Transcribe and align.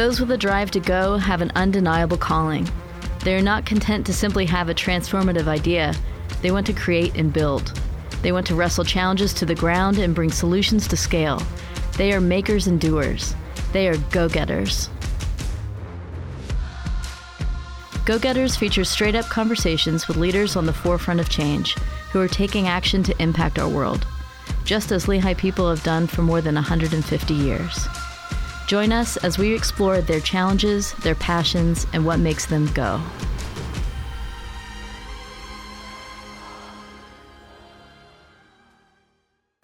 Those 0.00 0.18
with 0.18 0.30
a 0.30 0.38
drive 0.38 0.70
to 0.70 0.80
go 0.80 1.18
have 1.18 1.42
an 1.42 1.52
undeniable 1.56 2.16
calling. 2.16 2.66
They 3.22 3.34
are 3.34 3.42
not 3.42 3.66
content 3.66 4.06
to 4.06 4.14
simply 4.14 4.46
have 4.46 4.70
a 4.70 4.74
transformative 4.74 5.46
idea, 5.46 5.94
they 6.40 6.50
want 6.50 6.66
to 6.68 6.72
create 6.72 7.14
and 7.16 7.30
build. 7.30 7.78
They 8.22 8.32
want 8.32 8.46
to 8.46 8.54
wrestle 8.54 8.82
challenges 8.82 9.34
to 9.34 9.44
the 9.44 9.54
ground 9.54 9.98
and 9.98 10.14
bring 10.14 10.30
solutions 10.30 10.88
to 10.88 10.96
scale. 10.96 11.42
They 11.98 12.14
are 12.14 12.20
makers 12.22 12.66
and 12.66 12.80
doers. 12.80 13.34
They 13.74 13.88
are 13.88 13.98
go 14.10 14.26
getters. 14.26 14.88
Go 18.06 18.18
Getters 18.18 18.56
features 18.56 18.88
straight 18.88 19.14
up 19.14 19.26
conversations 19.26 20.08
with 20.08 20.16
leaders 20.16 20.56
on 20.56 20.64
the 20.64 20.72
forefront 20.72 21.20
of 21.20 21.28
change 21.28 21.74
who 22.10 22.22
are 22.22 22.26
taking 22.26 22.68
action 22.68 23.02
to 23.02 23.22
impact 23.22 23.58
our 23.58 23.68
world, 23.68 24.06
just 24.64 24.92
as 24.92 25.08
Lehigh 25.08 25.34
people 25.34 25.68
have 25.68 25.82
done 25.82 26.06
for 26.06 26.22
more 26.22 26.40
than 26.40 26.54
150 26.54 27.34
years. 27.34 27.86
Join 28.70 28.92
us 28.92 29.16
as 29.16 29.36
we 29.36 29.52
explore 29.52 30.00
their 30.00 30.20
challenges, 30.20 30.92
their 31.02 31.16
passions, 31.16 31.88
and 31.92 32.06
what 32.06 32.20
makes 32.20 32.46
them 32.46 32.66
go. 32.72 33.00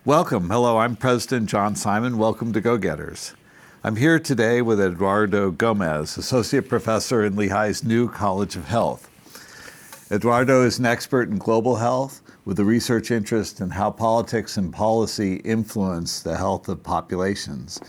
Welcome. 0.05 0.51
Hello, 0.51 0.79
I'm 0.79 0.97
President 0.97 1.49
John 1.49 1.77
Simon. 1.77 2.19
Welcome 2.19 2.53
to 2.53 2.61
Go 2.61 2.79
Getters. 2.79 3.35
I'm 3.85 3.95
here 3.95 4.19
today 4.19 4.61
with 4.61 4.81
Eduardo 4.81 5.53
Gomez, 5.53 6.19
Associate 6.19 6.69
Professor 6.69 7.25
in 7.25 7.35
Lehigh's 7.35 7.85
new 7.85 8.09
College 8.09 8.57
of 8.57 8.65
Health. 8.65 9.09
Eduardo 10.11 10.65
is 10.65 10.81
an 10.81 10.87
expert 10.87 11.29
in 11.29 11.39
global 11.39 11.77
health 11.77 12.23
with 12.45 12.59
a 12.59 12.65
research 12.65 13.13
interest 13.13 13.61
in 13.61 13.71
how 13.71 13.93
politics 13.93 14.57
and 14.57 14.73
policy 14.73 15.37
influence 15.45 16.23
the 16.23 16.37
health 16.37 16.69
of 16.69 16.83
populations. 16.83 17.81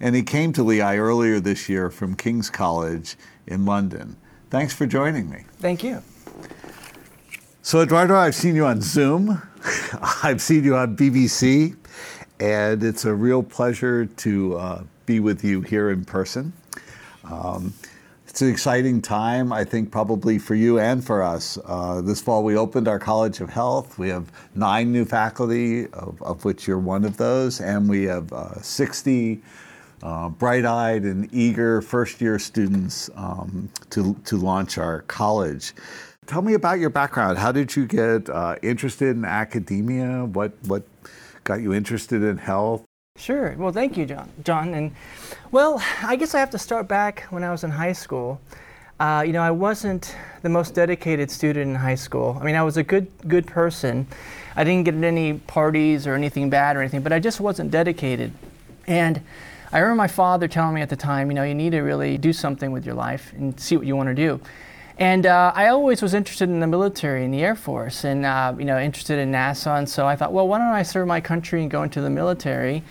And 0.00 0.14
he 0.14 0.22
came 0.22 0.52
to 0.54 0.62
Lehigh 0.62 0.96
earlier 0.96 1.40
this 1.40 1.68
year 1.68 1.90
from 1.90 2.14
King's 2.14 2.50
College 2.50 3.16
in 3.46 3.64
London. 3.64 4.16
Thanks 4.50 4.74
for 4.74 4.86
joining 4.86 5.30
me. 5.30 5.44
Thank 5.58 5.82
you. 5.82 6.02
So, 7.62 7.80
Eduardo, 7.80 8.14
I've 8.14 8.34
seen 8.34 8.54
you 8.54 8.66
on 8.66 8.82
Zoom, 8.82 9.40
I've 10.22 10.42
seen 10.42 10.64
you 10.64 10.76
on 10.76 10.96
BBC, 10.96 11.76
and 12.38 12.82
it's 12.82 13.04
a 13.04 13.14
real 13.14 13.42
pleasure 13.42 14.04
to 14.06 14.56
uh, 14.58 14.82
be 15.06 15.20
with 15.20 15.42
you 15.42 15.62
here 15.62 15.90
in 15.90 16.04
person. 16.04 16.52
Um, 17.24 17.72
it's 18.28 18.42
an 18.42 18.50
exciting 18.50 19.00
time, 19.00 19.52
I 19.52 19.64
think, 19.64 19.90
probably 19.92 20.38
for 20.38 20.54
you 20.54 20.78
and 20.78 21.04
for 21.04 21.22
us. 21.22 21.56
Uh, 21.64 22.00
this 22.00 22.20
fall, 22.20 22.42
we 22.42 22.56
opened 22.56 22.88
our 22.88 22.98
College 22.98 23.40
of 23.40 23.48
Health. 23.48 23.96
We 23.96 24.08
have 24.08 24.30
nine 24.54 24.92
new 24.92 25.04
faculty, 25.04 25.86
of, 25.92 26.20
of 26.20 26.44
which 26.44 26.66
you're 26.66 26.78
one 26.78 27.04
of 27.04 27.16
those, 27.16 27.60
and 27.60 27.88
we 27.88 28.04
have 28.04 28.32
uh, 28.32 28.60
60 28.60 29.40
uh, 30.02 30.28
bright 30.28 30.64
eyed 30.64 31.02
and 31.02 31.32
eager 31.32 31.80
first 31.80 32.20
year 32.20 32.38
students 32.38 33.10
um, 33.16 33.68
to, 33.90 34.14
to 34.24 34.36
launch 34.36 34.78
our 34.78 35.02
college. 35.02 35.72
Tell 36.26 36.42
me 36.42 36.54
about 36.54 36.78
your 36.78 36.90
background. 36.90 37.38
How 37.38 37.52
did 37.52 37.76
you 37.76 37.86
get 37.86 38.28
uh, 38.30 38.56
interested 38.62 39.16
in 39.16 39.24
academia? 39.24 40.24
What, 40.24 40.52
what 40.66 40.84
got 41.44 41.60
you 41.60 41.74
interested 41.74 42.22
in 42.22 42.38
health? 42.38 42.84
Sure. 43.16 43.54
Well, 43.56 43.72
thank 43.72 43.96
you, 43.96 44.06
John. 44.06 44.28
John, 44.42 44.74
and 44.74 44.90
well, 45.52 45.80
I 46.02 46.16
guess 46.16 46.34
I 46.34 46.40
have 46.40 46.50
to 46.50 46.58
start 46.58 46.88
back 46.88 47.26
when 47.30 47.44
I 47.44 47.52
was 47.52 47.62
in 47.62 47.70
high 47.70 47.92
school. 47.92 48.40
Uh, 48.98 49.22
you 49.24 49.32
know, 49.32 49.42
I 49.42 49.52
wasn't 49.52 50.16
the 50.42 50.48
most 50.48 50.74
dedicated 50.74 51.30
student 51.30 51.70
in 51.70 51.74
high 51.76 51.94
school. 51.94 52.36
I 52.40 52.44
mean, 52.44 52.56
I 52.56 52.62
was 52.62 52.76
a 52.76 52.82
good 52.82 53.06
good 53.28 53.46
person. 53.46 54.08
I 54.56 54.64
didn't 54.64 54.84
get 54.84 54.94
in 54.94 55.04
any 55.04 55.34
parties 55.34 56.08
or 56.08 56.14
anything 56.14 56.50
bad 56.50 56.76
or 56.76 56.80
anything, 56.80 57.02
but 57.02 57.12
I 57.12 57.20
just 57.20 57.40
wasn't 57.40 57.70
dedicated. 57.70 58.32
And 58.86 59.20
I 59.74 59.78
remember 59.78 59.96
my 59.96 60.06
father 60.06 60.46
telling 60.46 60.76
me 60.76 60.82
at 60.82 60.88
the 60.88 60.94
time, 60.94 61.28
you 61.32 61.34
know, 61.34 61.42
you 61.42 61.52
need 61.52 61.70
to 61.70 61.80
really 61.80 62.16
do 62.16 62.32
something 62.32 62.70
with 62.70 62.86
your 62.86 62.94
life 62.94 63.32
and 63.36 63.58
see 63.58 63.76
what 63.76 63.88
you 63.88 63.96
want 63.96 64.08
to 64.08 64.14
do. 64.14 64.40
And 64.98 65.26
uh, 65.26 65.50
I 65.52 65.66
always 65.66 66.00
was 66.00 66.14
interested 66.14 66.48
in 66.48 66.60
the 66.60 66.68
military 66.68 67.24
and 67.24 67.34
the 67.34 67.42
Air 67.42 67.56
Force, 67.56 68.04
and 68.04 68.24
uh, 68.24 68.54
you 68.56 68.66
know, 68.66 68.78
interested 68.78 69.18
in 69.18 69.32
NASA. 69.32 69.76
And 69.76 69.88
so 69.88 70.06
I 70.06 70.14
thought, 70.14 70.32
well, 70.32 70.46
why 70.46 70.58
don't 70.58 70.68
I 70.68 70.84
serve 70.84 71.08
my 71.08 71.20
country 71.20 71.60
and 71.60 71.68
go 71.68 71.82
into 71.82 72.00
the 72.00 72.08
military? 72.08 72.84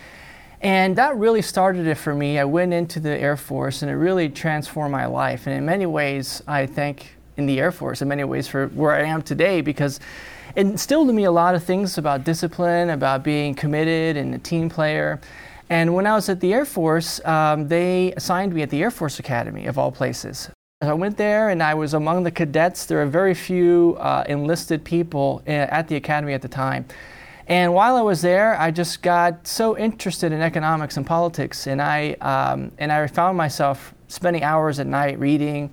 And 0.60 0.98
that 0.98 1.16
really 1.16 1.42
started 1.42 1.88
it 1.88 1.96
for 1.96 2.14
me. 2.14 2.38
I 2.38 2.44
went 2.44 2.74
into 2.74 3.00
the 3.00 3.18
Air 3.18 3.38
Force 3.38 3.82
and 3.82 3.90
it 3.90 3.96
really 3.96 4.28
transformed 4.28 4.92
my 4.92 5.06
life. 5.06 5.48
And 5.48 5.56
in 5.56 5.66
many 5.66 5.86
ways, 5.86 6.44
I 6.48 6.66
thank 6.66 7.12
in 7.38 7.46
the 7.46 7.62
Air 7.62 7.72
Force 7.72 8.02
in 8.02 8.10
many 8.10 8.26
ways 8.26 8.50
for 8.50 8.68
where 8.68 8.92
I 8.92 9.04
am 9.04 9.22
today 9.22 9.62
because 9.62 10.02
it 10.54 10.68
instilled 10.68 11.10
in 11.10 11.16
me 11.16 11.24
a 11.24 11.32
lot 11.32 11.56
of 11.56 11.64
things 11.64 11.98
about 11.98 12.26
discipline, 12.26 12.90
about 12.90 13.24
being 13.24 13.56
committed 13.56 14.18
and 14.18 14.36
a 14.36 14.38
team 14.38 14.70
player. 14.70 15.22
And 15.70 15.94
when 15.94 16.06
I 16.06 16.16
was 16.16 16.30
at 16.30 16.40
the 16.40 16.54
Air 16.54 16.66
Force, 16.66 17.24
um, 17.26 17.68
they 17.68 18.14
assigned 18.14 18.54
me 18.54 18.62
at 18.62 18.70
the 18.70 18.82
Air 18.82 18.92
Force 18.92 19.20
Academy, 19.20 19.66
of 19.66 19.78
all 19.78 19.92
places. 19.92 20.50
I 20.82 20.94
went 20.94 21.18
there 21.18 21.50
and 21.50 21.64
I 21.64 21.74
was 21.76 21.94
among 21.94 22.24
the 22.24 22.32
cadets. 22.32 22.86
There 22.86 23.02
are 23.02 23.06
very 23.06 23.34
few 23.34 23.96
uh, 24.00 24.26
enlisted 24.28 24.84
people 24.84 25.42
eh, 25.48 25.68
at 25.70 25.88
the 25.88 25.96
academy 25.96 26.34
at 26.34 26.42
the 26.42 26.50
time. 26.50 26.86
And 27.48 27.74
while 27.74 27.96
I 27.96 28.02
was 28.02 28.22
there, 28.22 28.60
I 28.60 28.72
just 28.72 29.02
got 29.02 29.48
so 29.48 29.78
interested 29.78 30.32
in 30.32 30.42
economics 30.42 30.96
and 30.96 31.06
politics, 31.06 31.68
and 31.68 31.82
I 31.82 32.14
um, 32.22 32.72
and 32.78 32.90
I 32.90 33.06
found 33.08 33.38
myself 33.38 33.94
spending 34.08 34.44
hours 34.44 34.80
at 34.80 34.88
night 34.88 35.20
reading. 35.20 35.70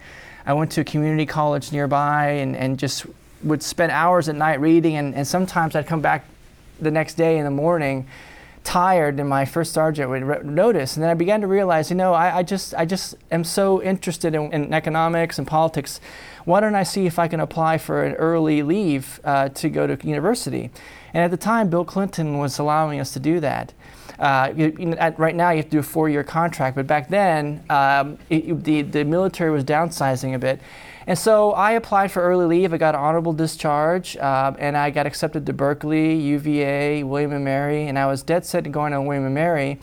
I 0.47 0.53
went 0.53 0.73
to 0.73 0.81
a 0.81 0.85
community 0.85 1.27
college 1.27 1.71
nearby, 1.71 2.31
and, 2.31 2.57
and 2.57 2.77
just 2.77 3.07
would 3.45 3.63
spend 3.63 3.93
hours 3.93 4.29
at 4.29 4.35
night 4.35 4.61
reading, 4.61 4.97
and, 4.97 5.15
and 5.15 5.27
sometimes 5.27 5.77
I'd 5.77 5.87
come 5.87 6.01
back 6.01 6.25
the 6.81 6.91
next 6.91 7.15
day 7.15 7.39
in 7.39 7.45
the 7.45 7.51
morning 7.53 8.09
tired 8.63 9.19
and 9.19 9.29
my 9.29 9.45
first 9.45 9.73
sergeant 9.73 10.11
would 10.11 10.23
re- 10.23 10.41
notice 10.45 10.97
and 10.97 11.03
then 11.03 11.11
i 11.11 11.15
began 11.15 11.41
to 11.41 11.47
realize 11.47 11.91
you 11.91 11.97
know 11.97 12.13
i, 12.13 12.39
I 12.39 12.43
just 12.43 12.75
i 12.75 12.85
just 12.85 13.17
am 13.31 13.43
so 13.43 13.83
interested 13.83 14.35
in, 14.35 14.53
in, 14.53 14.75
economics 14.75 15.39
and 15.39 15.47
politics 15.47 16.01
why 16.45 16.61
don't 16.61 16.75
i 16.75 16.83
see 16.83 17.07
if 17.07 17.19
i 17.19 17.27
can 17.27 17.41
apply 17.41 17.79
for 17.79 18.05
an 18.05 18.15
early 18.15 18.63
leave 18.63 19.19
uh, 19.25 19.49
to 19.49 19.71
go 19.71 19.87
to 19.87 20.07
university 20.07 20.71
and 21.13 21.25
at 21.25 21.31
the 21.31 21.37
time, 21.37 21.71
Bill 21.71 21.85
Clinton 21.85 22.39
was 22.39 22.59
allowing 22.59 23.01
us 23.01 23.13
to 23.13 23.21
do 23.21 23.41
that. 23.41 23.73
Uh, 24.19 24.53
you, 24.55 24.75
you 24.79 24.87
know, 24.87 24.97
at, 24.99 25.19
right 25.19 25.35
now, 25.35 25.51
you 25.51 25.59
have 25.59 25.67
to 25.67 25.71
do 25.71 25.79
a 25.79 25.83
four-year 25.83 26.25
contract, 26.25 26.77
but 26.77 26.87
back 26.87 27.09
then, 27.09 27.65
um, 27.71 28.19
it, 28.29 28.63
the, 28.65 28.83
the 28.83 29.05
military 29.05 29.51
was 29.51 29.65
downsizing 29.65 30.35
a 30.35 30.39
bit. 30.39 30.61
And 31.07 31.19
so 31.19 31.53
I 31.53 31.73
applied 31.73 32.13
for 32.13 32.23
early 32.23 32.47
leave. 32.47 32.73
I 32.73 32.77
got 32.77 32.95
an 32.95 33.01
honorable 33.01 33.33
discharge, 33.33 34.17
uh, 34.17 34.53
and 34.59 34.77
I 34.77 34.91
got 34.91 35.07
accepted 35.07 35.47
to 35.47 35.53
Berkeley, 35.53 36.15
UVA, 36.15 37.03
William 37.05 37.31
& 37.31 37.45
Mary, 37.45 37.87
and 37.89 37.99
I 37.99 38.07
was 38.07 38.23
dead 38.23 38.45
set 38.45 38.65
to 38.65 38.71
going 38.71 38.93
to 38.93 39.01
William 39.01 39.33
& 39.33 39.35
Mary 39.35 39.79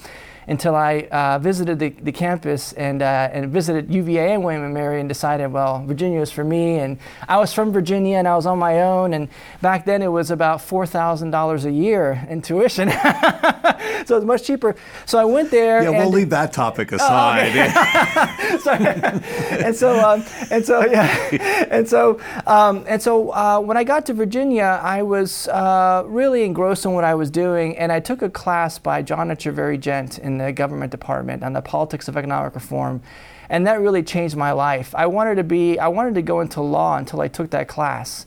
until 0.47 0.75
I 0.75 1.01
uh, 1.11 1.39
visited 1.39 1.77
the, 1.79 1.89
the 1.89 2.11
campus 2.11 2.71
and, 2.73 3.01
uh, 3.01 3.29
and 3.33 3.51
visited 3.51 3.93
UVA 3.93 4.33
and 4.33 4.43
William 4.43 4.73
& 4.73 4.73
Mary 4.73 4.99
and 5.01 5.09
decided, 5.09 5.47
well, 5.51 5.83
Virginia 5.85 6.21
is 6.21 6.31
for 6.31 6.43
me. 6.43 6.79
And 6.79 6.97
I 7.27 7.37
was 7.37 7.53
from 7.53 7.73
Virginia 7.73 8.17
and 8.17 8.27
I 8.27 8.35
was 8.35 8.45
on 8.45 8.57
my 8.57 8.81
own. 8.81 9.13
And 9.13 9.27
back 9.61 9.85
then 9.85 10.01
it 10.01 10.07
was 10.07 10.31
about 10.31 10.59
$4,000 10.59 11.65
a 11.65 11.71
year 11.71 12.25
in 12.29 12.41
tuition. 12.41 12.89
so 12.91 12.95
it 12.95 14.09
was 14.09 14.25
much 14.25 14.43
cheaper. 14.43 14.75
So 15.05 15.19
I 15.19 15.25
went 15.25 15.51
there. 15.51 15.83
Yeah, 15.83 15.89
we'll 15.89 16.11
leave 16.11 16.29
that 16.29 16.53
topic 16.53 16.93
aside. 16.93 17.51
Oh, 17.53 18.65
okay. 18.67 19.63
and 19.65 19.75
so, 19.75 19.99
um, 19.99 20.23
and 20.49 20.65
so, 20.65 20.85
yeah. 20.85 21.65
And 21.69 21.87
so, 21.87 22.19
um, 22.45 22.85
and 22.87 23.01
so 23.01 23.31
uh, 23.31 23.59
when 23.59 23.77
I 23.77 23.83
got 23.83 24.05
to 24.07 24.13
Virginia, 24.13 24.79
I 24.81 25.01
was 25.03 25.47
uh, 25.49 26.03
really 26.05 26.43
engrossed 26.43 26.85
in 26.85 26.93
what 26.93 27.03
I 27.03 27.15
was 27.15 27.29
doing. 27.29 27.77
And 27.77 27.91
I 27.91 27.99
took 27.99 28.21
a 28.21 28.29
class 28.29 28.79
by 28.79 29.01
John 29.01 29.27
Echeverri-Gent 29.29 30.19
in 30.19 30.36
the 30.37 30.51
government 30.51 30.91
department 30.91 31.43
on 31.43 31.53
the 31.53 31.61
politics 31.61 32.07
of 32.07 32.17
economic 32.17 32.55
reform. 32.55 33.01
And 33.49 33.65
that 33.67 33.79
really 33.79 34.03
changed 34.03 34.35
my 34.35 34.51
life. 34.51 34.93
I 34.95 35.07
wanted 35.07 35.35
to 35.35 35.43
be, 35.43 35.79
I 35.79 35.87
wanted 35.87 36.15
to 36.15 36.21
go 36.21 36.41
into 36.41 36.61
law 36.61 36.97
until 36.97 37.21
I 37.21 37.27
took 37.27 37.51
that 37.51 37.67
class. 37.67 38.25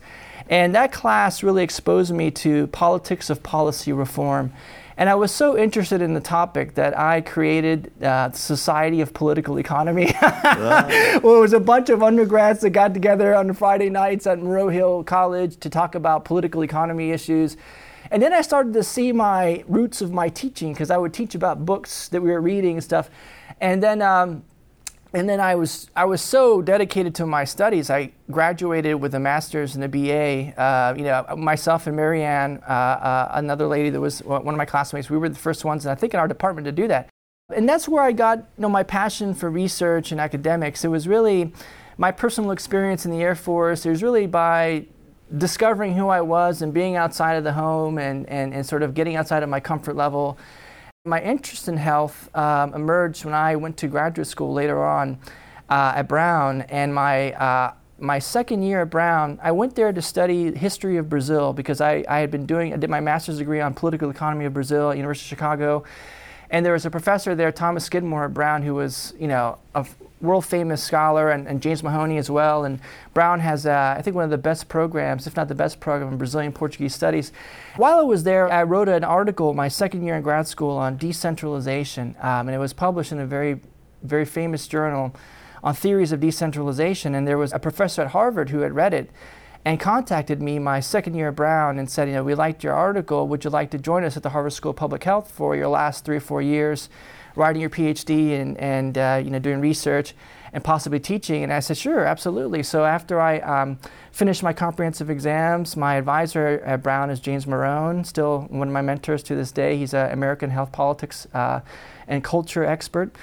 And 0.49 0.75
that 0.75 0.93
class 0.93 1.43
really 1.43 1.63
exposed 1.63 2.13
me 2.13 2.31
to 2.33 2.67
politics 2.69 3.31
of 3.31 3.43
policy 3.43 3.93
reform. 3.93 4.53
And 5.01 5.09
I 5.09 5.15
was 5.15 5.33
so 5.33 5.57
interested 5.57 6.03
in 6.03 6.13
the 6.13 6.21
topic 6.21 6.75
that 6.75 6.99
I 6.99 7.23
created 7.23 7.91
uh, 8.03 8.29
the 8.29 8.37
Society 8.37 9.01
of 9.01 9.15
Political 9.15 9.59
Economy. 9.59 10.13
well, 10.21 11.37
it 11.37 11.41
was 11.41 11.55
a 11.55 11.61
bunch 11.61 11.89
of 11.89 12.03
undergrads 12.03 12.61
that 12.61 12.71
got 12.71 12.93
together 12.93 13.35
on 13.35 13.55
Friday 13.55 13.89
nights 13.89 14.27
at 14.27 14.41
Monroe 14.41 14.69
Hill 14.69 15.03
College 15.05 15.57
to 15.61 15.71
talk 15.71 15.95
about 15.95 16.27
political 16.27 16.63
economy 16.63 17.13
issues. 17.13 17.57
And 18.11 18.23
then 18.23 18.33
I 18.33 18.43
started 18.43 18.73
to 18.75 18.83
see 18.83 19.13
my 19.13 19.65
roots 19.69 20.01
of 20.01 20.13
my 20.13 20.29
teaching 20.29 20.73
because 20.73 20.91
I 20.91 20.97
would 20.97 21.15
teach 21.15 21.35
about 21.35 21.65
books 21.65 22.09
that 22.09 22.21
we 22.21 22.31
were 22.31 22.41
reading 22.41 22.77
and 22.77 22.85
stuff. 22.85 23.09
And 23.61 23.83
then, 23.83 24.03
um, 24.03 24.43
and 25.13 25.29
then 25.29 25.41
I 25.41 25.55
was 25.55 25.91
I 25.97 26.05
was 26.05 26.23
so 26.23 26.63
dedicated 26.63 27.15
to 27.17 27.27
my 27.27 27.45
studies. 27.45 27.91
I 27.91 28.13
graduated 28.31 29.01
with 29.01 29.15
a 29.15 29.21
master's 29.21 29.75
and 29.75 29.83
a 29.85 29.89
BA. 29.89 30.61
Uh, 30.61 30.95
you 30.97 31.05
know, 31.05 31.25
myself 31.37 31.87
and 31.87 31.97
Marianne, 31.97 32.63
uh, 32.69 32.73
uh, 32.73 33.31
another 33.35 33.67
lady 33.67 33.91
that 33.91 34.01
was 34.01 34.21
one 34.21 34.47
of 34.47 34.57
my 34.57 34.65
classmates, 34.65 35.11
we 35.11 35.19
were 35.19 35.29
the 35.29 35.35
first 35.35 35.65
ones, 35.65 35.87
I 35.87 35.95
think, 35.95 36.15
in 36.15 36.21
our 36.21 36.29
department 36.29 36.65
to 36.67 36.73
do 36.73 36.87
that. 36.89 37.09
And 37.53 37.69
that's 37.69 37.89
where 37.89 38.05
I 38.05 38.13
got 38.13 38.39
you 38.39 38.45
know 38.59 38.69
my 38.69 38.85
passion 38.85 39.35
for 39.35 39.51
research 39.51 40.13
and 40.13 40.21
academics. 40.21 40.85
It 40.85 40.89
was 40.89 41.09
really 41.09 41.53
my 41.99 42.13
personal 42.13 42.53
experience 42.53 43.05
in 43.05 43.11
the 43.11 43.21
Air 43.21 43.35
Force. 43.35 43.85
It 43.85 43.91
was 43.91 44.03
really 44.03 44.27
by 44.27 44.87
discovering 45.39 45.95
who 45.95 46.09
I 46.09 46.21
was 46.21 46.63
and 46.63 46.73
being 46.73 46.97
outside 46.97 47.35
of 47.35 47.45
the 47.45 47.53
home 47.53 47.99
and, 47.99 48.29
and, 48.29 48.53
and 48.53 48.65
sort 48.67 48.83
of 48.83 48.95
getting 48.95 49.17
outside 49.17 49.43
of 49.43 49.49
my 49.49 49.61
comfort 49.61 49.97
level. 49.97 50.39
My 51.07 51.21
interest 51.23 51.69
in 51.69 51.77
health 51.77 52.35
um, 52.37 52.75
emerged 52.75 53.25
when 53.25 53.35
I 53.35 53.57
went 53.57 53.77
to 53.79 53.89
graduate 53.89 54.27
school 54.27 54.53
later 54.53 54.85
on 54.85 55.19
uh, 55.69 55.95
at 55.97 56.09
Brown, 56.09 56.63
and 56.63 56.95
my 56.95 57.33
uh, 57.33 57.75
my 58.01 58.19
second 58.19 58.63
year 58.63 58.83
at 58.83 58.91
Brown, 58.91 59.39
I 59.43 59.53
went 59.53 59.75
there 59.75 59.93
to 59.93 60.03
study 60.03 60.55
history 60.55 60.97
of 60.97 61.09
Brazil 61.09 61.53
because 61.53 61.81
I, 61.81 62.05
I 62.09 62.19
had 62.19 62.31
been 62.31 62.47
doing 62.47 62.73
I 62.73 62.77
did 62.77 62.91
my 62.91 63.01
master's 63.01 63.39
degree 63.39 63.61
on 63.61 63.75
political 63.75 64.11
economy 64.11 64.47
of 64.47 64.55
Brazil 64.55 64.91
at 64.91 64.97
University 64.97 65.27
of 65.27 65.29
Chicago, 65.29 65.85
and 66.51 66.67
there 66.67 66.73
was 66.73 66.85
a 66.85 66.91
professor 66.91 67.35
there, 67.35 67.53
Thomas 67.53 67.85
Skidmore 67.85 68.29
Brown, 68.29 68.63
who 68.63 68.75
was 68.75 69.15
you 69.19 69.29
know 69.29 69.59
a 69.75 69.87
world 70.21 70.45
famous 70.45 70.83
scholar, 70.83 71.31
and, 71.31 71.47
and 71.47 71.63
James 71.63 71.83
Mahoney 71.83 72.19
as 72.19 72.31
well. 72.31 72.65
And 72.65 72.81
Brown 73.15 73.41
has, 73.41 73.65
uh, 73.65 73.95
I 73.97 74.03
think, 74.03 74.17
one 74.17 74.25
of 74.25 74.31
the 74.31 74.39
best 74.39 74.69
programs, 74.69 75.27
if 75.27 75.37
not 75.37 75.49
the 75.49 75.55
best 75.55 75.81
program 75.81 76.13
in 76.13 76.19
Brazilian 76.19 76.53
Portuguese 76.53 76.95
studies. 76.95 77.33
While 77.77 77.99
I 77.99 78.03
was 78.03 78.25
there, 78.25 78.51
I 78.53 78.63
wrote 78.65 78.89
an 78.89 79.05
article 79.05 79.55
my 79.55 79.69
second 79.69 80.05
year 80.05 80.17
in 80.17 80.23
grad 80.23 80.47
school 80.47 80.77
on 80.77 80.97
decentralization, 80.97 82.17
um, 82.21 82.49
and 82.49 82.51
it 82.51 82.59
was 82.59 82.73
published 82.73 83.13
in 83.13 83.21
a 83.21 83.27
very, 83.27 83.61
very 84.03 84.25
famous 84.25 84.67
journal 84.67 85.15
on 85.63 85.75
theories 85.75 86.13
of 86.13 86.21
decentralization. 86.21 87.15
And 87.15 87.27
there 87.27 87.39
was 87.39 87.53
a 87.53 87.59
professor 87.59 88.03
at 88.03 88.09
Harvard 88.09 88.51
who 88.51 88.61
had 88.61 88.75
read 88.75 88.93
it 88.93 89.11
and 89.65 89.79
contacted 89.79 90.41
me 90.41 90.59
my 90.59 90.81
second 90.81 91.15
year 91.15 91.29
at 91.29 91.37
Brown 91.37 91.79
and 91.79 91.91
said, 91.91 92.09
you 92.09 92.15
know, 92.15 92.25
we 92.25 92.35
liked 92.35 92.65
your 92.65 92.75
article. 92.75 93.29
Would 93.29 93.45
you 93.45 93.51
like 93.51 93.71
to 93.73 93.79
join 93.79 94.05
us 94.05 94.17
at 94.17 94.23
the 94.23 94.31
Harvard 94.31 94.55
School 94.55 94.71
of 94.71 94.77
Public 94.77 95.05
Health 95.05 95.31
for 95.31 95.55
your 95.55 95.69
last 95.69 96.05
three 96.05 96.17
or 96.17 96.21
four 96.21 96.41
years? 96.41 96.89
writing 97.37 97.61
your 97.61 97.71
PhD 97.71 98.41
and, 98.41 98.57
and 98.59 98.99
uh, 98.99 99.21
you 99.23 99.31
know, 99.31 99.39
doing 99.39 99.61
research 99.61 100.15
and 100.53 100.63
possibly 100.65 100.99
teaching? 100.99 101.43
And 101.43 101.53
I 101.53 101.61
said, 101.61 101.77
sure, 101.77 102.05
absolutely. 102.05 102.63
So 102.63 102.85
after 102.85 103.21
I 103.21 103.39
um, 103.41 103.79
finished 104.13 104.43
my 104.43 104.53
comprehensive 104.53 105.11
exams, 105.11 105.77
my 105.77 105.97
advisor 105.97 106.61
at 106.65 106.83
Brown 106.83 107.11
is 107.11 107.21
James 107.21 107.47
Morone, 107.47 108.05
still 108.05 108.43
one 108.51 108.69
of 108.69 108.75
my 108.75 108.83
mentors 108.83 109.23
to 109.25 109.35
this 109.35 109.53
day. 109.53 109.77
He's 109.77 109.95
an 109.95 110.11
American 110.13 110.51
health 110.51 110.73
politics 110.73 111.27
uh, 111.35 111.61
and 112.09 112.23
culture 112.25 112.65
expert. 112.65 113.15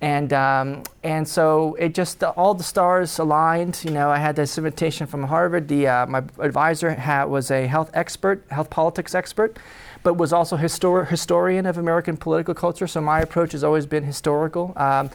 And, 0.00 0.32
um, 0.32 0.82
and 1.02 1.26
so 1.26 1.74
it 1.76 1.94
just, 1.94 2.22
all 2.22 2.54
the 2.54 2.62
stars 2.62 3.18
aligned. 3.18 3.80
You 3.84 3.90
know, 3.90 4.10
I 4.10 4.18
had 4.18 4.36
this 4.36 4.58
invitation 4.58 5.06
from 5.06 5.24
Harvard. 5.24 5.68
The, 5.68 5.88
uh, 5.88 6.06
my 6.06 6.22
advisor 6.38 6.90
had, 6.90 7.24
was 7.24 7.50
a 7.50 7.66
health 7.66 7.90
expert, 7.94 8.44
health 8.50 8.70
politics 8.70 9.14
expert 9.14 9.58
but 10.06 10.14
was 10.14 10.32
also 10.32 10.56
histor- 10.56 11.08
historian 11.08 11.66
of 11.66 11.78
American 11.78 12.16
political 12.16 12.54
culture. 12.54 12.86
So 12.86 13.00
my 13.00 13.18
approach 13.22 13.50
has 13.50 13.64
always 13.64 13.86
been 13.86 14.04
historical. 14.04 14.72
Um, 14.76 15.10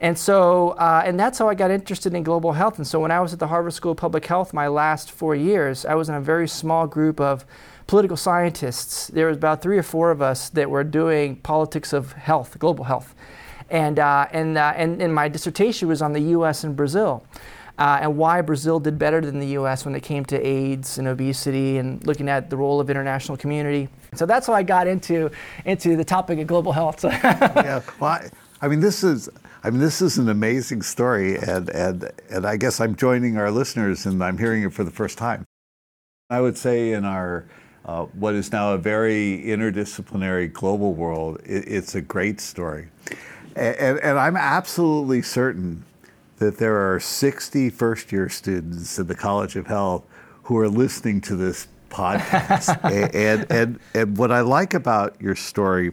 and 0.00 0.18
so, 0.18 0.70
uh, 0.70 1.02
and 1.04 1.20
that's 1.20 1.38
how 1.38 1.50
I 1.50 1.54
got 1.54 1.70
interested 1.70 2.14
in 2.14 2.22
global 2.22 2.52
health. 2.52 2.78
And 2.78 2.86
so 2.86 2.98
when 3.00 3.10
I 3.10 3.20
was 3.20 3.34
at 3.34 3.38
the 3.38 3.48
Harvard 3.48 3.74
School 3.74 3.92
of 3.92 3.98
Public 3.98 4.24
Health 4.24 4.54
my 4.54 4.66
last 4.66 5.12
four 5.12 5.34
years, 5.34 5.84
I 5.84 5.94
was 5.94 6.08
in 6.08 6.14
a 6.14 6.22
very 6.22 6.48
small 6.48 6.86
group 6.86 7.20
of 7.20 7.44
political 7.86 8.16
scientists. 8.16 9.08
There 9.08 9.26
was 9.26 9.36
about 9.36 9.60
three 9.60 9.76
or 9.76 9.82
four 9.82 10.10
of 10.10 10.22
us 10.22 10.48
that 10.50 10.70
were 10.70 10.84
doing 10.84 11.36
politics 11.36 11.92
of 11.92 12.12
health, 12.14 12.58
global 12.58 12.84
health. 12.84 13.14
And, 13.70 13.98
uh, 13.98 14.26
and, 14.32 14.58
uh, 14.58 14.72
and, 14.76 15.00
and 15.00 15.14
my 15.14 15.28
dissertation 15.28 15.88
was 15.88 16.02
on 16.02 16.12
the 16.12 16.20
US 16.20 16.64
and 16.64 16.74
Brazil 16.74 17.24
uh, 17.80 17.98
and 18.02 18.16
why 18.16 18.42
Brazil 18.42 18.78
did 18.78 18.98
better 18.98 19.22
than 19.22 19.40
the 19.40 19.58
US 19.58 19.86
when 19.86 19.94
it 19.94 20.02
came 20.02 20.24
to 20.26 20.46
AIDS 20.46 20.98
and 20.98 21.08
obesity 21.08 21.78
and 21.78 22.06
looking 22.06 22.28
at 22.28 22.50
the 22.50 22.56
role 22.56 22.78
of 22.78 22.90
international 22.90 23.38
community. 23.38 23.88
So 24.14 24.26
that's 24.26 24.46
how 24.46 24.52
I 24.52 24.62
got 24.62 24.86
into, 24.86 25.30
into 25.64 25.96
the 25.96 26.04
topic 26.04 26.38
of 26.38 26.46
global 26.46 26.72
health. 26.72 27.02
yeah, 27.04 27.80
well, 27.98 28.10
I, 28.10 28.30
I 28.60 28.68
mean, 28.68 28.80
this 28.80 29.02
is. 29.02 29.28
I 29.62 29.68
mean, 29.68 29.80
this 29.80 30.00
is 30.00 30.16
an 30.16 30.30
amazing 30.30 30.80
story, 30.80 31.36
and, 31.36 31.68
and, 31.68 32.10
and 32.30 32.46
I 32.46 32.56
guess 32.56 32.80
I'm 32.80 32.96
joining 32.96 33.36
our 33.36 33.50
listeners 33.50 34.06
and 34.06 34.24
I'm 34.24 34.38
hearing 34.38 34.62
it 34.62 34.72
for 34.72 34.84
the 34.84 34.90
first 34.90 35.18
time. 35.18 35.44
I 36.30 36.40
would 36.40 36.56
say 36.56 36.92
in 36.92 37.04
our 37.04 37.44
uh, 37.84 38.06
what 38.06 38.34
is 38.34 38.52
now 38.52 38.72
a 38.72 38.78
very 38.78 39.42
interdisciplinary 39.44 40.50
global 40.50 40.94
world, 40.94 41.42
it, 41.44 41.68
it's 41.68 41.94
a 41.94 42.00
great 42.00 42.40
story. 42.40 42.88
And, 43.56 43.98
and, 44.00 44.18
I'm 44.18 44.36
absolutely 44.36 45.22
certain 45.22 45.84
that 46.38 46.58
there 46.58 46.92
are 46.92 47.00
60 47.00 47.70
first 47.70 48.12
year 48.12 48.28
students 48.28 48.98
in 48.98 49.06
the 49.06 49.14
College 49.14 49.56
of 49.56 49.66
Health 49.66 50.04
who 50.44 50.58
are 50.58 50.68
listening 50.68 51.20
to 51.22 51.36
this 51.36 51.68
podcast. 51.90 52.78
and, 53.14 53.46
and, 53.50 53.80
and 53.94 54.16
what 54.16 54.32
I 54.32 54.40
like 54.40 54.74
about 54.74 55.20
your 55.20 55.36
story 55.36 55.92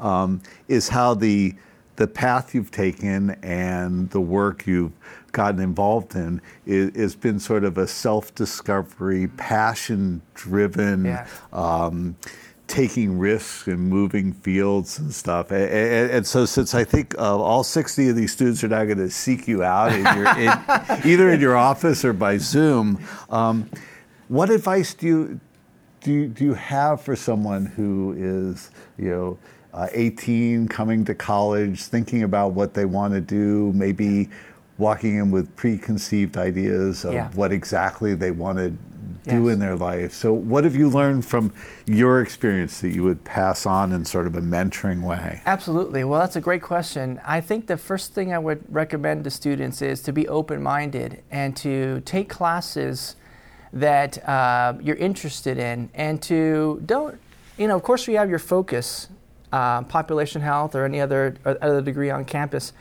um, 0.00 0.40
is 0.68 0.88
how 0.88 1.14
the, 1.14 1.54
the 1.96 2.06
path 2.06 2.54
you've 2.54 2.70
taken 2.70 3.30
and 3.42 4.10
the 4.10 4.20
work 4.20 4.66
you've 4.66 4.92
gotten 5.32 5.60
involved 5.60 6.14
in 6.14 6.40
has 6.66 7.14
been 7.14 7.38
sort 7.38 7.64
of 7.64 7.76
a 7.76 7.86
self 7.86 8.34
discovery, 8.34 9.28
passion 9.28 10.22
driven. 10.34 11.04
Yeah. 11.04 11.26
Um, 11.52 12.16
taking 12.66 13.18
risks 13.18 13.66
and 13.66 13.78
moving 13.78 14.32
fields 14.32 14.98
and 14.98 15.12
stuff. 15.12 15.50
And, 15.50 15.64
and, 15.64 16.10
and 16.10 16.26
so, 16.26 16.46
since 16.46 16.74
I 16.74 16.84
think 16.84 17.16
uh, 17.18 17.38
all 17.38 17.64
60 17.64 18.08
of 18.08 18.16
these 18.16 18.32
students 18.32 18.64
are 18.64 18.68
now 18.68 18.84
going 18.84 18.98
to 18.98 19.10
seek 19.10 19.46
you 19.46 19.62
out 19.62 19.92
in 19.92 20.04
your, 20.16 20.38
in, 20.38 21.04
either 21.04 21.30
in 21.30 21.40
your 21.40 21.56
office 21.56 22.04
or 22.04 22.12
by 22.12 22.38
Zoom, 22.38 23.02
um, 23.30 23.68
what 24.28 24.50
advice 24.50 24.94
do 24.94 25.06
you, 25.06 25.40
do 26.00 26.12
you, 26.12 26.28
do 26.28 26.44
you 26.44 26.54
have 26.54 27.02
for 27.02 27.16
someone 27.16 27.66
who 27.66 28.14
is, 28.16 28.70
you 28.98 29.10
know, 29.10 29.38
uh, 29.74 29.88
18, 29.92 30.68
coming 30.68 31.04
to 31.04 31.14
college, 31.14 31.82
thinking 31.82 32.22
about 32.22 32.52
what 32.52 32.74
they 32.74 32.84
want 32.84 33.12
to 33.12 33.20
do, 33.20 33.72
maybe 33.74 34.30
walking 34.78 35.16
in 35.16 35.30
with 35.30 35.54
preconceived 35.56 36.36
ideas 36.36 37.04
of 37.04 37.12
yeah. 37.12 37.30
what 37.34 37.52
exactly 37.52 38.14
they 38.14 38.30
want 38.30 38.58
to 38.58 38.72
do 39.24 39.44
yes. 39.44 39.52
in 39.52 39.58
their 39.58 39.76
life. 39.76 40.12
So, 40.12 40.32
what 40.32 40.64
have 40.64 40.74
you 40.74 40.88
learned 40.88 41.24
from 41.24 41.52
your 41.86 42.20
experience 42.20 42.80
that 42.80 42.90
you 42.90 43.02
would 43.02 43.24
pass 43.24 43.66
on 43.66 43.92
in 43.92 44.04
sort 44.04 44.26
of 44.26 44.34
a 44.36 44.40
mentoring 44.40 45.02
way? 45.02 45.42
Absolutely. 45.46 46.04
Well, 46.04 46.20
that's 46.20 46.36
a 46.36 46.40
great 46.40 46.62
question. 46.62 47.20
I 47.24 47.40
think 47.40 47.66
the 47.66 47.76
first 47.76 48.12
thing 48.12 48.32
I 48.32 48.38
would 48.38 48.64
recommend 48.68 49.24
to 49.24 49.30
students 49.30 49.82
is 49.82 50.02
to 50.02 50.12
be 50.12 50.28
open 50.28 50.62
minded 50.62 51.22
and 51.30 51.56
to 51.58 52.00
take 52.04 52.28
classes 52.28 53.16
that 53.72 54.26
uh, 54.28 54.74
you're 54.80 54.96
interested 54.96 55.58
in 55.58 55.90
and 55.94 56.22
to 56.22 56.80
don't, 56.86 57.18
you 57.58 57.66
know, 57.66 57.76
of 57.76 57.82
course, 57.82 58.06
we 58.06 58.14
have 58.14 58.30
your 58.30 58.38
focus, 58.38 59.08
uh, 59.52 59.82
population 59.82 60.42
health 60.42 60.74
or 60.74 60.84
any 60.84 61.00
other, 61.00 61.36
or 61.44 61.58
other 61.62 61.82
degree 61.82 62.10
on 62.10 62.24
campus 62.24 62.72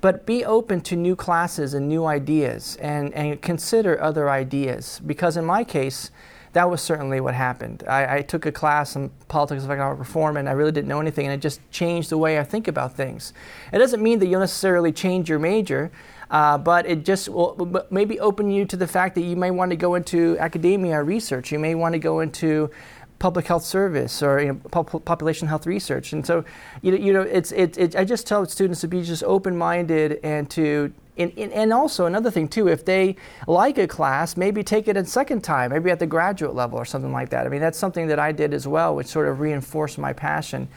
but 0.00 0.26
be 0.26 0.44
open 0.44 0.80
to 0.82 0.96
new 0.96 1.16
classes 1.16 1.74
and 1.74 1.88
new 1.88 2.04
ideas 2.04 2.76
and, 2.80 3.12
and 3.14 3.40
consider 3.42 4.00
other 4.00 4.30
ideas. 4.30 5.00
Because 5.04 5.36
in 5.36 5.44
my 5.44 5.64
case, 5.64 6.10
that 6.56 6.70
was 6.70 6.80
certainly 6.80 7.20
what 7.20 7.34
happened. 7.34 7.84
I, 7.86 8.16
I, 8.16 8.22
took 8.22 8.46
a 8.46 8.52
class 8.52 8.96
in 8.96 9.10
politics 9.28 9.64
of 9.64 9.70
economic 9.70 9.98
reform 9.98 10.38
and 10.38 10.48
I 10.48 10.52
really 10.52 10.72
didn't 10.72 10.88
know 10.88 11.00
anything, 11.00 11.26
and 11.26 11.34
it 11.34 11.42
just 11.42 11.60
changed 11.70 12.08
the 12.08 12.16
way 12.16 12.38
I 12.38 12.44
think 12.44 12.66
about 12.66 12.94
things. 12.94 13.34
It 13.74 13.78
doesn't 13.78 14.02
mean 14.02 14.20
that 14.20 14.26
you'll 14.26 14.40
necessarily 14.40 14.90
change 14.90 15.28
your 15.28 15.38
major, 15.38 15.90
uh, 16.30 16.56
but 16.56 16.86
it 16.86 17.04
just 17.04 17.28
will 17.28 17.84
maybe 17.90 18.18
open 18.20 18.50
you 18.50 18.64
to 18.64 18.76
the 18.76 18.86
fact 18.86 19.16
that 19.16 19.20
you 19.20 19.36
may 19.36 19.50
want 19.50 19.70
to 19.70 19.76
go 19.76 19.96
into 19.96 20.38
academia 20.38 20.98
or 20.98 21.04
research. 21.04 21.52
You 21.52 21.58
may 21.58 21.74
want 21.74 21.92
to 21.92 21.98
go 21.98 22.20
into 22.20 22.70
public 23.18 23.46
health 23.46 23.64
service 23.64 24.22
or 24.22 24.40
you 24.40 24.48
know, 24.48 24.60
pop- 24.70 25.04
population 25.04 25.48
health 25.48 25.66
research. 25.66 26.12
And 26.12 26.26
so, 26.26 26.44
you 26.82 26.92
know, 26.92 26.98
you 26.98 27.12
know 27.12 27.22
it's, 27.22 27.52
it, 27.52 27.78
it, 27.78 27.96
I 27.96 28.04
just 28.04 28.26
tell 28.26 28.44
students 28.46 28.80
to 28.82 28.88
be 28.88 29.02
just 29.02 29.24
open-minded 29.24 30.20
and 30.22 30.50
to, 30.50 30.92
and, 31.16 31.32
and 31.38 31.72
also 31.72 32.04
another 32.04 32.30
thing 32.30 32.46
too, 32.46 32.68
if 32.68 32.84
they 32.84 33.16
like 33.46 33.78
a 33.78 33.88
class, 33.88 34.36
maybe 34.36 34.62
take 34.62 34.86
it 34.86 34.96
a 34.96 35.04
second 35.04 35.42
time, 35.42 35.70
maybe 35.70 35.90
at 35.90 35.98
the 35.98 36.06
graduate 36.06 36.54
level 36.54 36.78
or 36.78 36.84
something 36.84 37.12
like 37.12 37.30
that. 37.30 37.46
I 37.46 37.48
mean, 37.48 37.60
that's 37.60 37.78
something 37.78 38.06
that 38.08 38.18
I 38.18 38.32
did 38.32 38.52
as 38.52 38.68
well, 38.68 38.94
which 38.94 39.06
sort 39.06 39.26
of 39.26 39.40
reinforced 39.40 39.96
my 39.98 40.12
passion 40.12 40.68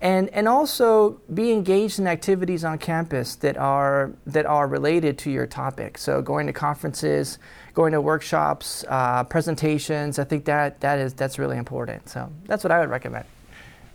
and 0.00 0.28
and 0.30 0.46
also 0.46 1.20
be 1.32 1.52
engaged 1.52 1.98
in 1.98 2.06
activities 2.06 2.64
on 2.64 2.78
campus 2.78 3.34
that 3.36 3.56
are 3.56 4.12
that 4.26 4.44
are 4.44 4.66
related 4.66 5.16
to 5.18 5.30
your 5.30 5.46
topic. 5.46 5.96
So 5.96 6.20
going 6.20 6.46
to 6.46 6.52
conferences, 6.52 7.38
going 7.76 7.92
to 7.92 8.00
workshops, 8.00 8.86
uh, 8.88 9.22
presentations. 9.24 10.18
I 10.18 10.24
think 10.24 10.46
that 10.46 10.80
that 10.80 10.98
is 10.98 11.12
that's 11.12 11.38
really 11.38 11.58
important. 11.58 12.08
So 12.08 12.32
that's 12.46 12.64
what 12.64 12.72
I 12.72 12.80
would 12.80 12.88
recommend. 12.88 13.26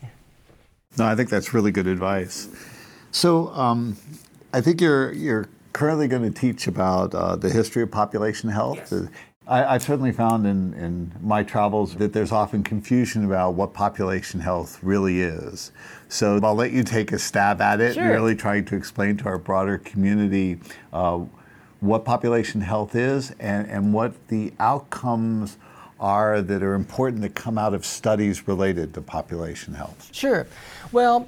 Yeah. 0.01 0.09
No, 0.99 1.05
I 1.05 1.15
think 1.15 1.29
that's 1.29 1.53
really 1.53 1.71
good 1.71 1.87
advice. 1.87 2.47
So 3.11 3.49
um, 3.49 3.97
I 4.53 4.61
think 4.61 4.79
you're 4.79 5.11
you're 5.13 5.49
currently 5.73 6.07
going 6.07 6.21
to 6.21 6.39
teach 6.39 6.67
about 6.67 7.15
uh, 7.15 7.35
the 7.35 7.49
history 7.49 7.81
of 7.81 7.91
population 7.91 8.49
health. 8.49 8.77
Yes. 8.91 9.07
I, 9.47 9.73
have 9.73 9.81
certainly 9.81 10.11
found 10.11 10.45
in, 10.45 10.73
in 10.75 11.11
my 11.19 11.43
travels 11.43 11.95
that 11.95 12.13
there's 12.13 12.31
often 12.31 12.63
confusion 12.63 13.25
about 13.25 13.55
what 13.55 13.73
population 13.73 14.39
health 14.39 14.77
really 14.83 15.21
is. 15.21 15.71
So 16.07 16.39
I'll 16.43 16.55
let 16.55 16.71
you 16.71 16.83
take 16.83 17.11
a 17.11 17.19
stab 17.19 17.59
at 17.59 17.81
it, 17.81 17.95
sure. 17.95 18.07
really 18.07 18.35
trying 18.35 18.65
to 18.65 18.75
explain 18.75 19.17
to 19.17 19.25
our 19.25 19.39
broader 19.39 19.79
community 19.79 20.59
uh, 20.93 21.21
what 21.81 22.05
population 22.05 22.61
health 22.61 22.95
is 22.95 23.31
and, 23.39 23.67
and 23.69 23.93
what 23.93 24.27
the 24.29 24.53
outcomes 24.59 25.57
are 25.99 26.41
that 26.41 26.63
are 26.63 26.73
important 26.73 27.21
that 27.21 27.35
come 27.35 27.57
out 27.57 27.73
of 27.73 27.85
studies 27.85 28.47
related 28.47 28.93
to 28.93 29.01
population 29.01 29.73
health. 29.73 30.09
Sure. 30.13 30.47
Well, 30.91 31.27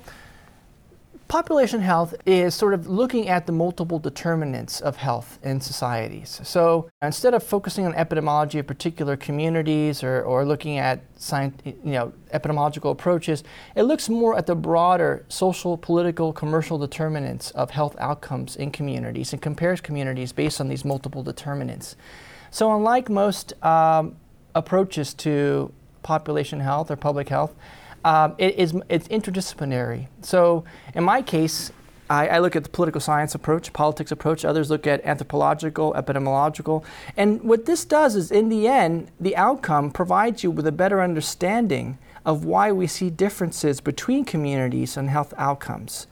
population 1.28 1.82
health 1.82 2.14
is 2.26 2.54
sort 2.54 2.74
of 2.74 2.88
looking 2.88 3.28
at 3.28 3.46
the 3.46 3.52
multiple 3.52 4.00
determinants 4.00 4.82
of 4.82 4.98
health 4.98 5.40
in 5.44 5.60
societies. 5.62 6.40
So 6.44 6.90
instead 7.02 7.34
of 7.34 7.44
focusing 7.44 7.86
on 7.86 7.94
epidemiology 7.94 8.60
of 8.60 8.68
particular 8.68 9.18
communities 9.18 10.04
or, 10.04 10.22
or 10.22 10.46
looking 10.46 10.78
at 10.78 11.02
science, 11.18 11.60
you 11.66 11.76
know, 11.84 12.14
epidemiological 12.34 12.92
approaches, 12.92 13.44
it 13.76 13.84
looks 13.84 14.10
more 14.10 14.38
at 14.38 14.46
the 14.46 14.56
broader 14.56 15.26
social, 15.28 15.78
political, 15.78 16.34
commercial 16.34 16.78
determinants 16.78 17.52
of 17.52 17.72
health 17.72 17.96
outcomes 18.00 18.56
in 18.56 18.72
communities 18.72 19.34
and 19.34 19.42
compares 19.42 19.82
communities 19.82 20.32
based 20.32 20.62
on 20.62 20.68
these 20.68 20.86
multiple 20.86 21.24
determinants. 21.24 21.96
So 22.52 22.76
unlike 22.76 23.10
most 23.10 23.54
um, 23.64 24.16
approaches 24.54 25.14
to 25.16 25.74
population 26.04 26.60
health 26.60 26.92
or 26.92 26.96
public 26.96 27.30
health, 27.30 27.56
um, 28.06 28.36
it 28.38 28.56
is 28.56 28.74
it's 28.90 29.08
interdisciplinary. 29.08 30.08
So 30.22 30.64
in 30.94 31.04
my 31.04 31.22
case, 31.22 31.72
I, 32.10 32.28
I, 32.28 32.40
look 32.40 32.56
at 32.56 32.64
the 32.64 32.70
political 32.70 33.00
science 33.00 33.34
approach, 33.34 33.72
politics 33.72 34.12
approach. 34.12 34.44
Others 34.44 34.70
look 34.70 34.86
at 34.86 35.04
anthropological, 35.06 35.94
epidemiological. 35.94 36.84
And 37.16 37.42
what 37.44 37.66
this 37.66 37.86
does 37.86 38.16
is, 38.16 38.30
in 38.30 38.50
the 38.50 38.68
end, 38.68 39.10
the 39.20 39.36
outcome 39.38 39.90
provides 39.90 40.44
you 40.44 40.52
with 40.52 40.68
a 40.68 40.72
better 40.72 41.02
understanding 41.02 41.98
of 42.26 42.46
why 42.46 42.72
we 42.72 42.88
see 42.88 43.10
differences 43.10 43.80
between 43.80 44.26
communities 44.26 44.98
and 44.98 45.10
health 45.10 45.34
outcomes. 45.38 46.08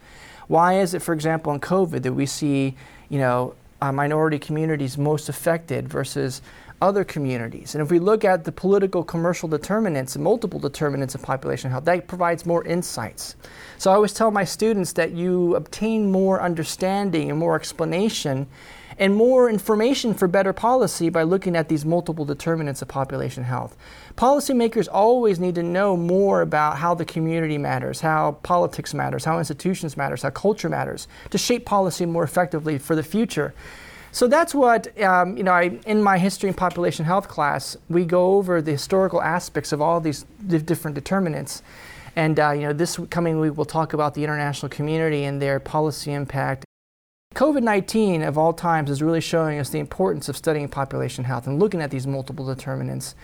Why 0.48 0.80
is 0.80 0.94
it, 0.94 1.02
for 1.02 1.14
example, 1.14 1.54
in 1.54 1.60
COVID 1.60 2.04
that 2.04 2.14
we 2.14 2.26
see, 2.26 2.76
you 3.10 3.20
know, 3.20 3.56
uh, 3.82 3.92
minority 3.92 4.38
communities 4.38 4.98
most 4.98 5.30
affected 5.30 5.90
versus 5.90 6.42
other 6.82 7.04
communities. 7.04 7.76
And 7.76 7.82
if 7.82 7.92
we 7.92 8.00
look 8.00 8.26
at 8.26 8.44
the 8.44 8.52
political, 8.52 9.04
commercial 9.04 9.48
determinants 9.48 10.16
and 10.16 10.24
multiple 10.24 10.60
determinants 10.60 11.16
of 11.16 11.22
population 11.22 11.70
health, 11.70 11.86
that 11.86 12.08
provides 12.08 12.46
more 12.46 12.66
insights. 12.66 13.36
So 13.78 13.92
I 13.92 13.96
always 13.96 14.14
tell 14.14 14.32
my 14.32 14.44
students 14.44 14.94
that 14.94 15.12
you 15.12 15.56
obtain 15.56 16.12
more 16.12 16.42
understanding 16.42 17.30
and 17.30 17.40
more 17.40 17.56
explanation 17.56 18.48
and 18.98 19.16
more 19.16 19.50
information 19.50 20.14
for 20.14 20.28
better 20.28 20.54
policy 20.54 21.10
by 21.10 21.24
looking 21.24 21.56
at 21.56 21.70
these 21.70 21.86
multiple 21.86 22.26
determinants 22.26 22.82
of 22.82 22.88
population 22.88 23.44
health. 23.44 23.76
Policymakers 24.16 24.88
always 24.92 25.40
need 25.40 25.56
to 25.56 25.64
know 25.64 25.96
more 25.96 26.42
about 26.42 26.78
how 26.78 26.94
the 26.94 27.06
community 27.06 27.58
matters, 27.58 28.02
how 28.02 28.34
politics 28.44 28.94
matters, 28.94 29.26
how 29.26 29.40
institutions 29.40 29.98
matters, 29.98 30.22
how 30.22 30.30
culture 30.30 30.70
matters 30.70 31.08
to 31.30 31.38
shape 31.38 31.66
policy 31.66 32.06
more 32.06 32.24
effectively 32.24 32.78
for 32.78 32.96
the 32.96 33.04
future. 33.04 33.54
So 34.12 34.28
that's 34.28 34.54
what, 34.54 35.00
um, 35.02 35.38
you 35.38 35.44
know, 35.44 35.54
I, 35.54 35.80
in 35.86 36.04
my 36.04 36.18
history 36.18 36.50
and 36.50 36.58
population 36.58 37.06
health 37.06 37.30
class, 37.30 37.78
we 37.90 38.04
go 38.04 38.34
over 38.34 38.62
the 38.62 38.72
historical 38.72 39.22
aspects 39.22 39.72
of 39.72 39.82
all 39.82 40.02
these 40.02 40.26
different 40.48 40.96
determinants. 40.96 41.64
And, 42.16 42.38
uh, 42.40 42.52
you 42.52 42.62
know, 42.64 42.74
this 42.74 43.00
coming 43.10 43.40
week 43.40 43.56
we'll 43.56 43.66
talk 43.66 43.94
about 43.94 44.14
the 44.14 44.24
international 44.24 44.70
community 44.70 45.24
and 45.24 45.42
their 45.42 45.60
policy 45.62 46.12
impact. 46.12 46.66
COVID 47.36 47.64
19 47.64 48.24
of 48.24 48.38
all 48.38 48.52
times 48.52 48.90
is 48.90 49.02
really 49.02 49.22
showing 49.22 49.58
us 49.60 49.70
the 49.70 49.80
importance 49.80 50.28
of 50.28 50.36
studying 50.36 50.68
population 50.68 51.24
health 51.24 51.48
and 51.48 51.60
looking 51.60 51.82
at 51.82 51.90
these 51.90 52.06
multiple 52.06 52.46
determinants. 52.46 53.16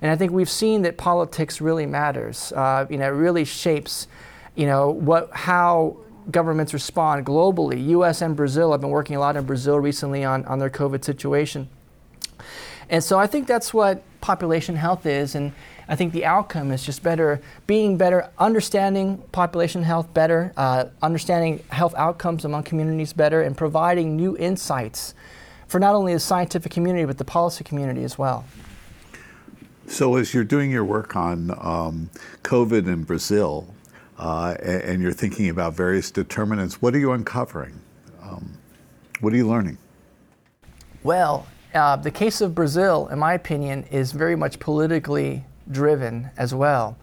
And 0.00 0.12
I 0.12 0.16
think 0.16 0.30
we've 0.30 0.50
seen 0.50 0.82
that 0.82 0.96
politics 0.96 1.60
really 1.60 1.86
matters. 1.86 2.52
Uh, 2.52 2.86
you 2.88 2.98
know, 2.98 3.06
it 3.06 3.16
really 3.16 3.44
shapes, 3.44 4.06
you 4.54 4.66
know, 4.66 4.90
what, 4.90 5.30
how 5.32 5.96
governments 6.30 6.72
respond 6.72 7.26
globally. 7.26 7.88
US 7.88 8.22
and 8.22 8.36
Brazil, 8.36 8.72
I've 8.72 8.80
been 8.80 8.90
working 8.90 9.16
a 9.16 9.20
lot 9.20 9.36
in 9.36 9.44
Brazil 9.44 9.78
recently 9.78 10.24
on, 10.24 10.44
on 10.46 10.58
their 10.58 10.70
COVID 10.70 11.04
situation. 11.04 11.68
And 12.88 13.02
so 13.02 13.18
I 13.18 13.26
think 13.26 13.46
that's 13.46 13.74
what 13.74 14.02
population 14.20 14.76
health 14.76 15.06
is. 15.06 15.34
And 15.34 15.52
I 15.88 15.96
think 15.96 16.12
the 16.12 16.24
outcome 16.24 16.72
is 16.72 16.84
just 16.84 17.02
better, 17.02 17.40
being 17.66 17.96
better, 17.96 18.30
understanding 18.38 19.18
population 19.32 19.82
health 19.82 20.12
better, 20.12 20.52
uh, 20.56 20.86
understanding 21.02 21.62
health 21.68 21.94
outcomes 21.96 22.44
among 22.44 22.64
communities 22.64 23.12
better, 23.12 23.42
and 23.42 23.56
providing 23.56 24.16
new 24.16 24.36
insights 24.36 25.14
for 25.68 25.78
not 25.80 25.94
only 25.94 26.12
the 26.12 26.20
scientific 26.20 26.72
community, 26.72 27.04
but 27.04 27.18
the 27.18 27.24
policy 27.24 27.64
community 27.64 28.04
as 28.04 28.18
well. 28.18 28.44
So, 29.88 30.16
as 30.16 30.34
you're 30.34 30.44
doing 30.44 30.72
your 30.72 30.84
work 30.84 31.14
on 31.14 31.52
um, 31.60 32.10
COVID 32.42 32.88
in 32.88 33.04
Brazil, 33.04 33.72
uh, 34.18 34.56
and, 34.62 35.02
you're 35.02 35.12
thinking 35.12 35.50
about 35.50 35.74
various 35.74 36.10
determinants, 36.10 36.80
what 36.80 36.94
are 36.94 36.98
you 36.98 37.12
uncovering? 37.12 37.78
Um, 38.22 38.56
what 39.20 39.32
are 39.32 39.36
you 39.36 39.46
learning? 39.46 39.78
Well, 41.02 41.46
uh, 41.74 41.96
the 41.96 42.10
case 42.10 42.40
of 42.40 42.54
Brazil, 42.54 43.08
in 43.08 43.18
my 43.18 43.34
opinion, 43.34 43.84
is 43.90 44.12
very 44.12 44.34
much 44.34 44.58
politically 44.58 45.44
driven 45.70 46.30
as 46.38 46.54
well. 46.54 46.96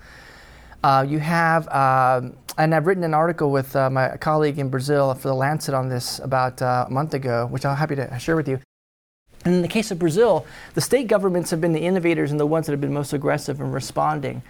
Uh, 0.84 1.05
you 1.08 1.20
have, 1.20 1.67
um, 1.70 2.36
and 2.58 2.74
I've 2.74 2.88
written 2.88 3.03
an 3.03 3.13
article 3.13 3.51
with 3.51 3.75
uh, 3.75 3.89
my 3.89 4.17
colleague 4.17 4.60
in 4.60 4.70
Brazil 4.70 5.13
for 5.13 5.27
the 5.27 5.36
Lancet 5.36 5.74
on 5.74 5.89
this 5.89 6.20
about 6.20 6.62
uh, 6.62 6.86
a 6.88 6.91
month 6.91 7.13
ago, 7.13 7.48
which 7.51 7.65
I'm 7.65 7.77
happy 7.77 7.96
to 7.96 8.20
share 8.20 8.36
with 8.36 8.48
you. 8.48 8.60
And 9.46 9.55
in 9.55 9.62
the 9.62 9.67
case 9.67 9.91
of 9.91 10.00
Brazil, 10.00 10.46
the 10.74 10.82
state 10.82 11.08
governments 11.08 11.51
have 11.51 11.62
been 11.62 11.74
the 11.74 11.82
innovators 11.82 12.32
and 12.32 12.39
the 12.39 12.46
ones 12.46 12.65
that 12.65 12.72
have 12.72 12.82
been 12.82 12.93
most 12.93 13.13
aggressive 13.13 13.60
in 13.60 13.72
responding. 13.72 14.41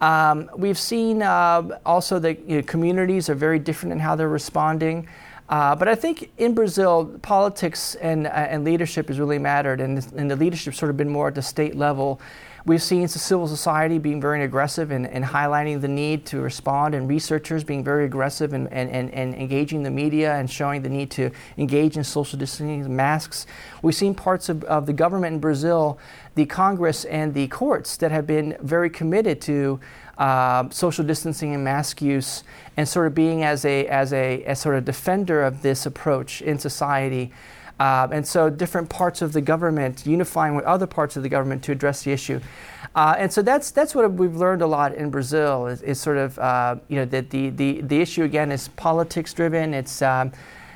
Um, 0.00 0.50
we've 0.56 0.78
seen 0.78 1.22
uh, 1.22 1.80
also 1.84 2.18
that 2.20 2.48
you 2.48 2.56
know, 2.56 2.62
communities 2.62 3.28
are 3.28 3.34
very 3.34 3.58
different 3.58 3.92
in 3.92 3.98
how 3.98 4.14
they're 4.16 4.28
responding. 4.28 5.08
Uh, 5.48 5.74
but 5.74 5.88
I 5.88 5.94
think 5.94 6.30
in 6.36 6.54
Brazil, 6.54 7.06
politics 7.22 7.94
and, 7.96 8.26
uh, 8.26 8.30
and 8.30 8.64
leadership 8.64 9.08
has 9.08 9.18
really 9.18 9.38
mattered, 9.38 9.80
and, 9.80 10.06
and 10.16 10.30
the 10.30 10.36
leadership 10.36 10.74
sort 10.74 10.90
of 10.90 10.96
been 10.96 11.08
more 11.08 11.28
at 11.28 11.34
the 11.34 11.42
state 11.42 11.74
level. 11.74 12.20
We've 12.68 12.82
seen 12.82 13.08
civil 13.08 13.48
society 13.48 13.98
being 13.98 14.20
very 14.20 14.44
aggressive 14.44 14.90
and, 14.90 15.06
highlighting 15.06 15.80
the 15.80 15.88
need 15.88 16.26
to 16.26 16.40
respond, 16.40 16.94
and 16.94 17.08
researchers 17.08 17.64
being 17.64 17.82
very 17.82 18.04
aggressive 18.04 18.52
and 18.52 18.68
engaging 18.70 19.84
the 19.84 19.90
media 19.90 20.34
and 20.34 20.50
showing 20.50 20.82
the 20.82 20.90
need 20.90 21.10
to 21.12 21.30
engage 21.56 21.96
in 21.96 22.04
social 22.04 22.38
distancing, 22.38 22.94
masks. 22.94 23.46
We've 23.80 23.94
seen 23.94 24.14
parts 24.14 24.50
of, 24.50 24.64
of 24.64 24.84
the 24.84 24.92
government 24.92 25.32
in 25.32 25.40
Brazil, 25.40 25.98
the 26.34 26.44
Congress, 26.44 27.06
and 27.06 27.32
the 27.32 27.48
courts 27.48 27.96
that 27.96 28.10
have 28.10 28.26
been 28.26 28.54
very 28.60 28.90
committed 28.90 29.40
to 29.42 29.80
uh, 30.18 30.68
social 30.68 31.06
distancing 31.06 31.54
and 31.54 31.64
mask 31.64 32.02
use, 32.02 32.44
and 32.76 32.86
sort 32.86 33.06
of 33.06 33.14
being 33.14 33.44
as 33.44 33.64
a 33.64 33.86
as 33.86 34.12
a 34.12 34.44
as 34.44 34.60
sort 34.60 34.74
of 34.74 34.84
defender 34.84 35.42
of 35.42 35.62
this 35.62 35.86
approach 35.86 36.42
in 36.42 36.58
society. 36.58 37.32
Uh, 37.78 38.08
and 38.10 38.26
so 38.26 38.50
different 38.50 38.88
parts 38.88 39.22
of 39.22 39.32
the 39.32 39.40
government 39.40 40.04
unifying 40.04 40.56
with 40.56 40.64
other 40.64 40.86
parts 40.86 41.16
of 41.16 41.22
the 41.22 41.28
government 41.28 41.62
to 41.62 41.72
address 41.72 42.02
the 42.02 42.10
issue. 42.10 42.40
Uh, 42.94 43.14
and 43.18 43.32
so 43.32 43.42
that's 43.42 43.70
that's 43.70 43.94
what 43.94 44.12
we've 44.12 44.36
learned 44.36 44.62
a 44.62 44.66
lot 44.66 44.94
in 44.94 45.10
Brazil 45.10 45.66
is, 45.66 45.82
is 45.82 46.00
sort 46.00 46.16
of 46.16 46.38
uh, 46.38 46.76
you 46.88 46.96
know 46.96 47.04
that 47.04 47.30
the, 47.30 47.50
the 47.50 47.80
the 47.82 48.00
issue 48.00 48.24
again 48.24 48.50
is 48.50 48.68
politics 48.68 49.32
driven. 49.32 49.74
It's 49.74 50.02
um, 50.02 50.32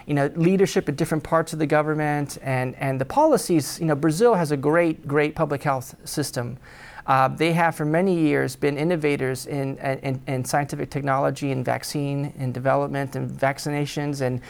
you 0.07 0.15
know 0.15 0.31
leadership 0.37 0.89
at 0.89 0.97
different 0.97 1.25
parts 1.25 1.53
of 1.53 1.59
the 1.59 1.67
government 1.67 2.39
and 2.43 2.77
and 2.77 3.01
the 3.01 3.05
policies. 3.05 3.81
You 3.81 3.87
know 3.87 3.97
Brazil 3.97 4.35
has 4.35 4.53
a 4.53 4.57
great 4.57 5.09
great 5.09 5.35
public 5.35 5.63
health 5.63 5.97
system. 6.05 6.59
Uh, 7.07 7.29
they 7.29 7.53
have 7.53 7.75
for 7.75 7.85
many 7.85 8.17
years 8.17 8.55
been 8.55 8.79
innovators 8.79 9.47
in, 9.47 9.77
in, 9.79 10.21
in 10.27 10.45
scientific 10.45 10.91
technology 10.91 11.51
and 11.51 11.65
vaccine 11.65 12.33
and 12.39 12.55
development 12.55 13.17
and 13.17 13.31
vaccinations 13.31 14.21
and 14.21 14.41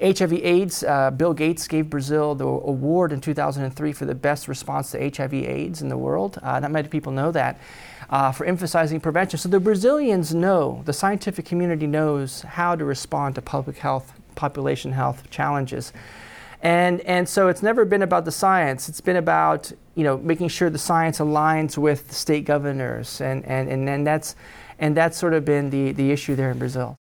HIV/AIDS. 0.00 0.84
Uh, 0.84 1.10
Bill 1.10 1.32
Gates 1.32 1.66
gave 1.66 1.88
Brazil 1.88 2.34
the 2.34 2.46
award 2.46 3.12
in 3.12 3.20
2003 3.20 3.92
for 3.92 4.04
the 4.04 4.14
best 4.14 4.46
response 4.48 4.90
to 4.90 5.10
HIV/AIDS 5.10 5.80
in 5.80 5.88
the 5.88 5.96
world. 5.96 6.38
Uh, 6.42 6.60
not 6.60 6.70
many 6.70 6.88
people 6.88 7.12
know 7.12 7.32
that. 7.32 7.58
Uh, 8.10 8.30
for 8.30 8.44
emphasizing 8.44 9.00
prevention. 9.00 9.38
So 9.38 9.48
the 9.48 9.58
Brazilians 9.58 10.34
know, 10.34 10.82
the 10.84 10.92
scientific 10.92 11.46
community 11.46 11.86
knows 11.86 12.42
how 12.42 12.76
to 12.76 12.84
respond 12.84 13.36
to 13.36 13.42
public 13.42 13.78
health, 13.78 14.12
population 14.34 14.92
health 14.92 15.30
challenges. 15.30 15.94
And, 16.62 17.00
and 17.00 17.28
so 17.28 17.48
it's 17.48 17.62
never 17.62 17.84
been 17.84 18.02
about 18.02 18.24
the 18.24 18.32
science. 18.32 18.88
It's 18.88 19.00
been 19.00 19.16
about 19.16 19.72
you 19.94 20.04
know, 20.04 20.16
making 20.18 20.48
sure 20.48 20.70
the 20.70 20.78
science 20.78 21.18
aligns 21.18 21.76
with 21.76 22.08
the 22.08 22.14
state 22.14 22.44
governors. 22.44 23.20
And, 23.20 23.44
and, 23.44 23.68
and, 23.68 23.88
and, 23.88 24.06
that's, 24.06 24.36
and 24.78 24.96
that's 24.96 25.18
sort 25.18 25.34
of 25.34 25.44
been 25.44 25.70
the, 25.70 25.92
the 25.92 26.10
issue 26.10 26.34
there 26.34 26.50
in 26.50 26.58
Brazil. 26.58 26.96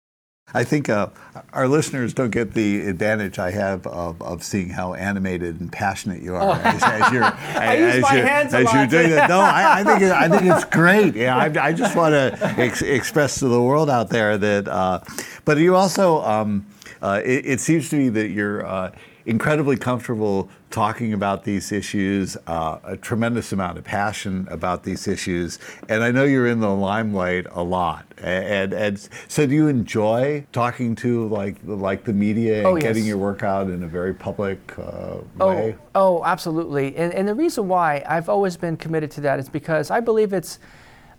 I 0.53 0.65
think 0.65 0.89
uh, 0.89 1.07
our 1.53 1.69
listeners 1.69 2.13
don't 2.13 2.31
get 2.31 2.53
the 2.53 2.85
advantage 2.87 3.39
I 3.39 3.51
have 3.51 3.87
of, 3.87 4.21
of 4.21 4.43
seeing 4.43 4.69
how 4.69 4.93
animated 4.95 5.61
and 5.61 5.71
passionate 5.71 6.21
you 6.21 6.35
are 6.35 6.41
oh. 6.41 6.61
as, 6.61 6.83
as, 6.83 7.13
you're, 7.13 7.23
as, 7.23 8.11
you're, 8.11 8.25
as 8.25 8.73
you're 8.73 8.87
doing 8.87 9.11
it. 9.11 9.29
No, 9.29 9.39
I, 9.39 9.79
I, 9.79 9.83
think 9.85 10.01
it, 10.01 10.11
I 10.11 10.27
think 10.27 10.51
it's 10.51 10.65
great. 10.65 11.15
Yeah, 11.15 11.37
I, 11.37 11.67
I 11.67 11.71
just 11.71 11.95
want 11.95 12.13
to 12.13 12.37
ex- 12.57 12.81
express 12.81 13.39
to 13.39 13.47
the 13.47 13.61
world 13.61 13.89
out 13.89 14.09
there 14.09 14.37
that. 14.37 14.67
Uh, 14.67 14.99
but 15.45 15.57
you 15.57 15.75
also, 15.75 16.21
um, 16.23 16.65
uh, 17.01 17.21
it, 17.23 17.45
it, 17.45 17.59
seems 17.61 17.89
to 17.89 17.95
me 17.95 18.09
that 18.09 18.29
you're 18.29 18.65
uh, 18.65 18.91
incredibly 19.25 19.77
comfortable 19.77 20.49
talking 20.69 21.13
about 21.13 21.43
these 21.43 21.71
issues, 21.71 22.37
uh, 22.47 22.79
a 22.83 22.97
tremendous 22.97 23.51
amount 23.51 23.77
of 23.77 23.83
passion 23.83 24.47
about 24.49 24.83
these 24.83 25.07
issues, 25.07 25.59
and 25.89 26.03
I 26.03 26.11
know 26.11 26.23
you're 26.23 26.47
in 26.47 26.59
the 26.59 26.69
limelight 26.69 27.47
a 27.51 27.63
lot. 27.63 28.05
And, 28.17 28.73
and 28.73 29.09
so, 29.27 29.45
do 29.45 29.53
you 29.53 29.67
enjoy 29.67 30.45
talking 30.51 30.95
to 30.97 31.27
like 31.27 31.57
like 31.63 32.03
the 32.03 32.13
media 32.13 32.59
and 32.59 32.67
oh, 32.67 32.75
yes. 32.75 32.83
getting 32.83 33.05
your 33.05 33.17
work 33.17 33.43
out 33.43 33.67
in 33.67 33.83
a 33.83 33.87
very 33.87 34.13
public 34.13 34.59
uh, 34.77 35.17
way? 35.37 35.75
Oh, 35.95 36.19
oh, 36.19 36.23
absolutely. 36.25 36.95
And, 36.95 37.13
and 37.13 37.27
the 37.27 37.35
reason 37.35 37.67
why 37.67 38.03
I've 38.07 38.29
always 38.29 38.57
been 38.57 38.77
committed 38.77 39.11
to 39.11 39.21
that 39.21 39.39
is 39.39 39.49
because 39.49 39.91
I 39.91 39.99
believe 39.99 40.33
it's 40.33 40.59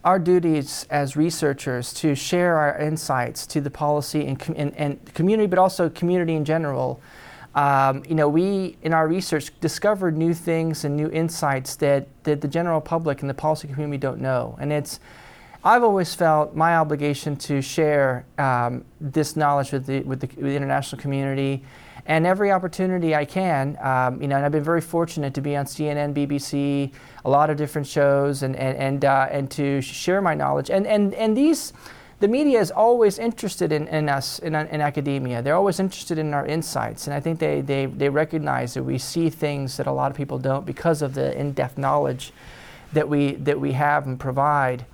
our 0.05 0.19
duties 0.19 0.87
as 0.91 1.17
researchers 1.17 1.93
to 1.95 2.15
share 2.15 2.57
our 2.57 2.77
insights 2.79 3.47
to 3.47 3.61
the 3.61 3.71
policy 3.71 4.27
and, 4.27 4.39
com- 4.39 4.55
and, 4.59 4.75
and 4.77 5.15
community, 5.15 5.47
but 5.47 5.59
also 5.59 5.89
community 5.89 6.35
in 6.35 6.45
general. 6.45 7.01
Um, 7.55 8.03
you 8.09 8.15
know, 8.15 8.29
we 8.29 8.77
in 8.83 8.95
our 8.95 9.07
research 9.07 9.53
discovered 9.61 10.17
new 10.17 10.33
things 10.33 10.85
and 10.85 10.97
new 10.97 11.11
insights 11.11 11.77
that, 11.77 12.09
that 12.25 12.41
the 12.41 12.49
general 12.49 12.81
public 12.81 13.21
and 13.21 13.29
the 13.29 13.35
policy 13.35 13.69
community 13.69 13.99
don't 13.99 14.21
know. 14.21 14.57
And 14.61 14.73
it's, 14.73 15.01
I've 15.65 15.83
always 15.83 16.15
felt 16.15 16.57
my 16.57 16.77
obligation 16.77 17.37
to 17.37 17.61
share 17.61 18.25
um, 18.39 18.85
this 19.01 19.37
knowledge 19.37 19.73
with 19.73 19.87
the, 19.87 20.01
with 20.01 20.21
the, 20.21 20.27
with 20.29 20.47
the 20.47 20.57
international 20.57 21.01
community 21.01 21.63
and 22.07 22.27
every 22.27 22.51
opportunity 22.51 23.15
I 23.15 23.25
can. 23.25 23.79
Um, 23.81 24.21
you 24.21 24.29
know, 24.29 24.37
and 24.37 24.45
I've 24.45 24.53
been 24.53 24.65
very 24.65 24.81
fortunate 24.81 25.35
to 25.35 25.41
be 25.41 25.57
on 25.57 25.67
CNN, 25.67 26.15
BBC, 26.15 26.93
a 27.25 27.31
lot 27.31 27.51
of 27.51 27.57
different 27.57 27.87
shows, 27.87 28.43
and 28.43 28.57
and 28.57 28.77
and, 28.77 29.05
uh, 29.05 29.29
and 29.31 29.51
to 29.53 29.81
share 29.81 30.21
my 30.21 30.35
knowledge. 30.35 30.71
And 30.71 30.87
and 30.87 31.15
and 31.15 31.37
these. 31.37 31.73
The 32.23 32.29
media 32.29 32.61
is 32.61 32.71
always 32.71 33.19
interested 33.19 33.73
in, 33.73 33.89
in 33.89 34.09
us 34.09 34.39
in, 34.39 34.55
in 34.55 34.81
academia. 34.81 35.43
They're 35.43 35.57
always 35.57 35.81
interested 35.81 36.19
in 36.19 36.33
our 36.35 36.47
insights, 36.47 37.09
and 37.09 37.15
I 37.15 37.19
think 37.19 37.41
they, 37.41 37.63
they, 37.63 37.87
they 37.87 38.09
recognize 38.09 38.75
that 38.75 38.85
we 38.85 38.97
see 38.97 39.29
things 39.29 39.77
that 39.77 39.89
a 39.89 39.91
lot 39.91 40.13
of 40.13 40.17
people 40.17 40.39
don't 40.39 40.65
because 40.65 41.03
of 41.03 41.15
the 41.15 41.37
in-depth 41.37 41.77
knowledge 41.77 42.33
that 42.93 43.09
we 43.09 43.33
that 43.33 43.59
we 43.59 43.73
have 43.73 44.07
and 44.07 44.21
provide. 44.21 44.87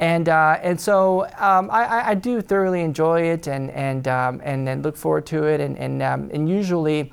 And, 0.00 0.28
uh, 0.28 0.58
and 0.62 0.78
so 0.78 1.24
um, 1.38 1.70
I, 1.70 2.10
I, 2.10 2.14
do 2.14 2.42
thoroughly 2.42 2.82
enjoy 2.82 3.22
it 3.22 3.46
and, 3.46 3.70
and, 3.70 4.06
um, 4.06 4.42
and, 4.44 4.68
and, 4.68 4.84
look 4.84 4.98
forward 4.98 5.24
to 5.28 5.44
it. 5.44 5.58
And, 5.58 5.78
and, 5.78 6.02
um, 6.02 6.28
and 6.34 6.46
usually, 6.46 7.10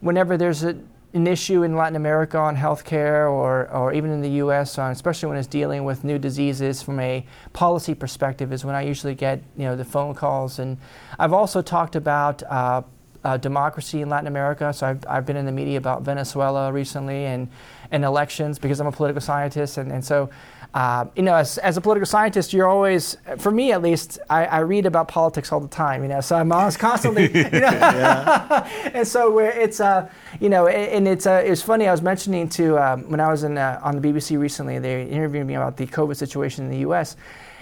whenever 0.00 0.36
there's 0.36 0.62
a, 0.62 0.76
an 1.16 1.26
issue 1.26 1.62
in 1.62 1.74
Latin 1.74 1.96
America 1.96 2.36
on 2.36 2.54
healthcare 2.54 3.30
or, 3.30 3.70
or 3.70 3.94
even 3.94 4.10
in 4.10 4.20
the 4.20 4.32
US, 4.42 4.76
on, 4.76 4.92
especially 4.92 5.30
when 5.30 5.38
it's 5.38 5.46
dealing 5.46 5.84
with 5.84 6.04
new 6.04 6.18
diseases 6.18 6.82
from 6.82 7.00
a 7.00 7.24
policy 7.54 7.94
perspective, 7.94 8.52
is 8.52 8.66
when 8.66 8.74
I 8.74 8.82
usually 8.82 9.14
get 9.14 9.42
you 9.56 9.64
know, 9.64 9.74
the 9.74 9.84
phone 9.84 10.14
calls. 10.14 10.58
And 10.58 10.76
I've 11.18 11.32
also 11.32 11.62
talked 11.62 11.96
about 11.96 12.42
uh, 12.42 12.82
uh, 13.24 13.38
democracy 13.38 14.02
in 14.02 14.10
Latin 14.10 14.26
America. 14.26 14.70
So 14.74 14.88
I've, 14.88 15.04
I've 15.08 15.24
been 15.24 15.38
in 15.38 15.46
the 15.46 15.52
media 15.52 15.78
about 15.78 16.02
Venezuela 16.02 16.70
recently 16.70 17.24
and, 17.24 17.48
and 17.90 18.04
elections 18.04 18.58
because 18.58 18.78
I'm 18.78 18.86
a 18.86 18.92
political 18.92 19.22
scientist. 19.22 19.78
And, 19.78 19.90
and 19.90 20.04
so 20.04 20.28
uh, 20.76 21.06
you 21.16 21.22
know, 21.22 21.34
as, 21.34 21.56
as 21.56 21.78
a 21.78 21.80
political 21.80 22.04
scientist, 22.04 22.52
you're 22.52 22.68
always, 22.68 23.16
for 23.38 23.50
me 23.50 23.72
at 23.72 23.80
least, 23.80 24.18
I, 24.28 24.44
I 24.44 24.58
read 24.58 24.84
about 24.84 25.08
politics 25.08 25.50
all 25.50 25.58
the 25.58 25.68
time, 25.68 26.02
you 26.02 26.08
know, 26.10 26.20
so 26.20 26.36
I'm 26.36 26.52
always 26.52 26.76
constantly, 26.76 27.32
you 27.34 27.60
know, 27.60 28.66
and 28.92 29.08
so 29.08 29.38
it's, 29.38 29.80
uh, 29.80 30.06
you 30.38 30.50
know, 30.50 30.66
and 30.66 31.08
it's, 31.08 31.26
uh, 31.26 31.42
it's 31.42 31.62
funny, 31.62 31.88
I 31.88 31.92
was 31.92 32.02
mentioning 32.02 32.50
to, 32.50 32.76
um, 32.76 33.08
when 33.10 33.20
I 33.20 33.30
was 33.30 33.42
in, 33.42 33.56
uh, 33.56 33.80
on 33.82 33.98
the 33.98 34.06
BBC 34.06 34.38
recently, 34.38 34.78
they 34.78 35.04
interviewed 35.04 35.46
me 35.46 35.54
about 35.54 35.78
the 35.78 35.86
COVID 35.86 36.14
situation 36.14 36.66
in 36.66 36.70
the 36.70 36.90
US. 36.90 37.16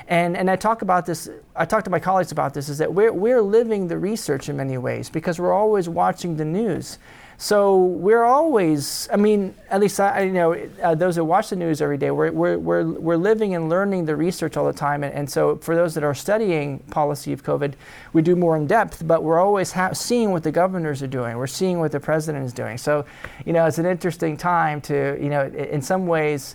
And, 0.09 0.37
and 0.37 0.51
I 0.51 0.57
talk 0.57 0.83
about 0.83 1.07
this, 1.07 1.31
I 1.57 1.65
talk 1.65 1.85
to 1.85 1.91
my 1.91 1.99
colleagues 1.99 2.33
about 2.33 2.53
this, 2.53 2.69
is 2.69 2.79
that 2.79 2.93
we're, 2.93 3.13
we're 3.13 3.41
living 3.41 3.89
the 3.89 3.99
research 3.99 4.49
in 4.49 4.57
many 4.57 4.77
ways 4.77 5.09
because 5.09 5.39
we're 5.39 5.55
always 5.55 5.89
watching 5.89 6.37
the 6.37 6.45
news. 6.45 6.99
So 7.37 7.77
we're 7.85 8.23
always, 8.23 9.09
I 9.13 9.17
mean, 9.17 9.55
at 9.69 9.81
least 9.81 9.99
I, 9.99 10.21
you 10.23 10.33
know, 10.33 10.53
uh, 10.81 10.95
those 10.95 11.17
that 11.17 11.25
watch 11.25 11.51
the 11.51 11.57
news 11.57 11.83
every 11.83 11.99
day, 11.99 12.13
we're, 12.13 12.31
we're, 12.31 12.59
we're, 12.59 12.85
we're 12.85 13.17
living 13.17 13.57
and 13.57 13.69
learning 13.69 14.05
the 14.05 14.15
research 14.15 14.57
all 14.57 14.67
the 14.67 14.73
time. 14.73 15.03
And, 15.03 15.13
and 15.13 15.29
so 15.29 15.57
for 15.57 15.75
those 15.75 15.95
that 15.95 16.05
are 16.05 16.15
studying 16.15 16.79
policy 16.91 17.33
of 17.33 17.43
COVID, 17.43 17.75
we 18.13 18.23
do 18.23 18.37
more 18.37 18.57
in 18.57 18.69
depth, 18.69 19.07
but 19.07 19.25
we're 19.25 19.41
always 19.41 19.73
ha- 19.73 19.93
seeing 19.93 20.31
what 20.31 20.45
the 20.45 20.53
governors 20.53 21.03
are 21.03 21.09
doing. 21.09 21.37
We're 21.37 21.49
seeing 21.49 21.81
what 21.81 21.91
the 21.91 22.01
president 22.01 22.45
is 22.45 22.53
doing. 22.53 22.79
So, 22.79 23.05
you 23.45 23.53
know, 23.53 23.67
it's 23.67 23.79
an 23.79 23.87
interesting 23.87 24.37
time 24.37 24.81
to, 24.83 25.19
you 25.21 25.29
know, 25.29 25.47
in 25.47 25.83
some 25.83 26.07
ways, 26.07 26.55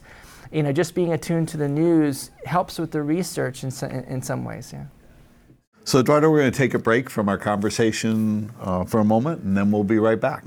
you 0.52 0.64
know, 0.64 0.72
just 0.72 0.96
being 0.96 1.14
attuned 1.14 1.48
to 1.50 1.58
the 1.58 1.68
news 1.68 2.32
helps 2.46 2.80
with 2.80 2.92
the 2.92 3.02
research 3.02 3.64
in, 3.64 3.72
in, 3.90 4.04
in 4.06 4.22
some 4.22 4.44
ways, 4.44 4.74
yeah. 4.74 4.86
So, 5.84 6.00
Eduardo, 6.00 6.30
we're 6.30 6.40
going 6.40 6.52
to 6.52 6.58
take 6.58 6.74
a 6.74 6.80
break 6.80 7.10
from 7.10 7.30
our 7.30 7.38
conversation 7.38 8.52
uh, 8.62 8.84
for 8.84 9.00
a 9.00 9.04
moment, 9.04 9.42
and 9.42 9.58
then 9.58 9.72
we'll 9.72 9.84
be 9.84 9.98
right 9.98 10.20
back. 10.20 10.44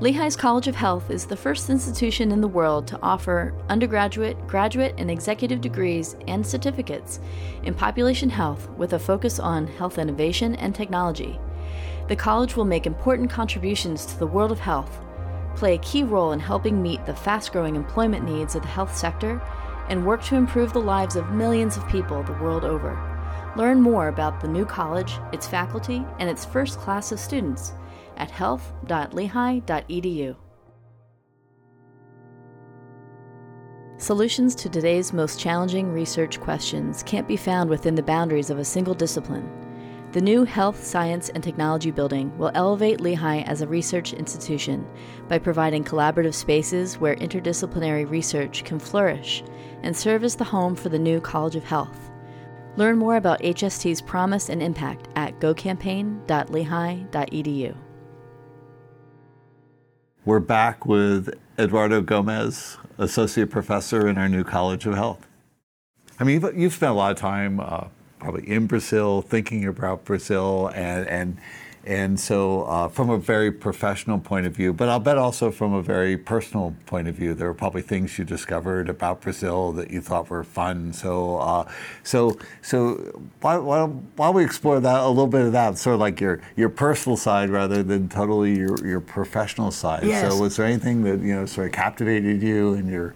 Lehigh's 0.00 0.34
College 0.34 0.66
of 0.66 0.74
Health 0.74 1.10
is 1.10 1.26
the 1.26 1.36
first 1.36 1.70
institution 1.70 2.32
in 2.32 2.40
the 2.40 2.48
world 2.48 2.88
to 2.88 2.98
offer 3.02 3.54
undergraduate, 3.68 4.36
graduate, 4.48 4.94
and 4.98 5.10
executive 5.10 5.60
degrees 5.60 6.16
and 6.26 6.44
certificates 6.44 7.20
in 7.62 7.72
population 7.72 8.28
health 8.28 8.68
with 8.70 8.94
a 8.94 8.98
focus 8.98 9.38
on 9.38 9.66
health 9.66 9.98
innovation 9.98 10.56
and 10.56 10.74
technology. 10.74 11.38
The 12.08 12.16
college 12.16 12.56
will 12.56 12.64
make 12.64 12.86
important 12.86 13.30
contributions 13.30 14.04
to 14.06 14.18
the 14.18 14.26
world 14.26 14.50
of 14.50 14.58
health, 14.58 15.00
play 15.52 15.74
a 15.74 15.78
key 15.78 16.02
role 16.02 16.32
in 16.32 16.40
helping 16.40 16.82
meet 16.82 17.04
the 17.06 17.14
fast 17.14 17.52
growing 17.52 17.76
employment 17.76 18.24
needs 18.24 18.54
of 18.54 18.62
the 18.62 18.68
health 18.68 18.96
sector, 18.96 19.40
and 19.88 20.06
work 20.06 20.22
to 20.24 20.36
improve 20.36 20.72
the 20.72 20.80
lives 20.80 21.16
of 21.16 21.30
millions 21.30 21.76
of 21.76 21.88
people 21.88 22.22
the 22.22 22.32
world 22.34 22.64
over. 22.64 22.96
Learn 23.56 23.80
more 23.80 24.08
about 24.08 24.40
the 24.40 24.48
new 24.48 24.64
college, 24.64 25.18
its 25.32 25.46
faculty, 25.46 26.04
and 26.18 26.30
its 26.30 26.44
first 26.44 26.78
class 26.78 27.12
of 27.12 27.20
students 27.20 27.74
at 28.16 28.30
health.lehigh.edu. 28.30 30.36
Solutions 33.98 34.54
to 34.56 34.68
today's 34.68 35.12
most 35.12 35.38
challenging 35.38 35.92
research 35.92 36.40
questions 36.40 37.04
can't 37.04 37.28
be 37.28 37.36
found 37.36 37.70
within 37.70 37.94
the 37.94 38.02
boundaries 38.02 38.50
of 38.50 38.58
a 38.58 38.64
single 38.64 38.94
discipline. 38.94 39.61
The 40.12 40.20
new 40.20 40.44
Health, 40.44 40.84
Science, 40.84 41.30
and 41.30 41.42
Technology 41.42 41.90
building 41.90 42.36
will 42.36 42.50
elevate 42.54 43.00
Lehigh 43.00 43.40
as 43.46 43.62
a 43.62 43.66
research 43.66 44.12
institution 44.12 44.86
by 45.26 45.38
providing 45.38 45.84
collaborative 45.84 46.34
spaces 46.34 46.98
where 46.98 47.16
interdisciplinary 47.16 48.10
research 48.10 48.62
can 48.62 48.78
flourish 48.78 49.42
and 49.82 49.96
serve 49.96 50.22
as 50.22 50.36
the 50.36 50.44
home 50.44 50.76
for 50.76 50.90
the 50.90 50.98
new 50.98 51.18
College 51.18 51.56
of 51.56 51.64
Health. 51.64 52.10
Learn 52.76 52.98
more 52.98 53.16
about 53.16 53.40
HST's 53.40 54.02
promise 54.02 54.50
and 54.50 54.62
impact 54.62 55.08
at 55.16 55.40
gocampaign.lehigh.edu. 55.40 57.76
We're 60.26 60.40
back 60.40 60.84
with 60.84 61.32
Eduardo 61.58 62.02
Gomez, 62.02 62.76
Associate 62.98 63.48
Professor 63.48 64.06
in 64.06 64.18
our 64.18 64.28
new 64.28 64.44
College 64.44 64.84
of 64.84 64.94
Health. 64.94 65.26
I 66.20 66.24
mean, 66.24 66.42
you've, 66.42 66.54
you've 66.54 66.74
spent 66.74 66.92
a 66.92 66.94
lot 66.94 67.12
of 67.12 67.16
time 67.16 67.58
uh, 67.58 67.86
probably 68.22 68.48
in 68.48 68.66
Brazil, 68.66 69.20
thinking 69.20 69.66
about 69.66 70.04
Brazil, 70.04 70.70
and, 70.74 71.08
and 71.08 71.36
and 71.84 72.20
so, 72.20 72.62
uh, 72.62 72.86
from 72.86 73.10
a 73.10 73.18
very 73.18 73.50
professional 73.50 74.20
point 74.20 74.46
of 74.46 74.54
view, 74.54 74.72
but 74.72 74.88
I'll 74.88 75.00
bet 75.00 75.18
also 75.18 75.50
from 75.50 75.72
a 75.72 75.82
very 75.82 76.16
personal 76.16 76.76
point 76.86 77.08
of 77.08 77.16
view, 77.16 77.34
there 77.34 77.48
were 77.48 77.54
probably 77.54 77.82
things 77.82 78.16
you 78.16 78.24
discovered 78.24 78.88
about 78.88 79.20
Brazil 79.20 79.72
that 79.72 79.90
you 79.90 80.00
thought 80.00 80.30
were 80.30 80.44
fun. 80.44 80.92
So, 80.92 81.38
uh, 81.38 81.68
so, 82.04 82.38
so 82.62 82.94
why, 83.40 83.56
why, 83.56 83.82
why 83.82 84.26
don't 84.28 84.36
we 84.36 84.44
explore 84.44 84.78
that 84.78 85.00
a 85.00 85.08
little 85.08 85.26
bit 85.26 85.40
of 85.40 85.50
that, 85.52 85.76
sort 85.76 85.94
of 85.94 86.00
like 86.00 86.20
your 86.20 86.40
your 86.54 86.68
personal 86.68 87.16
side 87.16 87.50
rather 87.50 87.82
than 87.82 88.08
totally 88.08 88.56
your 88.56 88.86
your 88.86 89.00
professional 89.00 89.72
side. 89.72 90.04
Yes. 90.04 90.30
So, 90.30 90.40
was 90.40 90.54
there 90.54 90.66
anything 90.66 91.02
that 91.02 91.18
you 91.18 91.34
know 91.34 91.46
sort 91.46 91.66
of 91.66 91.72
captivated 91.72 92.42
you 92.42 92.74
in 92.74 92.86
your 92.86 93.12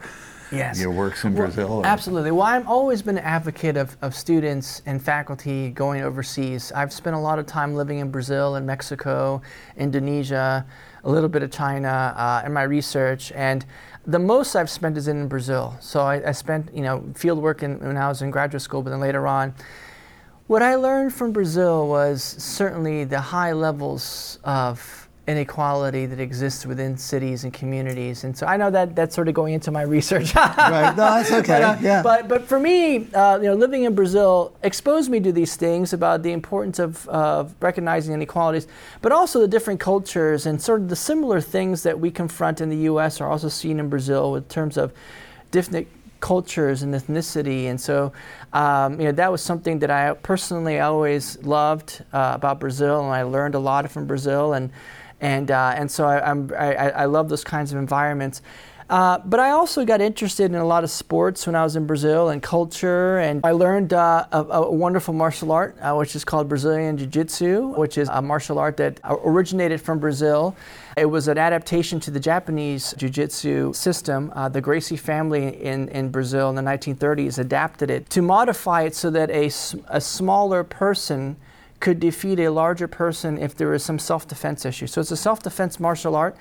yes. 0.53 0.81
your 0.81 0.91
works 0.91 1.25
in 1.25 1.35
well, 1.35 1.45
Brazil? 1.45 1.73
Or? 1.73 1.87
Absolutely. 1.87 2.31
Well, 2.31 2.47
I've 2.47 2.69
always 2.69 3.03
been 3.03 3.19
an 3.19 3.25
advocate 3.25 3.77
of, 3.77 3.97
of 4.03 4.15
students 4.15 4.83
and 4.87 5.03
faculty 5.03 5.71
going 5.71 6.03
overseas. 6.03 6.73
I've 6.73 6.93
spent 6.93 7.17
a 7.17 7.19
lot 7.19 7.39
of 7.39 7.47
time 7.47 7.75
living 7.75 7.99
in 7.99 8.11
Brazil 8.11 8.57
and 8.57 8.67
Mexico, 8.67 9.43
Indonesia, 9.77 10.67
a 11.05 11.11
little 11.11 11.29
bit 11.29 11.43
of 11.43 11.51
China 11.51 12.15
uh, 12.17 12.43
in 12.45 12.53
my 12.53 12.63
research, 12.65 13.33
and 13.33 13.65
the 14.07 14.19
most 14.19 14.55
I've 14.55 14.71
spent 14.71 14.97
is 14.97 15.09
in 15.09 15.29
Brazil. 15.29 15.77
So 15.81 16.01
I, 16.01 16.29
I 16.29 16.33
spent, 16.33 16.75
you 16.75 16.83
know, 16.83 17.05
field 17.15 17.39
work 17.39 17.63
in, 17.63 17.79
when 17.81 17.97
I 17.97 18.09
was 18.09 18.23
in 18.23 18.31
graduate 18.31 18.63
school, 18.63 18.83
but 18.83 18.91
then 18.91 19.01
later 19.01 19.27
on. 19.27 19.55
What 20.47 20.63
I 20.63 20.77
learned 20.77 21.13
from 21.13 21.33
Brazil 21.33 21.89
was 21.89 22.23
certainly 22.23 23.03
the 23.03 23.21
high 23.21 23.53
levels 23.53 24.39
of 24.45 25.06
inequality 25.27 26.07
that 26.07 26.21
exists 26.21 26.65
within 26.65 26.97
cities 26.97 27.43
and 27.43 27.53
communities. 27.53 28.23
And 28.23 28.37
so 28.37 28.47
I 28.47 28.57
know 28.57 28.71
that 28.71 28.95
that's 28.95 29.15
sort 29.15 29.27
of 29.27 29.35
going 29.35 29.55
into 29.55 29.73
my 29.73 29.83
research. 29.83 30.35
right. 30.37 30.97
No, 30.97 30.97
that's 30.97 31.33
okay. 31.41 31.61
but, 31.61 31.63
uh, 31.63 31.77
yeah. 31.81 32.03
But 32.03 32.29
but 32.29 32.45
for 32.45 32.61
me, 32.61 33.13
uh, 33.13 33.39
you 33.39 33.49
know, 33.49 33.55
living 33.55 33.83
in 33.85 33.95
Brazil 33.95 34.57
exposed 34.63 35.11
me 35.11 35.19
to 35.21 35.33
these 35.33 35.57
things 35.57 35.93
about 35.93 36.23
the 36.23 36.33
importance 36.33 36.79
of, 36.79 37.09
of 37.09 37.55
recognizing 37.61 38.15
inequalities, 38.15 38.69
but 39.03 39.11
also 39.11 39.41
the 39.41 39.49
different 39.49 39.81
cultures 39.81 40.47
and 40.47 40.63
sort 40.63 40.83
of 40.83 40.89
the 40.89 40.97
similar 40.97 41.41
things 41.41 41.83
that 41.83 41.99
we 41.99 42.11
confront 42.11 42.61
in 42.61 42.69
the 42.69 42.79
U.S. 42.91 43.21
are 43.21 43.29
also 43.29 43.49
seen 43.49 43.81
in 43.81 43.89
Brazil 43.89 44.37
in 44.37 44.45
terms 44.45 44.77
of 44.77 44.93
different 45.51 45.89
cultures 46.21 46.83
and 46.83 46.95
ethnicity. 46.95 47.65
And 47.65 47.81
so, 47.81 48.13
um, 48.53 48.99
you 49.01 49.07
know, 49.07 49.13
that 49.13 49.31
was 49.31 49.43
something 49.43 49.81
that 49.81 49.91
I 49.91 50.15
personally 50.15 50.81
always 50.81 51.43
loved 51.43 52.05
uh, 52.13 52.33
about 52.35 52.61
Brazil, 52.61 53.01
and 53.01 53.13
I 53.13 53.23
learned 53.23 53.55
a 53.55 53.59
lot 53.59 53.91
from 53.91 54.07
Brazil. 54.07 54.55
And 54.55 54.71
and 55.21 55.51
uh, 55.51 55.75
and 55.77 55.91
so 55.91 56.07
I, 56.07 56.31
I'm, 56.31 56.51
I, 56.59 56.75
I 56.75 57.05
love 57.07 57.29
those 57.29 57.45
kinds 57.45 57.73
of 57.73 57.79
environments. 57.79 58.43
Uh, 58.89 59.19
but 59.25 59.41
I 59.41 59.51
also 59.51 59.85
got 59.85 60.01
interested 60.01 60.45
in 60.45 60.55
a 60.55 60.65
lot 60.65 60.85
of 60.85 60.91
sports 60.91 61.45
when 61.45 61.57
I 61.57 61.65
was 61.65 61.75
in 61.75 61.87
Brazil 61.87 62.29
and 62.29 62.41
culture, 62.41 63.19
and 63.19 63.45
I 63.45 63.51
learned 63.51 63.93
uh, 63.93 64.27
a, 64.31 64.43
a, 64.43 64.71
wonderful 64.71 65.13
martial 65.13 65.51
art, 65.51 65.77
uh, 65.81 65.95
which 65.97 66.15
is 66.15 66.25
called 66.25 66.49
Brazilian 66.49 66.97
Jiu 66.97 67.09
Jitsu, 67.09 67.75
which 67.77 67.99
is 67.99 68.09
a 68.09 68.23
martial 68.23 68.61
art 68.61 68.77
that 68.77 69.01
originated 69.05 69.81
from 69.81 69.99
Brazil. 69.99 70.55
It 70.97 71.07
was 71.07 71.27
an 71.27 71.37
adaptation 71.37 71.99
to 72.01 72.13
the 72.13 72.21
Japanese 72.21 72.95
Jiu 72.97 73.09
Jitsu 73.09 73.73
system. 73.73 74.33
Uh, 74.37 74.49
the 74.49 74.61
Gracie 74.61 74.97
family 74.97 75.61
in, 75.65 75.89
in 75.89 76.11
Brazil 76.11 76.49
in 76.49 76.55
the 76.55 76.63
1930s 76.63 77.41
adapted 77.41 77.91
it 77.91 78.09
to 78.11 78.23
modify 78.23 78.83
it 78.83 78.95
so 78.95 79.11
that 79.11 79.31
a, 79.31 79.47
a 79.89 80.01
smaller 80.01 80.63
person 80.63 81.37
could 81.81 82.01
defeat 82.01 82.41
a 82.41 82.51
larger 82.51 82.89
person 82.89 83.39
if 83.39 83.55
there 83.55 83.69
was 83.69 83.83
some 83.83 83.99
self 83.99 84.27
defense 84.27 84.65
issue. 84.65 84.87
So 84.87 85.01
it's 85.01 85.11
a 85.11 85.17
self 85.17 85.43
defense 85.43 85.79
martial 85.79 86.17
art 86.17 86.37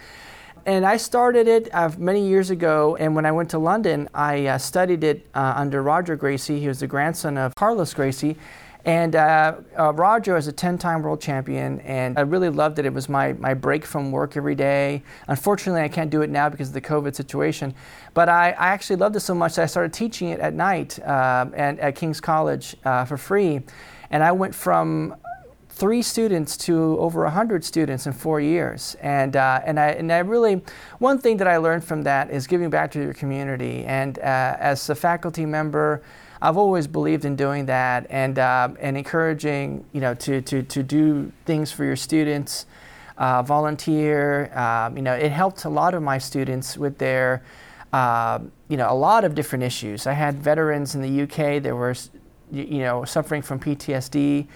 and 0.65 0.83
I 0.83 0.97
started 0.97 1.47
it 1.47 1.69
uh, 1.73 1.91
many 1.97 2.27
years 2.27 2.49
ago. 2.49 2.95
And 2.99 3.15
when 3.15 3.25
I 3.25 3.31
went 3.31 3.51
to 3.51 3.59
London, 3.59 4.09
I 4.13 4.47
uh, 4.47 4.57
studied 4.57 5.03
it 5.03 5.25
uh, 5.35 5.53
under 5.55 5.83
Roger 5.83 6.15
Gracie. 6.15 6.59
He 6.59 6.67
was 6.67 6.79
the 6.79 6.87
grandson 6.87 7.37
of 7.37 7.53
Carlos 7.55 7.93
Gracie. 7.93 8.35
And 8.83 9.15
uh, 9.15 9.57
uh, 9.77 9.93
Roger 9.93 10.37
is 10.37 10.47
a 10.47 10.51
10 10.51 10.77
time 10.77 11.01
world 11.01 11.19
champion, 11.19 11.79
and 11.81 12.19
I 12.19 12.21
really 12.21 12.49
loved 12.49 12.77
it. 12.77 12.85
It 12.85 12.93
was 12.93 13.09
my, 13.09 13.33
my 13.33 13.55
break 13.55 13.83
from 13.83 14.11
work 14.11 14.37
every 14.37 14.53
day. 14.53 15.01
Unfortunately, 15.27 15.81
I 15.81 15.87
can't 15.87 16.11
do 16.11 16.21
it 16.21 16.29
now 16.29 16.49
because 16.49 16.67
of 16.67 16.75
the 16.75 16.81
COVID 16.81 17.15
situation. 17.15 17.73
But 18.13 18.29
I, 18.29 18.51
I 18.51 18.67
actually 18.67 18.97
loved 18.97 19.15
it 19.15 19.21
so 19.21 19.33
much 19.33 19.55
that 19.55 19.63
I 19.63 19.65
started 19.65 19.91
teaching 19.91 20.29
it 20.29 20.39
at 20.39 20.53
night 20.53 20.99
uh, 20.99 21.47
and 21.55 21.79
at 21.79 21.95
King's 21.95 22.21
College 22.21 22.75
for 22.83 23.17
free. 23.17 23.61
And 24.11 24.23
I 24.23 24.31
went 24.31 24.53
from 24.53 25.15
three 25.75 26.01
students 26.01 26.55
to 26.55 26.97
over 26.99 27.23
100 27.23 27.63
students 27.65 28.07
in 28.07 28.13
four 28.13 28.39
years. 28.39 28.95
And, 29.01 29.35
uh, 29.35 29.59
and, 29.65 29.77
I, 29.77 29.89
and 29.89 30.09
I 30.09 30.19
really, 30.19 30.61
one 30.99 31.19
thing 31.19 31.35
that 31.37 31.49
I 31.49 31.57
learned 31.57 31.83
from 31.83 32.03
that 32.03 32.31
is 32.31 32.47
giving 32.47 32.69
back 32.69 32.91
to 32.91 33.01
your 33.01 33.13
community. 33.13 33.83
And 33.83 34.17
uh, 34.19 34.55
as 34.57 34.89
a 34.89 34.95
faculty 34.95 35.45
member, 35.45 36.01
I've 36.41 36.55
always 36.55 36.87
believed 36.87 37.25
in 37.25 37.35
doing 37.35 37.65
that 37.65 38.07
and, 38.09 38.39
uh, 38.39 38.69
and 38.79 38.97
encouraging, 38.97 39.83
you 39.91 39.99
know, 39.99 40.13
to, 40.13 40.41
to, 40.43 40.63
to 40.63 40.81
do 40.81 41.33
things 41.45 41.73
for 41.73 41.83
your 41.83 41.97
students, 41.97 42.67
uh, 43.17 43.43
volunteer. 43.43 44.57
Um, 44.57 44.95
you 44.95 45.03
know, 45.03 45.13
it 45.13 45.31
helped 45.33 45.65
a 45.65 45.69
lot 45.69 45.93
of 45.93 46.01
my 46.01 46.19
students 46.19 46.77
with 46.77 46.99
their, 46.99 47.43
uh, 47.91 48.39
you 48.69 48.77
know, 48.77 48.89
a 48.89 48.95
lot 48.95 49.25
of 49.25 49.35
different 49.35 49.63
issues. 49.63 50.07
I 50.07 50.13
had 50.13 50.35
veterans 50.35 50.95
in 50.95 51.01
the 51.01 51.23
UK 51.23 51.61
that 51.63 51.75
were, 51.75 51.95
you 52.49 52.79
know, 52.79 53.03
suffering 53.03 53.41
from 53.41 53.59
PTSD 53.59 54.47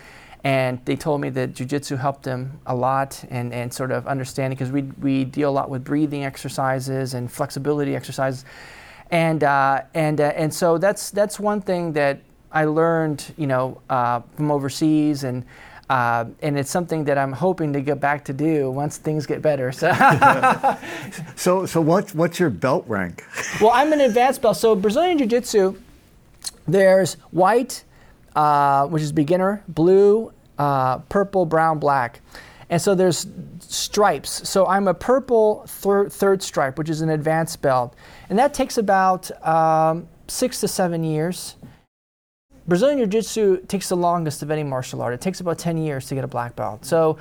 and 0.44 0.80
they 0.86 0.96
told 0.96 1.20
me 1.20 1.30
that 1.30 1.54
jujitsu 1.54 1.98
helped 1.98 2.24
them 2.24 2.60
a 2.66 2.76
lot 2.76 3.24
and, 3.30 3.54
and 3.54 3.74
sort 3.74 3.92
of 3.92 4.08
understanding 4.08 4.58
because 4.58 4.72
we, 4.72 4.84
we 5.02 5.26
deal 5.26 5.50
a 5.50 5.52
lot 5.52 5.70
with 5.70 5.84
breathing 5.84 6.24
exercises 6.24 7.14
and 7.14 7.30
flexibility 7.30 7.96
exercises. 7.96 8.46
And, 9.12 9.44
uh, 9.44 9.82
and, 9.94 10.22
uh, 10.22 10.32
and 10.36 10.54
so 10.54 10.78
that's, 10.78 11.12
that's 11.12 11.40
one 11.40 11.62
thing 11.62 11.94
that 11.94 12.22
I 12.52 12.66
learned, 12.66 13.34
you 13.38 13.48
know, 13.48 13.82
uh, 13.90 14.22
from 14.36 14.52
overseas 14.52 15.24
and, 15.24 15.44
uh, 15.90 16.26
and 16.42 16.58
it's 16.58 16.70
something 16.70 17.04
that 17.06 17.18
I'm 17.18 17.34
hoping 17.34 17.74
to 17.74 17.82
get 17.82 18.00
back 18.00 18.24
to 18.26 18.34
do 18.34 18.70
once 18.70 18.98
things 18.98 19.26
get 19.26 19.42
better. 19.42 19.72
So, 19.72 19.92
so, 21.36 21.66
so 21.66 21.82
what, 21.82 22.14
what's 22.14 22.40
your 22.40 22.52
belt 22.52 22.86
rank? 22.88 23.26
well, 23.60 23.72
I'm 23.72 23.92
an 23.92 24.02
advanced 24.02 24.42
belt. 24.42 24.56
So 24.58 24.76
Brazilian 24.76 25.18
Jiu 25.18 25.28
Jitsu, 25.28 25.76
there's 26.68 27.16
white, 27.32 27.84
uh, 28.40 28.88
which 28.88 29.04
is 29.04 29.12
beginner, 29.12 29.62
blue, 29.68 30.32
uh, 30.58 31.00
purple, 31.10 31.46
brown, 31.46 31.78
black. 31.78 32.22
And 32.70 32.82
so 32.82 32.96
there's 32.96 33.28
stripes. 33.60 34.48
So 34.48 34.66
I'm 34.66 34.88
a 34.88 34.94
purple 34.94 35.66
thir- 35.68 36.08
third 36.08 36.42
stripe, 36.42 36.78
which 36.78 36.90
is 36.90 37.02
an 37.02 37.10
advanced 37.10 37.62
belt. 37.62 37.98
And 38.30 38.40
that 38.40 38.54
takes 38.54 38.78
about 38.78 39.30
um, 39.46 40.08
six 40.30 40.62
to 40.62 40.70
seven 40.70 41.04
years. 41.04 41.58
Brazilian 42.66 43.00
Jiu 43.00 43.08
Jitsu 43.08 43.66
takes 43.66 43.90
the 43.90 43.98
longest 43.98 44.42
of 44.42 44.52
any 44.52 44.64
martial 44.64 45.02
art. 45.02 45.14
It 45.14 45.20
takes 45.20 45.42
about 45.42 45.58
10 45.58 45.78
years 45.78 46.08
to 46.08 46.16
get 46.16 46.24
a 46.24 46.28
black 46.28 46.56
belt. 46.56 46.86
So 46.86 47.18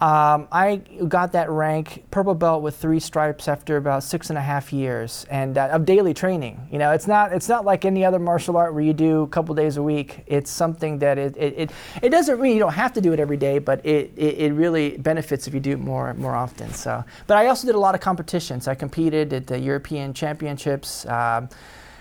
um, 0.00 0.48
I 0.50 0.82
got 1.06 1.32
that 1.32 1.48
rank, 1.50 2.04
purple 2.10 2.34
belt 2.34 2.62
with 2.62 2.76
three 2.76 2.98
stripes 2.98 3.46
after 3.46 3.76
about 3.76 4.02
six 4.02 4.28
and 4.28 4.36
a 4.36 4.42
half 4.42 4.72
years 4.72 5.24
and 5.30 5.56
uh, 5.56 5.68
of 5.68 5.86
daily 5.86 6.12
training. 6.12 6.66
You 6.70 6.78
know, 6.78 6.90
it's 6.90 7.06
not 7.06 7.32
it's 7.32 7.48
not 7.48 7.64
like 7.64 7.84
any 7.84 8.04
other 8.04 8.18
martial 8.18 8.56
art 8.56 8.74
where 8.74 8.82
you 8.82 8.92
do 8.92 9.22
a 9.22 9.28
couple 9.28 9.54
days 9.54 9.76
a 9.76 9.82
week. 9.82 10.24
It's 10.26 10.50
something 10.50 10.98
that 10.98 11.16
it 11.16 11.36
it, 11.36 11.54
it, 11.56 11.70
it 12.02 12.08
doesn't 12.08 12.40
mean 12.40 12.54
you 12.54 12.58
don't 12.58 12.72
have 12.72 12.92
to 12.94 13.00
do 13.00 13.12
it 13.12 13.20
every 13.20 13.36
day, 13.36 13.60
but 13.60 13.86
it, 13.86 14.12
it, 14.16 14.38
it 14.38 14.52
really 14.52 14.96
benefits 14.96 15.46
if 15.46 15.54
you 15.54 15.60
do 15.60 15.70
it 15.70 15.80
more 15.80 16.12
more 16.14 16.34
often. 16.34 16.72
So, 16.72 17.04
but 17.28 17.36
I 17.36 17.46
also 17.46 17.66
did 17.66 17.76
a 17.76 17.80
lot 17.80 17.94
of 17.94 18.00
competitions. 18.00 18.66
I 18.66 18.74
competed 18.74 19.32
at 19.32 19.46
the 19.46 19.58
European 19.58 20.12
Championships, 20.12 21.06
um, 21.06 21.48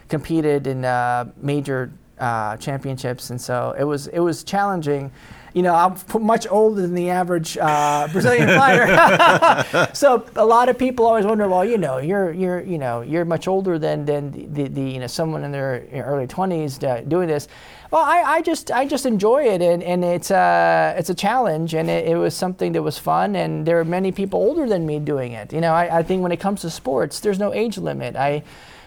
competed 0.10 0.66
in 0.66 0.84
uh, 0.84 1.32
major 1.38 1.92
uh, 2.18 2.58
championships, 2.58 3.30
and 3.30 3.40
so 3.40 3.76
it 3.78 3.84
was 3.84 4.08
it 4.08 4.20
was 4.20 4.44
challenging 4.44 5.12
you 5.54 5.62
know, 5.62 5.76
I'm 5.76 6.26
much 6.26 6.48
older 6.50 6.82
than 6.82 6.96
the 6.96 7.12
average 7.12 7.58
uh, 7.60 8.08
Brazilian 8.12 8.48
fighter. 8.48 9.90
so 9.94 10.26
a 10.36 10.46
lot 10.46 10.68
of 10.68 10.78
people 10.78 11.06
always 11.06 11.26
wonder, 11.26 11.48
well, 11.48 11.64
you 11.64 11.78
know, 11.78 12.00
you're 12.00 12.32
you're 12.32 12.62
you 12.62 12.80
know 12.80 13.02
you're 13.02 13.24
much 13.24 13.48
older 13.48 13.78
than 13.78 14.06
than 14.06 14.54
the, 14.54 14.68
the 14.68 14.82
you 14.82 15.00
know 15.00 15.08
someone 15.08 15.44
in 15.44 15.52
their 15.52 15.86
early 15.94 16.28
20s 16.28 16.84
uh, 16.84 17.02
doing 17.02 17.28
this. 17.28 17.48
Well, 17.92 18.02
I, 18.02 18.24
I 18.24 18.42
just 18.42 18.72
I 18.72 18.88
just 18.88 19.06
enjoy 19.06 19.44
it, 19.44 19.62
and, 19.62 19.84
and 19.84 20.04
it's 20.04 20.32
a 20.32 20.96
it's 20.98 21.12
a 21.12 21.16
challenge, 21.16 21.76
and 21.76 21.88
it, 21.88 22.08
it 22.08 22.16
was 22.16 22.36
something 22.36 22.72
that 22.72 22.82
was 22.82 22.98
fun, 22.98 23.36
and 23.36 23.64
there 23.68 23.80
are 23.80 23.86
many 23.86 24.12
people 24.12 24.40
older 24.40 24.68
than 24.68 24.88
me 24.88 24.98
doing 24.98 25.34
it. 25.34 25.54
You 25.54 25.62
know, 25.62 25.74
I, 25.74 26.00
I 26.00 26.04
think 26.04 26.24
when 26.24 26.32
it 26.32 26.40
comes 26.40 26.62
to 26.62 26.72
sports, 26.72 27.20
there's 27.20 27.38
no 27.38 27.54
age 27.54 27.78
limit. 27.78 28.16
I 28.16 28.44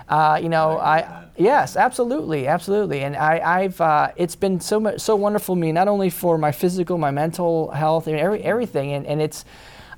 uh, 0.08 0.38
you 0.40 0.48
know, 0.48 0.78
I, 0.78 1.24
yes, 1.36 1.76
absolutely, 1.76 2.46
absolutely, 2.46 3.02
and 3.02 3.16
I, 3.16 3.62
have 3.62 3.80
uh, 3.80 4.12
it's 4.16 4.36
been 4.36 4.60
so 4.60 4.78
much, 4.78 5.00
so 5.00 5.16
wonderful 5.16 5.54
to 5.54 5.60
me, 5.60 5.72
not 5.72 5.88
only 5.88 6.10
for 6.10 6.38
my 6.38 6.52
physical, 6.52 6.98
my 6.98 7.10
mental 7.10 7.70
health, 7.70 8.06
and 8.06 8.18
every, 8.18 8.42
everything, 8.42 8.92
and, 8.92 9.06
and 9.06 9.20
it's. 9.20 9.44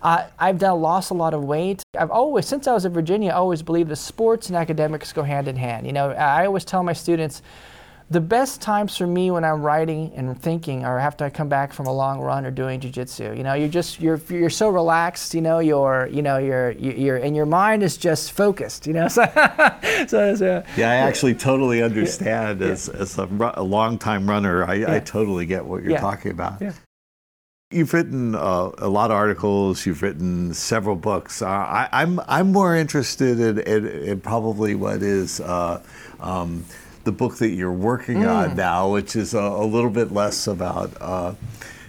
Uh, 0.01 0.29
I've 0.39 0.61
done 0.61 0.81
lost 0.81 1.11
a 1.11 1.15
lot 1.15 1.35
of 1.35 1.43
weight. 1.43 1.83
I've 1.99 2.13
always, 2.13 2.47
since 2.47 2.69
I 2.69 2.73
was 2.73 2.85
in 2.85 2.93
Virginia, 2.93 3.33
I 3.33 3.35
always 3.35 3.63
believed 3.63 3.91
that 3.91 3.97
sports 3.97 4.47
and 4.47 4.57
academics 4.57 5.13
go 5.13 5.25
hand 5.25 5.49
in 5.49 5.57
hand. 5.57 5.89
You 5.89 5.93
know, 5.93 6.13
I 6.13 6.47
always 6.47 6.65
tell 6.65 6.85
my 6.85 6.93
students, 6.93 7.43
the 8.11 8.21
best 8.21 8.63
times 8.63 8.97
for 8.97 9.07
me 9.07 9.31
when 9.31 9.45
I'm 9.45 9.61
writing 9.61 10.13
and 10.15 10.41
thinking 10.41 10.85
are 10.85 10.99
after 10.99 11.27
I 11.27 11.31
come 11.31 11.49
back 11.49 11.75
from 11.75 11.87
a 11.87 11.93
long 11.93 12.21
run 12.21 12.47
or 12.47 12.51
doing 12.51 12.81
jujitsu. 12.81 13.37
You 13.37 13.43
know, 13.43 13.53
you're 13.53 13.69
just 13.69 14.01
you're 14.01 14.21
you're 14.31 14.49
so 14.49 14.71
relaxed. 14.71 15.35
You 15.35 15.43
know, 15.43 15.59
you're 15.59 16.07
you 16.07 16.23
know 16.23 16.39
you're 16.39 16.71
you're 16.71 17.17
and 17.19 17.37
your 17.37 17.45
mind 17.45 17.83
is 17.83 17.99
just 17.99 18.33
focused. 18.33 18.87
You 18.87 18.95
know, 18.95 19.09
so, 19.09 19.27
so, 20.07 20.35
so 20.37 20.65
yeah, 20.77 20.91
I 20.91 20.95
actually 20.95 21.35
totally 21.35 21.83
understand 21.83 22.61
yeah. 22.61 22.69
as 22.69 22.89
as 22.89 23.19
a, 23.19 23.53
a 23.55 23.63
long 23.63 23.99
time 23.99 24.29
runner. 24.29 24.65
I, 24.65 24.75
yeah. 24.75 24.95
I 24.95 25.01
totally 25.01 25.45
get 25.45 25.67
what 25.67 25.83
you're 25.83 25.93
yeah. 25.93 26.01
talking 26.01 26.31
about. 26.31 26.63
You've 27.71 27.93
written 27.93 28.35
uh, 28.35 28.71
a 28.79 28.89
lot 28.89 29.11
of 29.11 29.17
articles. 29.17 29.85
You've 29.85 30.01
written 30.01 30.55
several 30.55 30.97
books. 30.97 31.43
Uh, 31.43 31.49
I, 31.49 31.89
am 31.93 32.19
I'm, 32.19 32.27
I'm 32.27 32.53
more 32.53 32.75
interested 32.75 33.39
in, 33.39 33.59
in, 33.59 33.87
in 33.87 34.21
probably 34.23 34.75
what 34.75 35.03
is. 35.03 35.39
Uh, 35.41 35.83
um, 36.21 36.65
the 37.09 37.13
book 37.13 37.39
that 37.39 37.49
you're 37.49 37.73
working 37.73 38.19
mm. 38.19 38.31
on 38.31 38.55
now, 38.55 38.93
which 38.93 39.17
is 39.17 39.33
a, 39.33 39.39
a 39.39 39.65
little 39.65 39.89
bit 39.89 40.13
less 40.13 40.47
about, 40.47 40.93
uh, 41.01 41.33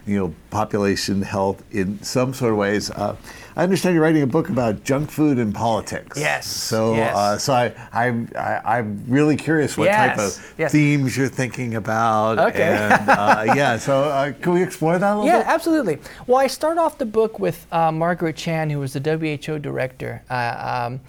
you 0.06 0.18
know, 0.18 0.34
population 0.50 1.22
health 1.22 1.62
in 1.72 2.02
some 2.02 2.34
sort 2.34 2.54
of 2.54 2.58
ways. 2.58 2.90
Uh, 2.90 3.18
I 3.58 3.64
understand 3.64 3.96
you're 3.96 4.04
writing 4.04 4.22
a 4.22 4.28
book 4.28 4.48
about 4.48 4.86
junk 4.86 5.12
food 5.12 5.38
and 5.38 5.54
politics. 5.54 6.18
Yes. 6.18 6.48
So, 6.48 6.96
yes. 6.96 7.14
Uh, 7.14 7.38
so 7.38 7.54
I, 7.54 7.74
I, 7.92 8.78
am 8.78 9.04
really 9.10 9.36
curious 9.36 9.78
what 9.78 9.86
yes. 9.86 10.16
type 10.16 10.26
of 10.26 10.56
yes. 10.58 10.72
themes 10.72 11.18
you're 11.18 11.28
thinking 11.28 11.76
about. 11.76 12.40
Okay. 12.40 12.78
And, 12.78 13.10
uh, 13.10 13.44
yeah. 13.54 13.78
So, 13.78 14.04
uh, 14.06 14.32
can 14.32 14.54
we 14.54 14.64
explore 14.64 14.98
that 14.98 15.06
a 15.06 15.16
little 15.16 15.26
yeah, 15.26 15.40
bit? 15.40 15.48
Yeah, 15.48 15.54
absolutely. 15.54 15.98
Well, 16.28 16.38
I 16.38 16.48
start 16.48 16.78
off 16.78 16.98
the 16.98 17.06
book 17.06 17.40
with 17.40 17.68
uh, 17.74 17.92
Margaret 17.92 18.38
Chan, 18.38 18.70
who 18.70 18.80
was 18.80 18.94
the 18.94 19.02
WHO 19.02 19.60
director, 19.60 20.24
uh, 20.30 20.86
um, 20.88 21.02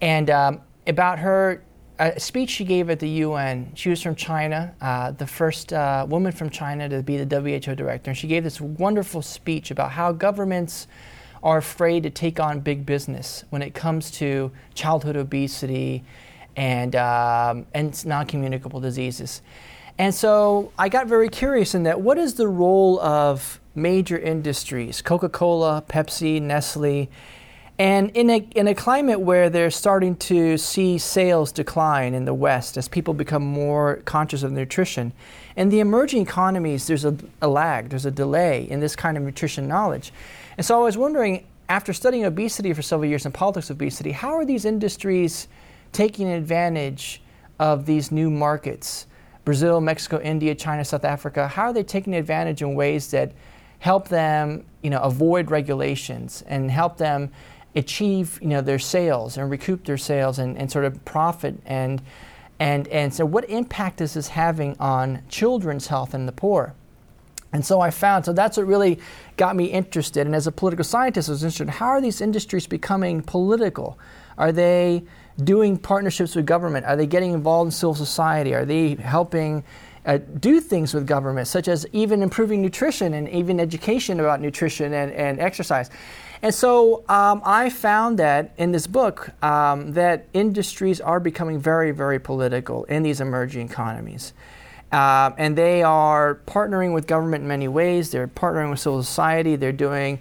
and 0.00 0.28
um, 0.28 0.60
about 0.88 1.20
her 1.20 1.62
a 1.98 2.18
speech 2.18 2.50
she 2.50 2.64
gave 2.64 2.90
at 2.90 2.98
the 2.98 3.08
UN. 3.08 3.70
She 3.74 3.88
was 3.88 4.02
from 4.02 4.14
China, 4.14 4.74
uh, 4.80 5.12
the 5.12 5.26
first 5.26 5.72
uh, 5.72 6.06
woman 6.08 6.32
from 6.32 6.50
China 6.50 6.88
to 6.88 7.02
be 7.02 7.22
the 7.22 7.40
WHO 7.40 7.74
director. 7.74 8.10
And 8.10 8.18
she 8.18 8.26
gave 8.26 8.42
this 8.42 8.60
wonderful 8.60 9.22
speech 9.22 9.70
about 9.70 9.92
how 9.92 10.12
governments 10.12 10.88
are 11.42 11.58
afraid 11.58 12.02
to 12.02 12.10
take 12.10 12.40
on 12.40 12.60
big 12.60 12.84
business 12.84 13.44
when 13.50 13.62
it 13.62 13.74
comes 13.74 14.10
to 14.10 14.50
childhood 14.74 15.16
obesity 15.16 16.02
and, 16.56 16.96
um, 16.96 17.66
and 17.74 18.04
non 18.06 18.26
communicable 18.26 18.80
diseases. 18.80 19.42
And 19.96 20.12
so 20.12 20.72
I 20.78 20.88
got 20.88 21.06
very 21.06 21.28
curious 21.28 21.74
in 21.74 21.84
that 21.84 22.00
what 22.00 22.18
is 22.18 22.34
the 22.34 22.48
role 22.48 22.98
of 23.00 23.60
major 23.76 24.18
industries, 24.18 25.00
Coca 25.02 25.28
Cola, 25.28 25.84
Pepsi, 25.88 26.42
Nestle? 26.42 27.08
And 27.78 28.10
in 28.10 28.30
a, 28.30 28.36
in 28.54 28.68
a 28.68 28.74
climate 28.74 29.20
where 29.20 29.50
they're 29.50 29.70
starting 29.70 30.14
to 30.16 30.56
see 30.56 30.96
sales 30.96 31.50
decline 31.50 32.14
in 32.14 32.24
the 32.24 32.34
West 32.34 32.76
as 32.76 32.86
people 32.86 33.14
become 33.14 33.42
more 33.42 33.96
conscious 34.04 34.44
of 34.44 34.52
nutrition, 34.52 35.12
in 35.56 35.70
the 35.70 35.80
emerging 35.80 36.22
economies, 36.22 36.86
there's 36.86 37.04
a, 37.04 37.16
a 37.42 37.48
lag, 37.48 37.88
there's 37.88 38.06
a 38.06 38.12
delay 38.12 38.68
in 38.70 38.78
this 38.78 38.94
kind 38.94 39.16
of 39.16 39.24
nutrition 39.24 39.66
knowledge. 39.66 40.12
And 40.56 40.64
so 40.64 40.80
I 40.80 40.84
was 40.84 40.96
wondering, 40.96 41.46
after 41.68 41.92
studying 41.92 42.24
obesity 42.24 42.72
for 42.72 42.82
several 42.82 43.08
years 43.08 43.24
and 43.24 43.34
politics 43.34 43.70
of 43.70 43.76
obesity, 43.76 44.12
how 44.12 44.34
are 44.34 44.44
these 44.44 44.64
industries 44.64 45.48
taking 45.90 46.28
advantage 46.28 47.22
of 47.58 47.86
these 47.86 48.12
new 48.12 48.30
markets 48.30 49.06
Brazil, 49.44 49.78
Mexico, 49.80 50.20
India, 50.20 50.54
China, 50.54 50.84
South 50.84 51.04
Africa? 51.04 51.48
How 51.48 51.64
are 51.64 51.72
they 51.72 51.82
taking 51.82 52.14
advantage 52.14 52.62
in 52.62 52.74
ways 52.74 53.10
that 53.10 53.32
help 53.80 54.08
them 54.08 54.64
you 54.82 54.88
know, 54.88 55.00
avoid 55.00 55.50
regulations 55.50 56.42
and 56.46 56.70
help 56.70 56.96
them 56.96 57.30
achieve 57.76 58.38
you 58.40 58.48
know, 58.48 58.60
their 58.60 58.78
sales 58.78 59.36
and 59.36 59.50
recoup 59.50 59.84
their 59.84 59.98
sales 59.98 60.38
and, 60.38 60.56
and 60.56 60.70
sort 60.70 60.84
of 60.84 61.04
profit? 61.04 61.56
And, 61.66 62.02
and, 62.58 62.88
and 62.88 63.12
so, 63.12 63.24
what 63.24 63.48
impact 63.50 64.00
is 64.00 64.14
this 64.14 64.28
having 64.28 64.76
on 64.78 65.22
children's 65.28 65.88
health 65.88 66.14
and 66.14 66.28
the 66.28 66.32
poor? 66.32 66.74
And 67.54 67.64
so 67.64 67.80
I 67.80 67.90
found, 67.90 68.24
so 68.24 68.32
that's 68.32 68.56
what 68.56 68.66
really 68.66 68.98
got 69.36 69.54
me 69.54 69.66
interested. 69.66 70.26
And 70.26 70.34
as 70.34 70.48
a 70.48 70.52
political 70.52 70.84
scientist, 70.84 71.28
I 71.28 71.32
was 71.32 71.44
interested 71.44 71.68
how 71.68 71.86
are 71.86 72.00
these 72.00 72.20
industries 72.20 72.66
becoming 72.66 73.22
political? 73.22 73.96
Are 74.36 74.50
they 74.50 75.04
doing 75.42 75.78
partnerships 75.78 76.34
with 76.34 76.46
government? 76.46 76.84
Are 76.84 76.96
they 76.96 77.06
getting 77.06 77.32
involved 77.32 77.68
in 77.68 77.70
civil 77.70 77.94
society? 77.94 78.54
Are 78.54 78.64
they 78.64 78.96
helping 78.96 79.62
uh, 80.04 80.18
do 80.40 80.60
things 80.60 80.92
with 80.94 81.06
government, 81.06 81.46
such 81.46 81.68
as 81.68 81.86
even 81.92 82.22
improving 82.22 82.60
nutrition 82.60 83.14
and 83.14 83.28
even 83.28 83.60
education 83.60 84.18
about 84.18 84.40
nutrition 84.40 84.92
and, 84.92 85.12
and 85.12 85.38
exercise? 85.38 85.90
And 86.44 86.54
so 86.54 87.04
um, 87.08 87.40
I 87.42 87.70
found 87.70 88.18
that 88.18 88.52
in 88.58 88.70
this 88.70 88.86
book 88.86 89.30
um, 89.42 89.92
that 89.92 90.28
industries 90.34 91.00
are 91.00 91.18
becoming 91.18 91.58
very, 91.58 91.90
very 91.90 92.18
political 92.18 92.84
in 92.84 93.02
these 93.02 93.22
emerging 93.22 93.70
economies. 93.70 94.34
Uh, 94.92 95.30
and 95.38 95.56
they 95.56 95.82
are 95.82 96.40
partnering 96.46 96.92
with 96.92 97.06
government 97.06 97.44
in 97.44 97.48
many 97.48 97.66
ways. 97.66 98.10
They're 98.10 98.28
partnering 98.28 98.68
with 98.68 98.78
civil 98.78 99.02
society. 99.02 99.56
They're 99.56 99.72
doing, 99.72 100.20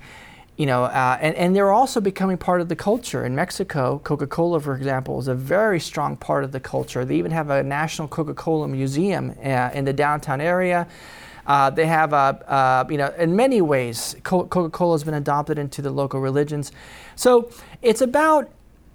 you 0.56 0.66
know, 0.66 0.86
uh, 0.86 1.18
and, 1.20 1.36
and 1.36 1.54
they're 1.54 1.74
also 1.74 2.00
becoming 2.00 2.38
part 2.38 2.62
of 2.62 2.70
the 2.70 2.76
culture. 2.78 3.26
In 3.26 3.36
Mexico, 3.36 4.00
Coca 4.06 4.26
Cola, 4.26 4.62
for 4.62 4.78
example, 4.78 5.20
is 5.20 5.28
a 5.28 5.36
very 5.36 5.82
strong 5.82 6.16
part 6.16 6.46
of 6.46 6.54
the 6.54 6.60
culture. 6.62 7.04
They 7.04 7.18
even 7.18 7.32
have 7.32 7.50
a 7.50 7.62
national 7.62 8.08
Coca 8.08 8.34
Cola 8.34 8.70
museum 8.70 9.36
uh, 9.44 9.72
in 9.74 9.84
the 9.84 9.94
downtown 9.94 10.40
area. 10.40 10.88
Uh, 11.46 11.70
they 11.70 11.86
have, 11.86 12.14
a, 12.14 12.86
you 12.90 12.98
know, 12.98 13.14
in 13.18 13.36
many 13.36 13.62
ways, 13.62 14.16
Coca 14.24 14.70
Cola 14.70 14.94
has 14.94 15.04
been 15.04 15.14
adopted 15.14 15.60
into 15.60 15.82
the 15.82 15.92
local 15.92 16.20
religions. 16.20 16.72
So 17.16 17.52
it's 17.82 18.02
about 18.02 18.50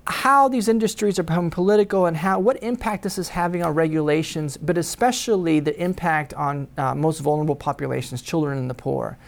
how 0.09 0.49
these 0.49 0.69
industries 0.69 1.19
are 1.19 1.23
becoming 1.23 1.51
political 1.51 2.07
and 2.07 2.17
how 2.17 2.39
what 2.41 2.63
impact 2.63 3.03
this 3.03 3.19
is 3.19 3.29
having 3.29 3.63
on 3.63 3.75
regulations, 3.75 4.57
but 4.57 4.79
especially 4.79 5.61
the 5.61 5.79
impact 5.81 6.33
on 6.35 6.67
uh, 6.79 6.95
most 6.95 7.21
vulnerable 7.21 7.55
populations, 7.55 8.23
children 8.23 8.59
and 8.59 8.71
the 8.71 8.75
poor. 8.75 9.19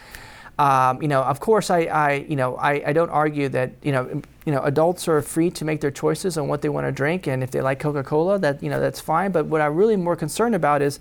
Um, 0.59 1.01
you 1.01 1.09
know, 1.09 1.23
of 1.23 1.41
course, 1.41 1.71
I, 1.71 1.81
I 1.81 2.13
you 2.29 2.37
know, 2.37 2.57
I, 2.57 2.83
I, 2.89 2.93
don't 2.93 3.09
argue 3.09 3.49
that 3.49 3.73
you 3.83 3.93
know, 3.93 4.21
you 4.45 4.53
know, 4.53 4.61
adults 4.63 5.09
are 5.09 5.23
free 5.23 5.51
to 5.53 5.65
make 5.65 5.81
their 5.81 5.91
choices 5.91 6.37
on 6.37 6.49
what 6.49 6.61
they 6.61 6.69
want 6.69 6.87
to 6.87 6.93
drink, 6.93 7.27
and 7.27 7.43
if 7.43 7.51
they 7.51 7.63
like 7.63 7.79
Coca-Cola, 7.79 8.39
that 8.41 8.63
you 8.63 8.69
know, 8.69 8.79
that's 8.79 9.01
fine. 9.01 9.33
But 9.33 9.47
what 9.47 9.63
I'm 9.63 9.75
really 9.75 9.97
more 9.97 10.17
concerned 10.17 10.55
about 10.55 10.83
is, 10.83 11.01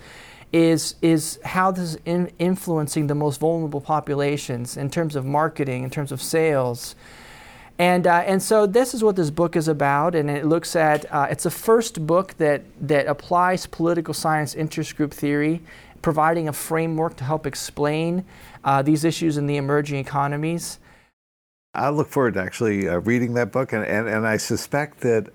is 0.52 0.96
is 1.02 1.40
how 1.44 1.72
this 1.72 1.96
is 1.96 1.98
in 2.06 2.32
influencing 2.40 3.08
the 3.08 3.16
most 3.16 3.40
vulnerable 3.40 3.82
populations 3.82 4.78
in 4.78 4.90
terms 4.90 5.16
of 5.16 5.26
marketing, 5.26 5.84
in 5.84 5.90
terms 5.90 6.12
of 6.12 6.22
sales. 6.22 6.96
And, 7.80 8.08
uh, 8.08 8.24
and 8.28 8.44
so 8.44 8.68
this 8.68 8.94
is 8.94 9.06
what 9.06 9.16
this 9.16 9.30
book 9.30 9.56
is 9.56 9.70
about, 9.70 10.14
and 10.14 10.30
it 10.30 10.46
looks 10.46 10.76
at, 10.76 11.06
uh, 11.14 11.28
it's 11.32 11.46
the 11.46 11.50
first 11.52 12.06
book 12.06 12.34
that, 12.38 12.64
that 12.82 13.08
applies 13.08 13.66
political 13.68 14.14
science 14.14 14.54
interest 14.54 14.98
group 14.98 15.14
theory, 15.14 15.62
providing 16.02 16.50
a 16.50 16.54
framework 16.54 17.16
to 17.16 17.24
help 17.24 17.48
explain 17.48 18.26
uh, 18.66 18.82
these 18.82 19.06
issues 19.06 19.38
in 19.38 19.48
the 19.48 19.56
emerging 19.56 19.98
economies. 19.98 20.78
I 21.74 21.90
look 21.90 22.10
forward 22.10 22.34
to 22.34 22.42
actually 22.42 22.90
uh, 22.90 22.98
reading 22.98 23.34
that 23.36 23.54
book, 23.54 23.72
and, 23.72 23.86
and, 23.86 24.10
and 24.10 24.28
I 24.28 24.36
suspect 24.36 25.00
that 25.00 25.30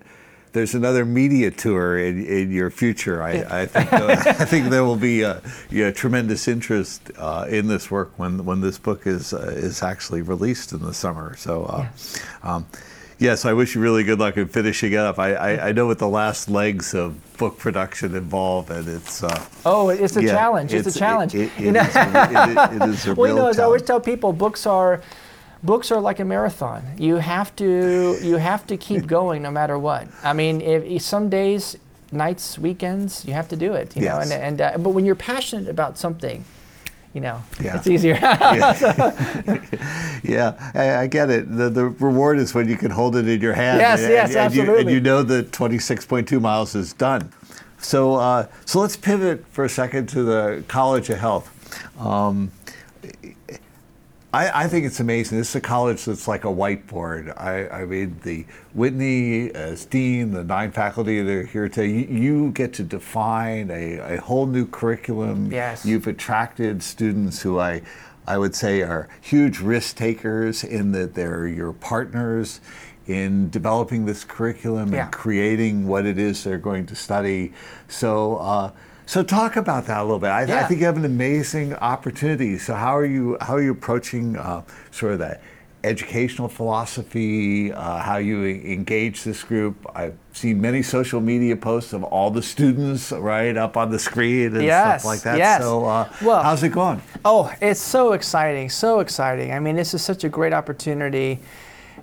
there's 0.55 0.75
another 0.75 1.05
media 1.05 1.51
tour 1.51 1.99
in, 1.99 2.25
in 2.25 2.51
your 2.53 2.71
future. 2.71 3.23
I, 3.23 3.63
I 3.63 3.67
think 3.67 3.93
uh, 3.93 4.07
I 4.27 4.45
think 4.45 4.71
there 4.71 4.85
will 4.85 4.97
be 4.97 5.23
a, 5.23 5.43
a 5.73 5.93
tremendous 5.93 6.49
interest 6.49 7.11
uh, 7.19 7.47
in 7.49 7.67
this 7.67 7.91
work 7.91 8.13
when 8.17 8.45
when 8.45 8.61
this 8.61 8.79
book 8.79 9.07
is 9.07 9.35
uh, 9.35 9.53
is 9.57 9.83
actually 9.83 10.23
released 10.23 10.73
in 10.73 10.81
the 10.81 10.95
summer. 10.95 11.37
So. 11.37 11.65
Uh, 11.65 11.83
yes. 11.83 12.27
Um, 12.43 12.67
yes, 13.19 13.45
I 13.45 13.53
wish 13.53 13.75
you 13.75 13.81
really 13.81 14.05
good 14.05 14.19
luck 14.19 14.37
in 14.37 14.49
finishing 14.49 14.93
it 14.93 14.99
up. 14.99 15.19
I, 15.19 15.35
I, 15.35 15.69
I, 15.69 15.73
know 15.73 15.87
what 15.87 15.99
the 15.99 16.09
last 16.09 16.49
legs 16.49 16.95
of 16.95 17.17
book 17.39 17.59
production 17.59 18.15
involve, 18.15 18.71
and 18.71 18.87
it's 18.87 19.23
uh, 19.23 19.47
oh, 19.65 19.89
it's 19.89 20.17
a 20.17 20.23
yeah, 20.23 20.33
challenge. 20.33 20.73
It's, 20.73 20.87
it's, 20.87 20.97
a 20.97 20.99
challenge. 20.99 21.35
It, 21.35 21.51
it, 21.59 21.75
it, 21.75 21.77
is, 21.77 21.97
it, 21.97 22.83
it 22.83 22.89
is 22.89 23.07
a 23.07 23.15
well, 23.17 23.29
you 23.29 23.37
know, 23.37 23.49
as 23.49 23.59
I 23.59 23.65
always 23.65 23.83
tell 23.83 24.01
people, 24.01 24.33
books 24.33 24.67
are 24.67 25.03
books 25.65 25.91
are 25.91 26.01
like 26.01 26.21
a 26.21 26.25
marathon. 26.25 26.85
You 26.99 27.17
have 27.17 27.57
to 27.57 28.19
you 28.23 28.37
have 28.37 28.67
to 28.67 28.77
keep 28.77 29.07
going 29.19 29.43
no 29.43 29.51
matter 29.51 29.79
what. 29.79 30.07
I 30.23 30.33
mean, 30.33 30.61
if, 30.61 31.03
some 31.03 31.29
days, 31.29 31.77
nights, 32.13 32.59
weekends, 32.59 33.25
you 33.25 33.33
have 33.33 33.49
to 33.49 33.57
do 33.57 33.73
it. 33.75 33.97
You 33.97 34.03
yes. 34.03 34.29
know, 34.29 34.37
and, 34.37 34.45
and 34.45 34.61
uh, 34.61 34.79
but 34.79 34.91
when 34.91 35.05
you're 35.05 35.15
passionate 35.15 35.69
about 35.69 35.99
something, 35.99 36.45
you 37.15 37.21
know, 37.21 37.43
yeah. 37.63 37.77
it's 37.77 37.87
easier. 37.87 38.15
yeah, 38.21 39.61
yeah 40.25 40.71
I, 40.75 41.03
I, 41.03 41.07
get 41.07 41.31
it. 41.31 41.57
The, 41.57 41.71
the 41.71 41.85
reward 41.87 42.39
is 42.39 42.55
when 42.55 42.69
you 42.69 42.77
can 42.77 42.91
hold 42.91 43.15
it 43.15 43.29
in 43.29 43.41
your 43.41 43.53
hand. 43.53 43.79
Yes, 43.79 44.03
and, 44.03 44.11
yes, 44.11 44.31
and, 44.31 44.39
absolutely. 44.39 44.75
You, 44.75 44.81
and 44.81 44.91
you 44.91 45.01
know 45.01 45.23
that 45.23 45.53
26.2 45.53 46.41
miles 46.41 46.75
is 46.75 46.93
done. 46.93 47.33
So, 47.79 48.15
uh, 48.15 48.49
so 48.65 48.81
let's 48.81 48.97
pivot 48.97 49.47
for 49.49 49.65
a 49.65 49.69
second 49.69 50.09
to 50.09 50.25
the 50.25 50.65
College 50.67 51.09
of 51.09 51.19
Health. 51.19 51.51
Um, 52.01 52.51
I, 54.35 54.65
I, 54.65 54.69
think 54.69 54.85
it's 54.85 54.99
amazing. 54.99 55.39
This 55.39 55.51
is 55.51 55.55
a 55.55 55.61
college 55.61 56.05
that's 56.07 56.27
like 56.27 56.45
a 56.45 56.49
whiteboard. 56.49 57.41
I, 57.41 57.69
I 57.69 57.85
mean, 57.85 58.19
the 58.25 58.45
Whitney 58.73 59.53
as 59.53 59.85
dean, 59.85 60.33
the 60.33 60.43
nine 60.43 60.73
faculty 60.73 61.23
that 61.23 61.33
are 61.33 61.47
here 61.47 61.69
today, 61.69 61.87
you, 61.87 62.07
you 62.07 62.51
get 62.51 62.73
to 62.75 62.83
define 62.83 63.71
a, 63.71 64.17
a, 64.17 64.21
whole 64.21 64.47
new 64.47 64.67
curriculum. 64.67 65.53
Yes. 65.53 65.87
You've 65.87 66.09
attracted 66.09 66.83
students 66.83 67.43
who 67.43 67.61
I, 67.61 67.83
I 68.27 68.37
would 68.39 68.57
say 68.57 68.83
are 68.83 69.09
huge 69.21 69.61
risk 69.61 69.95
takers 69.95 70.65
in 70.65 70.91
that 70.93 71.15
they're 71.15 71.47
your 71.47 71.73
partners 71.73 72.61
in 73.07 73.51
developing 73.51 74.05
this 74.05 74.25
curriculum 74.25 74.93
yeah. 74.93 75.05
and 75.05 75.13
creating 75.13 75.87
what 75.87 76.07
it 76.07 76.19
is 76.19 76.43
they're 76.43 76.59
going 76.59 76.87
to 76.87 76.97
study. 76.97 77.53
So. 77.87 78.39
Uh, 78.39 78.73
so 79.07 79.23
talk 79.23 79.57
about 79.57 79.87
that 79.87 80.01
a 80.01 80.03
little 80.03 80.19
bit. 80.19 80.29
I, 80.29 80.45
yeah. 80.45 80.61
I, 80.61 80.65
think 80.65 80.81
you 80.81 80.87
have 80.87 80.97
an 80.97 81.05
amazing 81.05 81.75
opportunity. 81.75 82.59
So 82.59 82.75
how 82.75 82.97
are 82.97 83.05
you 83.05 83.37
how 83.41 83.55
are 83.55 83.63
you 83.63 83.73
approaching 83.73 84.37
uh, 84.37 84.63
sort 84.91 85.15
of 85.15 85.19
that 85.21 85.43
educational 85.83 86.49
philosophy? 86.49 87.73
Uh, 87.73 87.99
how 87.99 88.17
you 88.17 88.45
engage 88.45 89.23
this 89.23 89.43
group? 89.43 89.77
I've 89.95 90.17
seen 90.33 90.61
many 90.61 90.83
social 90.83 91.21
media 91.21 91.55
posts 91.55 91.93
of 91.93 92.03
all 92.03 92.31
the 92.31 92.43
students 92.43 93.13
right 93.13 93.57
up 93.57 93.77
on 93.77 93.91
the 93.91 93.99
screen 93.99 94.55
and 94.55 94.65
yes, 94.65 95.03
stuff 95.03 95.13
like 95.13 95.21
that. 95.23 95.39
Yes. 95.39 95.61
So 95.61 95.85
uh, 95.85 96.09
well, 96.23 96.43
how's 96.43 96.63
it 96.63 96.71
going? 96.71 97.03
Oh, 97.25 97.53
it's 97.61 97.81
so 97.81 98.13
exciting, 98.13 98.71
so 98.71 99.01
exciting. 99.01 99.53
I 99.53 99.61
mean, 99.61 99.77
this 99.77 99.93
is 99.93 100.03
such 100.03 100.25
a 100.25 100.29
great 100.29 100.55
opportunity 100.55 101.41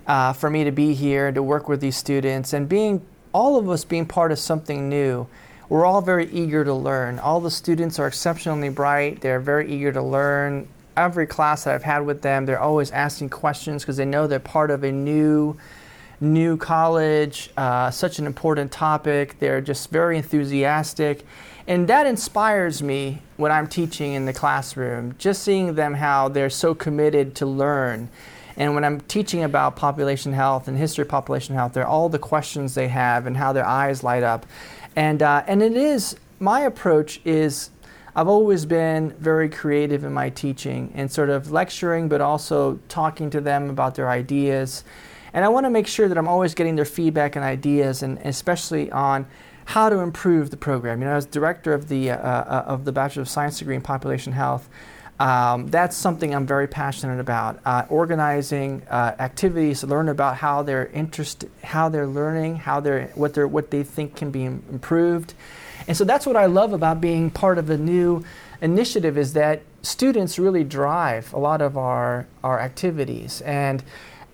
uh, 0.06 0.32
for 0.32 0.50
me 0.50 0.64
to 0.64 0.72
be 0.72 0.94
here 0.94 1.32
to 1.32 1.42
work 1.42 1.68
with 1.68 1.80
these 1.80 1.96
students 1.96 2.52
and 2.52 2.68
being 2.68 3.04
all 3.32 3.58
of 3.58 3.68
us 3.68 3.84
being 3.84 4.06
part 4.06 4.30
of 4.30 4.38
something 4.38 4.88
new 4.88 5.26
we're 5.72 5.86
all 5.86 6.02
very 6.02 6.30
eager 6.30 6.62
to 6.62 6.74
learn. 6.74 7.18
All 7.18 7.40
the 7.40 7.50
students 7.50 7.98
are 7.98 8.06
exceptionally 8.06 8.68
bright. 8.68 9.22
They're 9.22 9.40
very 9.40 9.72
eager 9.72 9.90
to 9.90 10.02
learn. 10.02 10.68
Every 10.98 11.26
class 11.26 11.64
that 11.64 11.74
I've 11.74 11.82
had 11.82 12.00
with 12.00 12.20
them, 12.20 12.44
they're 12.44 12.60
always 12.60 12.90
asking 12.90 13.30
questions 13.30 13.82
because 13.82 13.96
they 13.96 14.04
know 14.04 14.26
they're 14.26 14.38
part 14.38 14.70
of 14.70 14.84
a 14.84 14.92
new, 14.92 15.56
new 16.20 16.58
college, 16.58 17.48
uh, 17.56 17.90
such 17.90 18.18
an 18.18 18.26
important 18.26 18.70
topic. 18.70 19.38
They're 19.38 19.62
just 19.62 19.88
very 19.88 20.18
enthusiastic. 20.18 21.24
And 21.66 21.88
that 21.88 22.06
inspires 22.06 22.82
me 22.82 23.22
when 23.38 23.50
I'm 23.50 23.66
teaching 23.66 24.12
in 24.12 24.26
the 24.26 24.34
classroom, 24.34 25.14
just 25.16 25.42
seeing 25.42 25.74
them 25.74 25.94
how 25.94 26.28
they're 26.28 26.50
so 26.50 26.74
committed 26.74 27.34
to 27.36 27.46
learn. 27.46 28.10
And 28.56 28.74
when 28.74 28.84
I'm 28.84 29.00
teaching 29.00 29.42
about 29.42 29.76
population 29.76 30.34
health 30.34 30.68
and 30.68 30.76
history 30.76 31.02
of 31.02 31.08
population 31.08 31.54
health, 31.54 31.72
they're 31.72 31.86
all 31.86 32.10
the 32.10 32.18
questions 32.18 32.74
they 32.74 32.88
have 32.88 33.26
and 33.26 33.36
how 33.36 33.54
their 33.54 33.64
eyes 33.64 34.04
light 34.04 34.22
up. 34.22 34.44
And, 34.96 35.22
uh, 35.22 35.44
and 35.46 35.62
it 35.62 35.76
is, 35.76 36.16
my 36.38 36.60
approach 36.60 37.20
is 37.24 37.70
I've 38.14 38.28
always 38.28 38.66
been 38.66 39.12
very 39.12 39.48
creative 39.48 40.04
in 40.04 40.12
my 40.12 40.28
teaching 40.28 40.92
and 40.94 41.10
sort 41.10 41.30
of 41.30 41.50
lecturing, 41.50 42.08
but 42.08 42.20
also 42.20 42.78
talking 42.88 43.30
to 43.30 43.40
them 43.40 43.70
about 43.70 43.94
their 43.94 44.10
ideas. 44.10 44.84
And 45.32 45.46
I 45.46 45.48
want 45.48 45.64
to 45.64 45.70
make 45.70 45.86
sure 45.86 46.08
that 46.08 46.18
I'm 46.18 46.28
always 46.28 46.54
getting 46.54 46.76
their 46.76 46.84
feedback 46.84 47.36
and 47.36 47.44
ideas, 47.44 48.02
and 48.02 48.18
especially 48.18 48.90
on 48.90 49.26
how 49.64 49.88
to 49.88 50.00
improve 50.00 50.50
the 50.50 50.58
program. 50.58 51.00
You 51.00 51.06
know, 51.06 51.14
as 51.14 51.24
director 51.24 51.72
of 51.72 51.88
the, 51.88 52.10
uh, 52.10 52.16
uh, 52.16 52.64
of 52.66 52.84
the 52.84 52.92
Bachelor 52.92 53.22
of 53.22 53.30
Science 53.30 53.58
degree 53.58 53.76
in 53.76 53.80
Population 53.80 54.34
Health, 54.34 54.68
um, 55.18 55.68
that's 55.68 55.96
something 55.96 56.34
I'm 56.34 56.46
very 56.46 56.66
passionate 56.66 57.20
about. 57.20 57.60
Uh, 57.64 57.84
organizing 57.88 58.82
uh, 58.90 59.14
activities 59.18 59.80
to 59.80 59.86
learn 59.86 60.08
about 60.08 60.36
how 60.36 60.62
they're 60.62 60.86
interest, 60.86 61.44
how 61.62 61.88
they're 61.88 62.06
learning, 62.06 62.56
how 62.56 62.80
they're 62.80 63.08
what 63.14 63.34
they 63.34 63.44
what 63.44 63.70
they 63.70 63.82
think 63.82 64.16
can 64.16 64.30
be 64.30 64.44
improved, 64.44 65.34
and 65.86 65.96
so 65.96 66.04
that's 66.04 66.26
what 66.26 66.36
I 66.36 66.46
love 66.46 66.72
about 66.72 67.00
being 67.00 67.30
part 67.30 67.58
of 67.58 67.70
a 67.70 67.78
new 67.78 68.24
initiative 68.60 69.18
is 69.18 69.32
that 69.34 69.62
students 69.82 70.38
really 70.38 70.64
drive 70.64 71.32
a 71.32 71.38
lot 71.38 71.60
of 71.60 71.76
our 71.76 72.26
our 72.42 72.60
activities 72.60 73.40
and 73.42 73.82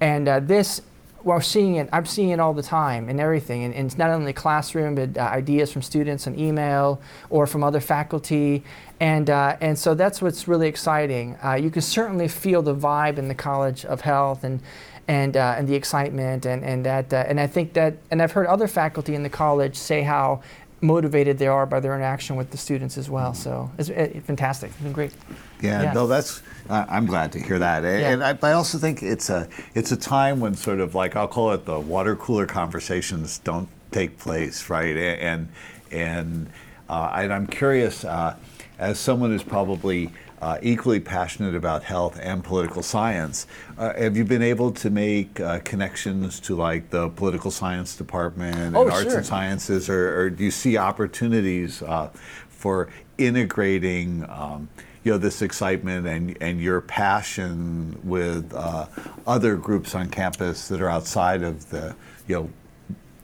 and 0.01 0.29
uh, 0.29 0.41
this 0.41 0.81
we're 1.29 1.43
seeing 1.43 1.77
it. 1.77 1.89
I'm 1.93 2.07
seeing 2.07 2.31
it 2.31 2.41
all 2.41 2.55
the 2.55 2.63
time 2.63 3.09
and 3.09 3.21
everything, 3.21 3.63
and, 3.65 3.75
and 3.75 3.87
it's 3.87 3.99
not 3.99 4.11
only 4.11 4.27
the 4.27 4.33
classroom, 4.33 4.95
but 4.95 5.17
uh, 5.17 5.21
ideas 5.21 5.71
from 5.71 5.83
students 5.83 6.27
on 6.27 6.39
email 6.39 7.01
or 7.29 7.47
from 7.47 7.63
other 7.63 7.81
faculty, 7.81 8.65
and 8.99 9.29
uh, 9.29 9.57
and 9.61 9.79
so 9.79 9.95
that's 9.95 10.23
what's 10.23 10.49
really 10.49 10.69
exciting. 10.69 11.37
Uh, 11.45 11.55
you 11.55 11.71
can 11.71 11.83
certainly 11.83 12.29
feel 12.29 12.63
the 12.63 12.75
vibe 12.75 13.19
in 13.19 13.29
the 13.29 13.35
College 13.35 13.85
of 13.85 14.01
Health 14.01 14.45
and. 14.45 14.61
And, 15.11 15.39
uh, 15.39 15.55
and 15.57 15.67
the 15.67 15.75
excitement 15.75 16.45
and, 16.45 16.63
and 16.63 16.85
that 16.85 17.15
uh, 17.15 17.25
and 17.27 17.41
I 17.41 17.47
think 17.47 17.73
that 17.73 17.97
and 18.11 18.21
I've 18.21 18.33
heard 18.33 18.47
other 18.47 18.69
faculty 18.69 19.15
in 19.15 19.23
the 19.23 19.31
college 19.31 19.75
say 19.75 20.03
how 20.03 20.43
motivated 20.81 21.39
they 21.39 21.47
are 21.49 21.67
by 21.67 21.81
their 21.81 21.95
interaction 21.95 22.37
with 22.37 22.51
the 22.51 22.57
students 22.57 22.97
as 22.99 23.11
well. 23.11 23.35
So 23.35 23.71
it's, 23.79 23.89
it's 23.89 24.27
fantastic. 24.27 24.71
It's 24.71 24.81
been 24.81 24.93
great. 24.93 25.13
Yeah, 25.61 25.83
Yeah. 25.83 25.93
no, 25.93 26.07
that's. 26.07 26.43
I'm 26.71 27.07
glad 27.07 27.33
to 27.33 27.39
hear 27.41 27.59
that, 27.59 27.85
and, 27.85 28.01
Yeah. 28.01 28.11
and 28.11 28.23
I, 28.23 28.49
I 28.51 28.53
also 28.53 28.77
think 28.79 29.03
it's 29.03 29.31
a 29.31 29.49
it's 29.75 29.91
a 29.91 29.97
time 29.97 30.39
when 30.39 30.55
sort 30.55 30.81
of 30.81 30.95
like 30.95 31.17
I'll 31.17 31.27
call 31.29 31.53
it 31.53 31.65
the 31.65 31.81
water 31.81 32.15
cooler 32.15 32.45
conversations 32.47 33.39
don't 33.39 33.69
take 33.91 34.19
place, 34.19 34.69
right? 34.69 34.95
And 34.97 35.49
and 35.91 36.51
uh, 36.91 37.11
and 37.17 37.33
I'm 37.33 37.47
curious, 37.47 38.05
uh, 38.05 38.37
as 38.79 38.99
someone 38.99 39.31
who's 39.31 39.43
probably. 39.43 40.11
Uh, 40.41 40.57
equally 40.63 41.01
passionate 41.01 41.57
about 41.57 41.83
health 41.83 42.17
and 42.23 42.45
political 42.45 42.81
science. 42.81 43.49
Uh, 43.77 43.93
have 43.95 44.17
you 44.17 44.25
been 44.25 44.41
able 44.43 44.71
to 44.71 44.89
make 44.89 45.41
uh, 45.41 45.59
connections 45.65 46.39
to 46.39 46.55
like 46.55 46.91
the 46.91 47.09
political 47.09 47.51
science 47.51 47.97
department 47.97 48.55
and 48.57 48.77
Oh, 48.77 48.89
arts 48.89 49.03
sure. 49.03 49.17
and 49.17 49.27
sciences, 49.27 49.89
or, 49.89 50.17
or 50.21 50.31
do 50.31 50.45
you 50.45 50.53
see 50.53 50.77
opportunities 50.77 51.83
uh, 51.83 52.11
for 52.49 52.89
integrating, 53.19 54.25
um, 54.29 54.69
you 55.03 55.11
know, 55.11 55.19
this 55.19 55.43
excitement 55.43 56.07
and 56.07 56.37
and 56.41 56.61
your 56.61 56.83
passion 56.83 57.99
with 58.05 58.55
uh, 58.55 58.87
other 59.27 59.57
groups 59.57 59.95
on 59.97 60.09
campus 60.09 60.69
that 60.69 60.81
are 60.81 60.89
outside 60.91 61.43
of 61.43 61.69
the, 61.71 61.97
you 62.29 62.35
know, 62.37 62.51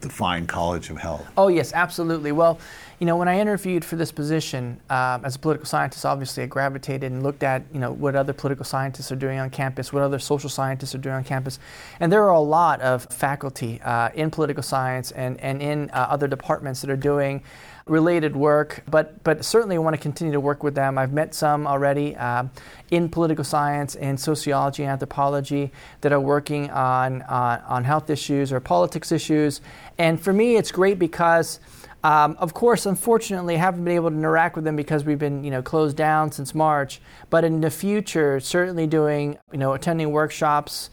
the 0.05 0.11
fine 0.11 0.47
College 0.47 0.91
of 0.91 0.99
Health? 0.99 1.27
Oh 1.37 1.49
yes, 1.49 1.73
absolutely. 1.73 2.31
Well, 2.31 2.61
you 3.01 3.07
know, 3.07 3.17
when 3.17 3.27
I 3.27 3.41
interviewed 3.41 3.85
for 3.85 3.97
this 3.97 4.13
position 4.13 4.81
um, 4.89 5.25
as 5.25 5.35
a 5.35 5.39
political 5.39 5.67
scientist, 5.67 6.07
obviously 6.07 6.45
I 6.45 6.47
gravitated 6.47 7.11
and 7.11 7.23
looked 7.23 7.43
at 7.43 7.65
you 7.73 7.81
know 7.81 7.93
what 7.93 8.15
other 8.15 8.33
political 8.33 8.65
scientists 8.65 9.11
are 9.11 9.17
doing 9.17 9.39
on 9.41 9.51
campus, 9.51 9.93
what 9.93 10.03
other 10.03 10.19
social 10.19 10.49
scientists 10.49 10.95
are 10.95 10.99
doing 10.99 11.17
on 11.17 11.25
campus, 11.25 11.59
and 11.99 12.13
there 12.13 12.23
are 12.23 12.35
a 12.35 12.41
lot 12.41 12.81
of 12.81 13.05
faculty 13.11 13.81
uh, 13.83 14.11
in 14.15 14.31
political 14.31 14.63
science 14.63 15.11
and 15.11 15.41
and 15.41 15.61
in 15.61 15.91
uh, 15.91 16.07
other 16.11 16.29
departments 16.29 16.81
that 16.83 16.91
are 16.91 16.97
doing 16.97 17.43
related 17.87 18.35
work, 18.35 18.83
but 18.91 19.23
but 19.25 19.45
certainly 19.45 19.77
I 19.77 19.79
want 19.79 19.95
to 19.95 20.01
continue 20.01 20.33
to 20.33 20.41
work 20.41 20.63
with 20.63 20.75
them. 20.75 20.97
I've 20.97 21.13
met 21.13 21.35
some 21.35 21.67
already 21.67 22.17
um, 22.17 22.51
in 22.91 23.11
political 23.11 23.45
science 23.45 23.95
and 23.97 24.19
sociology 24.19 24.85
and 24.85 24.93
anthropology 24.93 25.71
that 26.01 26.13
are 26.13 26.21
working 26.21 26.71
on 26.71 27.23
on, 27.23 27.61
on 27.61 27.85
health 27.85 28.09
issues 28.09 28.53
or 28.53 28.61
politics 28.61 29.13
issues, 29.13 29.61
and 29.99 30.21
for 30.21 30.33
me, 30.33 30.57
it's 30.57 30.73
great 30.73 30.99
because. 30.99 31.61
Um, 32.03 32.37
of 32.39 32.53
course, 32.53 32.85
unfortunately, 32.85 33.57
haven't 33.57 33.83
been 33.83 33.95
able 33.95 34.11
to 34.11 34.17
interact 34.17 34.57
with 34.57 34.65
them 34.67 34.77
because 34.77 35.07
we've 35.07 35.19
been, 35.19 35.43
you 35.43 35.51
know, 35.51 35.63
closed 35.63 35.97
down 35.97 36.31
since 36.33 36.55
March. 36.55 37.01
But 37.31 37.45
in 37.45 37.63
the 37.63 37.71
future, 37.71 38.41
certainly 38.41 38.87
doing, 38.87 39.39
you 39.51 39.57
know, 39.57 39.73
attending 39.73 40.11
workshops, 40.11 40.91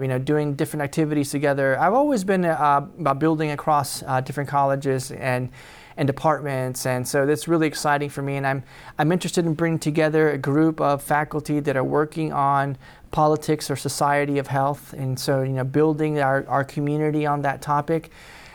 you 0.00 0.08
know, 0.08 0.18
doing 0.18 0.54
different 0.54 0.82
activities 0.82 1.30
together. 1.30 1.78
I've 1.78 1.94
always 1.94 2.24
been 2.24 2.44
uh, 2.44 2.86
about 2.98 3.20
building 3.20 3.52
across 3.52 4.02
uh, 4.02 4.20
different 4.20 4.50
colleges 4.50 5.12
and 5.12 5.50
and 5.96 6.08
departments, 6.08 6.86
and 6.86 7.06
so 7.06 7.24
that's 7.24 7.46
really 7.46 7.68
exciting 7.68 8.10
for 8.10 8.20
me. 8.20 8.36
And 8.36 8.46
I'm 8.46 8.64
I'm 8.98 9.12
interested 9.12 9.46
in 9.46 9.54
bringing 9.54 9.78
together 9.78 10.30
a 10.30 10.38
group 10.38 10.80
of 10.80 11.02
faculty 11.02 11.60
that 11.60 11.76
are 11.76 11.84
working 11.84 12.32
on 12.32 12.76
politics 13.14 13.70
or 13.70 13.76
society 13.76 14.38
of 14.38 14.48
health, 14.48 14.92
and 14.92 15.16
so 15.16 15.42
you 15.42 15.52
know, 15.52 15.62
building 15.62 16.18
our, 16.18 16.44
our 16.48 16.64
community 16.64 17.24
on 17.24 17.42
that 17.42 17.62
topic. 17.62 18.10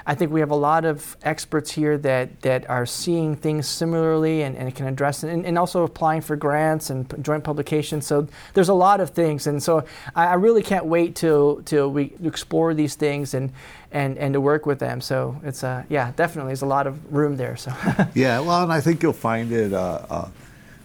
I 0.05 0.15
think 0.15 0.33
we 0.33 0.41
have 0.41 0.51
a 0.51 0.55
lot 0.55 0.83
of 0.83 1.15
experts 1.21 1.71
here 1.71 1.97
that, 1.99 2.41
that 2.41 2.69
are 2.69 2.85
seeing 2.85 3.37
things 3.37 3.69
similarly 3.69 4.41
and, 4.41 4.57
and 4.57 4.75
can 4.75 4.87
address 4.87 5.23
it, 5.23 5.29
and, 5.29 5.45
and 5.45 5.57
also 5.57 5.83
applying 5.83 6.19
for 6.19 6.35
grants 6.35 6.89
and 6.89 7.23
joint 7.23 7.45
publications. 7.45 8.05
So 8.05 8.27
there's 8.53 8.67
a 8.67 8.73
lot 8.73 8.99
of 8.99 9.11
things, 9.11 9.47
and 9.47 9.63
so 9.63 9.85
I, 10.13 10.27
I 10.27 10.33
really 10.33 10.61
can't 10.61 10.85
wait 10.85 11.15
till 11.15 11.61
till 11.63 11.89
we 11.89 12.11
explore 12.21 12.73
these 12.73 12.95
things 12.95 13.33
and 13.33 13.53
and, 13.93 14.17
and 14.17 14.33
to 14.33 14.41
work 14.41 14.65
with 14.65 14.79
them. 14.79 14.99
So 14.99 15.39
it's 15.45 15.63
uh, 15.63 15.83
yeah, 15.87 16.11
definitely 16.17 16.49
there's 16.49 16.63
a 16.63 16.73
lot 16.77 16.85
of 16.85 17.13
room 17.13 17.37
there. 17.37 17.55
So 17.55 17.71
Yeah, 18.13 18.41
well, 18.41 18.63
and 18.63 18.73
I 18.73 18.81
think 18.81 19.01
you'll 19.03 19.13
find 19.13 19.53
it 19.53 19.71
uh, 19.71 20.05
uh, 20.09 20.29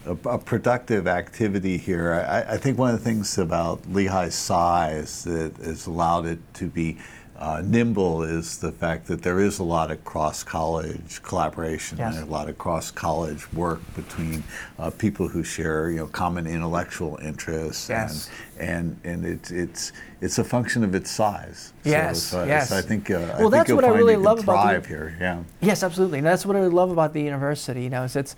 a, 0.07 0.12
a 0.29 0.38
productive 0.38 1.07
activity 1.07 1.77
here. 1.79 2.12
I, 2.29 2.55
I 2.55 2.57
think 2.59 2.79
one 2.79 2.93
of 2.95 2.99
the 2.99 3.05
things 3.05 3.38
about 3.38 3.83
Lehigh's 3.85 4.35
size 4.35 5.25
that 5.25 5.57
has 5.59 5.87
allowed 5.87 6.27
it 6.27 6.38
to 6.55 6.67
be 6.69 6.99
uh, 7.37 7.61
nimble 7.64 8.23
is 8.23 8.59
the 8.59 8.71
fact 8.71 9.07
that 9.09 9.21
there 9.23 9.40
is 9.40 9.59
a 9.59 9.64
lot 9.64 9.90
of 9.90 10.03
cross-college 10.05 11.21
collaboration 11.23 11.99
Yes. 11.99 12.14
and 12.17 12.29
a 12.29 12.31
lot 12.31 12.49
of 12.49 12.57
cross-college 12.59 13.53
work 13.53 13.81
between 13.97 14.45
uh, 14.79 14.90
people 14.90 15.27
who 15.27 15.43
share, 15.43 15.90
you 15.90 15.97
know, 15.97 16.07
common 16.07 16.47
intellectual 16.47 17.19
interests, 17.21 17.88
Yes. 17.88 18.31
and 18.59 18.97
and 19.05 19.25
and 19.25 19.27
it's 19.27 19.51
it's 19.51 19.93
it's 20.21 20.38
a 20.38 20.45
function 20.45 20.85
of 20.85 20.95
its 20.95 21.11
size. 21.11 21.73
Yes, 21.85 22.23
so, 22.23 22.38
so, 22.43 22.45
yes. 22.45 22.71
I 22.71 22.81
think 22.81 23.11
uh, 23.11 23.14
I 23.17 23.19
Well, 23.19 23.38
think 23.38 23.51
that's 23.53 23.73
what 23.73 23.85
I 23.85 23.88
really 23.88 24.17
love 24.17 24.38
about 24.38 24.83
the- 24.83 24.88
here. 24.88 25.17
Yeah. 25.21 25.43
Yes, 25.61 25.83
absolutely. 25.83 26.19
And 26.19 26.27
that's 26.27 26.47
what 26.47 26.55
I 26.57 26.61
love 26.69 26.93
about 26.93 27.12
the 27.14 27.21
university. 27.23 27.83
You 27.83 27.90
know, 27.90 28.05
is 28.05 28.14
it's 28.14 28.37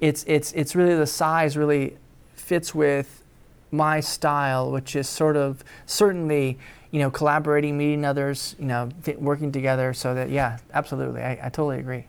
it's 0.00 0.24
it's 0.26 0.52
it's 0.52 0.74
really 0.74 0.94
the 0.94 1.06
size 1.06 1.56
really 1.56 1.96
fits 2.34 2.74
with 2.74 3.22
my 3.70 4.00
style, 4.00 4.70
which 4.70 4.96
is 4.96 5.08
sort 5.08 5.36
of 5.36 5.64
certainly 5.86 6.58
you 6.90 7.00
know 7.00 7.10
collaborating, 7.10 7.76
meeting 7.76 8.04
others, 8.04 8.56
you 8.58 8.66
know, 8.66 8.88
working 9.18 9.52
together. 9.52 9.92
So 9.92 10.14
that 10.14 10.30
yeah, 10.30 10.58
absolutely, 10.72 11.22
I, 11.22 11.32
I 11.32 11.48
totally 11.48 11.78
agree. 11.78 12.04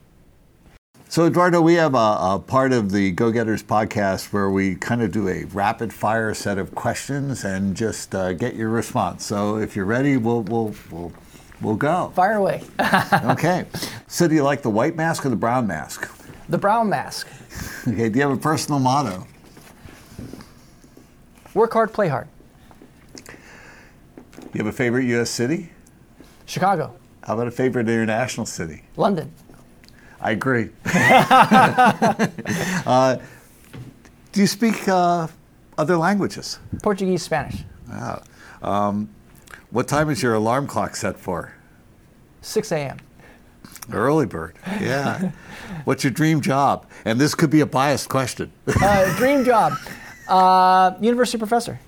So, 1.12 1.26
Eduardo, 1.26 1.60
we 1.60 1.74
have 1.74 1.96
a, 1.96 1.98
a 1.98 2.44
part 2.46 2.72
of 2.72 2.92
the 2.92 3.10
Go 3.10 3.32
Getters 3.32 3.64
podcast 3.64 4.32
where 4.32 4.52
we 4.52 4.76
kind 4.76 5.02
of 5.02 5.12
do 5.12 5.28
a 5.28 5.46
rapid 5.46 5.92
fire 5.92 6.36
set 6.36 6.60
of 6.60 6.76
questions 6.76 7.44
and 7.44 7.76
just 7.76 8.14
uh, 8.14 8.34
get 8.34 8.54
your 8.56 8.70
response. 8.70 9.26
So, 9.26 9.58
if 9.58 9.76
you're 9.76 9.86
ready, 9.86 10.18
we'll, 10.18 10.44
we'll, 10.44 10.76
we'll, 10.92 11.12
we'll 11.62 11.76
go. 11.76 12.12
Fire 12.14 12.36
away. 12.36 12.62
Okay. 13.24 13.66
So, 14.08 14.28
do 14.28 14.36
you 14.36 14.44
like 14.44 14.62
the 14.62 14.70
white 14.70 14.96
mask 14.96 15.26
or 15.26 15.30
the 15.30 15.36
brown 15.36 15.66
mask? 15.66 16.08
The 16.50 16.58
brown 16.58 16.90
mask. 16.90 17.28
Okay. 17.88 18.10
Do 18.10 18.20
you 18.20 18.28
have 18.28 18.38
a 18.38 18.42
personal 18.42 18.80
motto? 18.80 19.26
Work 21.54 21.74
hard, 21.74 21.94
play 21.94 22.10
hard. 22.10 22.28
Do 23.16 23.24
you 24.54 24.64
have 24.64 24.68
a 24.68 24.72
favorite 24.72 25.06
U.S. 25.06 25.30
city? 25.30 25.72
Chicago, 26.46 26.96
How 27.24 27.36
about 27.36 27.48
a 27.48 27.52
favorite 27.52 27.88
international 27.88 28.46
city? 28.46 28.84
London, 28.98 29.32
I 30.20 30.32
agree. 30.32 30.70
uh, 30.86 33.18
do 34.32 34.42
you 34.42 34.48
speak 34.48 34.88
uh, 34.88 35.28
other 35.78 35.98
languages? 35.98 36.60
Portuguese, 36.82 37.22
Spanish. 37.24 37.64
Wow. 37.88 38.24
What 39.72 39.88
time 39.88 40.10
is 40.10 40.24
your 40.24 40.34
alarm 40.34 40.66
clock 40.66 40.96
set 40.96 41.20
for? 41.20 41.54
6 42.42 42.72
a.m. 42.72 42.98
Early 43.92 44.26
bird. 44.26 44.56
Yeah. 44.80 45.32
What's 45.86 46.04
your 46.04 46.12
dream 46.12 46.42
job? 46.42 46.86
And 47.06 47.20
this 47.20 47.36
could 47.36 47.50
be 47.50 47.62
a 47.62 47.66
biased 47.66 48.10
question. 48.10 48.52
Uh, 48.82 49.16
dream 49.18 49.44
job. 49.44 49.74
Uh, 50.30 50.96
university 51.02 51.40
professor. 51.40 51.80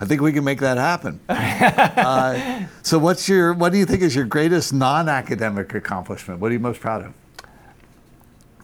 I 0.00 0.06
think 0.06 0.22
we 0.22 0.32
can 0.32 0.44
make 0.44 0.60
that 0.60 0.78
happen. 0.78 1.20
Uh, 1.28 2.64
so, 2.82 2.98
what's 2.98 3.28
your? 3.28 3.52
What 3.52 3.70
do 3.72 3.76
you 3.78 3.84
think 3.84 4.00
is 4.00 4.14
your 4.16 4.24
greatest 4.24 4.72
non-academic 4.72 5.74
accomplishment? 5.74 6.40
What 6.40 6.50
are 6.50 6.54
you 6.54 6.58
most 6.60 6.80
proud 6.80 7.04
of? 7.04 7.12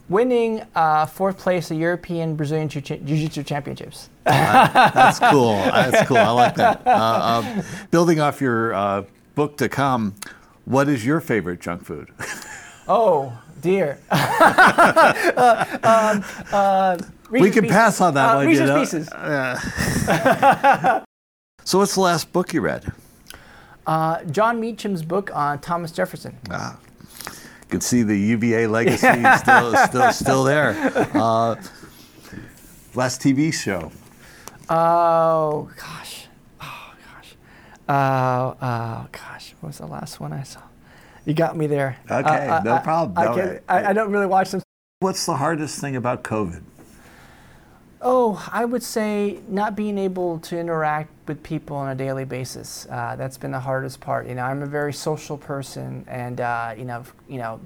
Winning 0.09 0.63
uh, 0.75 1.05
fourth 1.05 1.37
place 1.37 1.71
at 1.71 1.77
European 1.77 2.37
Brazilian 2.37 2.69
Jiu- 2.69 2.81
Jiu-Jitsu 2.81 3.43
Championships. 3.43 4.09
That's 4.25 5.19
cool. 5.19 5.57
That's 5.57 6.09
cool. 6.09 6.17
I 6.17 6.31
like 6.31 6.55
that. 6.55 6.87
Uh, 6.87 7.43
um, 7.45 7.63
building 7.91 8.21
off 8.21 8.41
your 8.41 8.73
uh, 8.73 9.03
book 9.35 9.57
to 9.59 9.69
come, 9.69 10.15
what 10.65 10.89
is 10.89 11.05
your 11.05 11.21
favorite 11.21 11.61
junk 11.61 11.85
food? 11.85 12.11
Oh 12.89 13.39
dear. 13.61 13.99
uh, 14.11 15.65
um, 15.83 16.25
uh, 16.53 16.99
we 17.31 17.51
can 17.51 17.63
Pieces. 17.63 17.77
pass 17.77 18.01
on 18.01 18.15
that 18.15 18.35
Uh, 18.35 18.37
one. 18.37 18.47
Reese's 18.47 18.61
you 18.61 18.67
know? 18.67 18.81
Pieces. 18.81 19.09
So, 21.67 21.79
what's 21.79 21.95
the 21.95 22.03
last 22.03 22.31
book 22.31 22.53
you 22.53 22.61
read? 22.61 22.93
Uh, 23.87 24.23
Jon 24.25 24.61
Meacham's 24.61 25.03
book 25.03 25.31
on 25.35 25.59
Thomas 25.61 25.93
Jefferson. 25.93 26.37
Ah, 26.51 26.79
you 27.27 27.33
can 27.71 27.81
see 27.81 28.03
the 28.03 28.15
UVA 28.19 28.67
legacy 28.67 29.07
is 29.07 29.41
still, 29.41 29.75
still, 29.87 30.13
still 30.13 30.45
there. 30.45 30.75
Uh, 31.15 31.55
last 32.95 33.21
TV 33.23 33.53
show. 33.53 33.91
Oh 34.71 35.69
gosh. 35.79 36.24
Oh 37.89 37.93
gosh. 37.93 38.57
Oh, 38.61 38.67
oh 38.67 39.07
gosh. 39.13 39.55
What 39.61 39.69
was 39.69 39.79
the 39.79 39.87
last 39.87 40.21
one 40.21 40.33
I 40.33 40.43
saw? 40.43 40.61
You 41.27 41.35
got 41.35 41.57
me 41.57 41.67
there. 41.67 41.97
Okay, 42.11 42.49
Uh, 42.49 42.63
no 42.63 42.75
I- 42.75 42.79
problem. 42.81 43.17
I, 43.19 43.25
No, 43.35 43.59
I, 43.69 43.85
I 43.91 43.93
don't 43.93 44.11
really 44.13 44.27
watch 44.27 44.51
them. 44.51 44.63
What's 45.01 45.27
the 45.27 45.35
hardest 45.37 45.81
thing 45.81 45.97
about 45.97 46.23
COVID? 46.23 46.63
Oh, 48.07 48.47
I 48.53 48.67
would 48.67 48.83
say 48.83 49.39
not 49.49 49.75
being 49.77 49.97
able 49.97 50.39
to 50.41 50.59
interact 50.59 51.09
with 51.27 51.43
people 51.43 51.77
on 51.77 51.89
a 51.91 51.95
daily 51.95 52.27
basis. 52.27 52.87
Uh, 52.91 53.17
that's 53.17 53.39
been 53.39 53.51
the 53.53 53.61
hardest 53.61 54.01
part. 54.01 54.27
You 54.27 54.35
know, 54.35 54.43
I'm 54.43 54.63
a 54.63 54.67
very 54.67 54.93
social 54.93 55.39
person, 55.39 56.05
and 56.07 56.39
uh, 56.41 56.75
you 56.77 56.85
know, 56.85 57.05
you 57.29 57.39
know, 57.39 57.61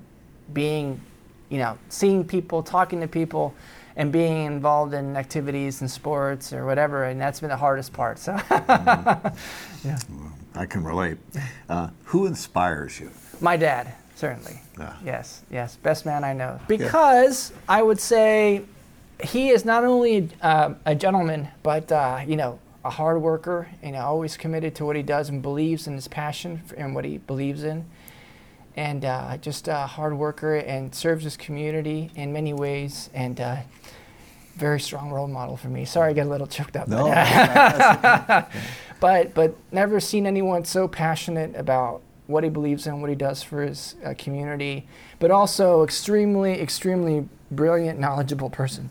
being, 0.52 1.00
you 1.48 1.58
know, 1.58 1.76
seeing 1.88 2.24
people, 2.24 2.62
talking 2.62 3.00
to 3.00 3.08
people, 3.08 3.52
and 3.98 4.12
being 4.12 4.46
involved 4.46 4.94
in 4.94 5.16
activities 5.16 5.80
and 5.80 5.90
sports 5.90 6.52
or 6.52 6.64
whatever, 6.64 7.04
and 7.04 7.20
that's 7.20 7.40
been 7.40 7.50
the 7.50 7.56
hardest 7.56 7.92
part. 7.92 8.18
So, 8.18 8.32
mm-hmm. 8.32 9.88
yeah. 9.88 9.98
I 10.54 10.66
can 10.66 10.84
relate. 10.84 11.18
Uh, 11.68 11.88
who 12.04 12.26
inspires 12.26 12.98
you? 12.98 13.10
My 13.40 13.56
dad, 13.56 13.92
certainly. 14.14 14.60
Yeah. 14.78 14.94
Yes, 15.04 15.42
yes, 15.50 15.76
best 15.76 16.06
man 16.06 16.22
I 16.22 16.32
know. 16.32 16.60
Because 16.68 17.50
yeah. 17.50 17.56
I 17.68 17.82
would 17.82 18.00
say 18.00 18.62
he 19.22 19.48
is 19.48 19.64
not 19.64 19.84
only 19.84 20.28
uh, 20.42 20.74
a 20.86 20.94
gentleman, 20.94 21.48
but 21.64 21.90
uh, 21.90 22.20
you 22.24 22.36
know, 22.36 22.60
a 22.84 22.90
hard 22.90 23.20
worker. 23.20 23.68
You 23.82 23.92
know, 23.92 24.00
always 24.00 24.36
committed 24.36 24.76
to 24.76 24.84
what 24.84 24.94
he 24.94 25.02
does 25.02 25.28
and 25.28 25.42
believes 25.42 25.88
in 25.88 25.94
his 25.94 26.06
passion 26.06 26.62
and 26.76 26.94
what 26.94 27.04
he 27.04 27.18
believes 27.18 27.64
in, 27.64 27.84
and 28.78 29.04
uh, 29.04 29.36
just 29.38 29.66
a 29.66 29.74
hard 29.74 30.16
worker 30.16 30.54
and 30.54 30.94
serves 30.94 31.24
his 31.24 31.36
community 31.36 32.10
in 32.14 32.32
many 32.32 32.52
ways 32.52 33.10
and. 33.12 33.40
Uh, 33.40 33.56
very 34.56 34.80
strong 34.80 35.12
role 35.12 35.28
model 35.28 35.56
for 35.56 35.68
me. 35.68 35.84
Sorry, 35.84 36.10
I 36.10 36.12
got 36.12 36.26
a 36.26 36.30
little 36.30 36.48
choked 36.48 36.74
up. 36.74 36.88
No, 36.88 37.04
but, 37.06 38.50
but 38.98 39.32
but 39.32 39.54
never 39.70 40.00
seen 40.00 40.26
anyone 40.26 40.64
so 40.64 40.88
passionate 40.88 41.54
about 41.54 42.02
what 42.26 42.42
he 42.42 42.50
believes 42.50 42.88
in, 42.88 43.00
what 43.00 43.08
he 43.08 43.14
does 43.14 43.40
for 43.40 43.62
his 43.62 43.94
uh, 44.04 44.14
community, 44.18 44.88
but 45.20 45.30
also 45.30 45.84
extremely, 45.84 46.60
extremely 46.60 47.28
brilliant, 47.52 48.00
knowledgeable 48.00 48.50
person. 48.50 48.90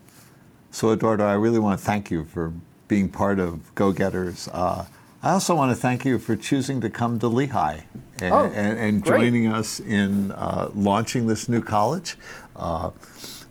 So, 0.72 0.94
Eduardo, 0.94 1.26
I 1.26 1.34
really 1.34 1.60
want 1.60 1.78
to 1.78 1.86
thank 1.86 2.10
you 2.10 2.24
for 2.24 2.54
being 2.88 3.10
part 3.10 3.38
of 3.38 3.76
Go 3.76 3.92
Getters. 3.92 4.48
Uh, 4.54 4.86
I 5.22 5.32
also 5.32 5.54
want 5.54 5.76
to 5.76 5.76
thank 5.76 6.06
you 6.06 6.18
for 6.18 6.38
choosing 6.38 6.80
to 6.80 6.90
come 6.90 7.20
to 7.20 7.28
Lehigh 7.28 7.82
and, 8.22 8.34
oh, 8.34 8.46
and, 8.46 8.80
and 8.80 9.06
joining 9.06 9.48
us 9.48 9.80
in 9.80 10.32
uh, 10.32 10.70
launching 10.74 11.28
this 11.28 11.48
new 11.50 11.62
college. 11.62 12.18
Uh, 12.56 12.92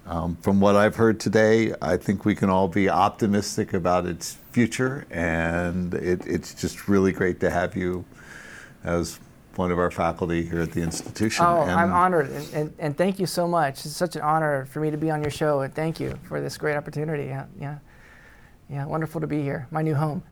um, 0.07 0.37
from 0.37 0.61
what 0.61 0.77
I've 0.77 0.95
heard 0.95 1.19
today, 1.19 1.75
I 1.83 1.97
think 1.97 2.25
we 2.25 2.35
can 2.35 2.49
all 2.49 2.69
be 2.69 2.89
optimistic 2.89 3.75
about 3.75 4.07
its 4.07 4.39
future, 4.53 5.05
and 5.11 5.95
it, 5.95 6.25
it's 6.27 6.55
just 6.55 6.89
really 6.89 7.11
great 7.13 7.41
to 7.41 7.51
have 7.51 7.75
you 7.75 8.05
as 8.85 9.19
one 9.57 9.73
of 9.73 9.79
our 9.79 9.91
faculty 9.91 10.45
here 10.45 10.61
at 10.61 10.73
the 10.73 10.83
institution. 10.83 11.45
Oh, 11.45 11.63
and 11.63 11.73
I'm 11.73 11.93
honored, 11.93 12.31
and, 12.31 12.55
and, 12.55 12.75
and, 12.79 12.97
thank 12.97 13.19
you 13.19 13.27
so 13.27 13.49
much. 13.49 13.85
It's 13.85 13.97
such 13.97 14.15
an 14.15 14.23
honor 14.23 14.67
for 14.67 14.81
me 14.81 14.91
to 14.91 14.97
be 14.97 15.11
on 15.11 15.23
your 15.23 15.31
show, 15.31 15.61
and 15.63 15.75
thank 15.75 15.99
you 15.99 16.17
for 16.25 16.41
this 16.41 16.57
great 16.57 16.77
opportunity. 16.77 17.25
Yeah, 17.25 17.47
yeah, 17.59 17.79
yeah 18.71 18.87
wonderful 18.87 19.21
to 19.21 19.27
be 19.27 19.43
here, 19.43 19.67
my 19.71 19.83
new 19.83 19.95
home. 19.95 20.23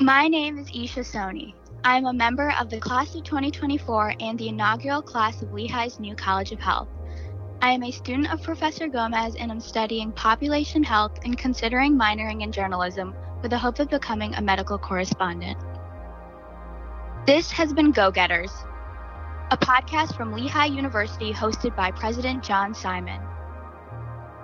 My 0.00 0.28
name 0.28 0.58
is 0.58 0.70
Isha 0.72 1.00
Soni. 1.00 1.54
I'm 1.84 2.06
a 2.06 2.12
member 2.12 2.52
of 2.58 2.70
the 2.70 2.80
class 2.80 3.14
of 3.14 3.22
2024 3.22 4.14
and 4.18 4.36
the 4.36 4.48
inaugural 4.48 5.00
class 5.00 5.42
of 5.42 5.50
Lehigh's 5.50 6.00
new 6.00 6.16
College 6.16 6.50
of 6.50 6.58
Health. 6.58 6.88
I 7.62 7.70
am 7.70 7.84
a 7.84 7.92
student 7.92 8.32
of 8.32 8.42
Professor 8.42 8.88
Gomez 8.88 9.36
and 9.36 9.50
am 9.50 9.60
studying 9.60 10.10
population 10.10 10.82
health 10.82 11.12
and 11.24 11.38
considering 11.38 11.96
minoring 11.96 12.42
in 12.42 12.50
journalism 12.50 13.14
with 13.42 13.52
the 13.52 13.58
hope 13.58 13.78
of 13.78 13.88
becoming 13.88 14.34
a 14.34 14.42
medical 14.42 14.76
correspondent. 14.76 15.56
This 17.26 17.50
has 17.52 17.72
been 17.72 17.92
Go 17.92 18.10
Getters, 18.10 18.52
a 19.52 19.56
podcast 19.56 20.16
from 20.16 20.32
Lehigh 20.32 20.66
University 20.66 21.32
hosted 21.32 21.76
by 21.76 21.92
President 21.92 22.42
John 22.42 22.74
Simon. 22.74 23.20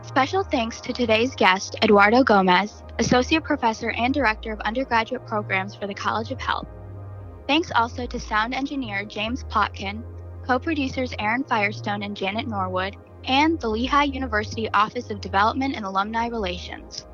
Special 0.03 0.45
thanks 0.45 0.81
to 0.83 0.93
today's 0.93 1.35
guest, 1.35 1.77
Eduardo 1.83 2.23
Gomez, 2.23 2.85
Associate 3.01 3.43
Professor 3.43 3.91
and 3.91 4.15
Director 4.15 4.53
of 4.53 4.61
Undergraduate 4.61 5.27
Programs 5.27 5.75
for 5.75 5.89
the 5.89 5.95
College 5.95 6.31
of 6.31 6.41
Health. 6.41 6.69
Thanks 7.47 7.71
also 7.75 8.07
to 8.07 8.19
sound 8.19 8.55
engineer 8.55 9.05
James 9.05 9.45
Plotkin, 9.45 10.03
co 10.47 10.59
producers 10.59 11.15
Aaron 11.19 11.45
Firestone 11.45 12.03
and 12.03 12.17
Janet 12.17 12.49
Norwood, 12.49 12.97
and 13.25 13.61
the 13.61 13.69
Lehigh 13.69 14.05
University 14.05 14.71
Office 14.73 15.11
of 15.11 15.21
Development 15.21 15.75
and 15.75 15.85
Alumni 15.85 16.29
Relations. 16.29 17.07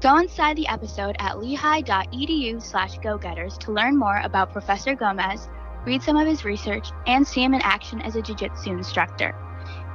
Go 0.00 0.18
inside 0.18 0.56
the 0.56 0.68
episode 0.68 1.16
at 1.18 1.40
lehigh.edu 1.40 2.62
slash 2.62 2.98
go-getters 2.98 3.58
to 3.58 3.72
learn 3.72 3.96
more 3.96 4.20
about 4.22 4.52
Professor 4.52 4.94
Gomez, 4.94 5.48
read 5.84 6.02
some 6.02 6.16
of 6.16 6.28
his 6.28 6.44
research, 6.44 6.90
and 7.08 7.26
see 7.26 7.42
him 7.42 7.52
in 7.52 7.60
action 7.62 8.00
as 8.02 8.14
a 8.14 8.22
jiu-jitsu 8.22 8.70
instructor. 8.70 9.34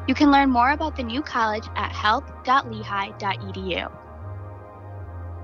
You 0.08 0.14
can 0.14 0.30
learn 0.30 0.49
more 0.49 0.72
about 0.72 0.97
the 0.97 1.04
new 1.04 1.22
college 1.22 1.66
at 1.78 1.93
health.lehigh.edu. 1.93 3.91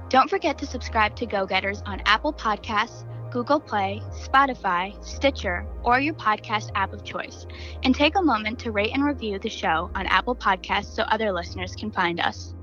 Don't 0.10 0.30
forget 0.30 0.58
to 0.58 0.66
subscribe 0.66 1.16
to 1.16 1.26
Go 1.26 1.46
Getters 1.46 1.82
on 1.86 2.02
Apple 2.06 2.34
Podcasts, 2.34 3.06
Google 3.32 3.60
Play, 3.60 4.02
Spotify, 4.12 4.94
Stitcher, 5.04 5.66
or 5.84 6.00
your 6.00 6.16
podcast 6.16 6.70
app 6.76 6.94
of 6.94 7.04
choice, 7.04 7.46
and 7.84 7.96
take 7.96 8.16
a 8.18 8.22
moment 8.22 8.60
to 8.60 8.72
rate 8.72 8.92
and 8.94 9.04
review 9.04 9.40
the 9.40 9.50
show 9.50 9.92
on 9.96 10.08
Apple 10.08 10.36
Podcasts 10.36 10.94
so 10.94 11.04
other 11.04 11.32
listeners 11.32 11.76
can 11.76 11.92
find 11.92 12.20
us. 12.20 12.56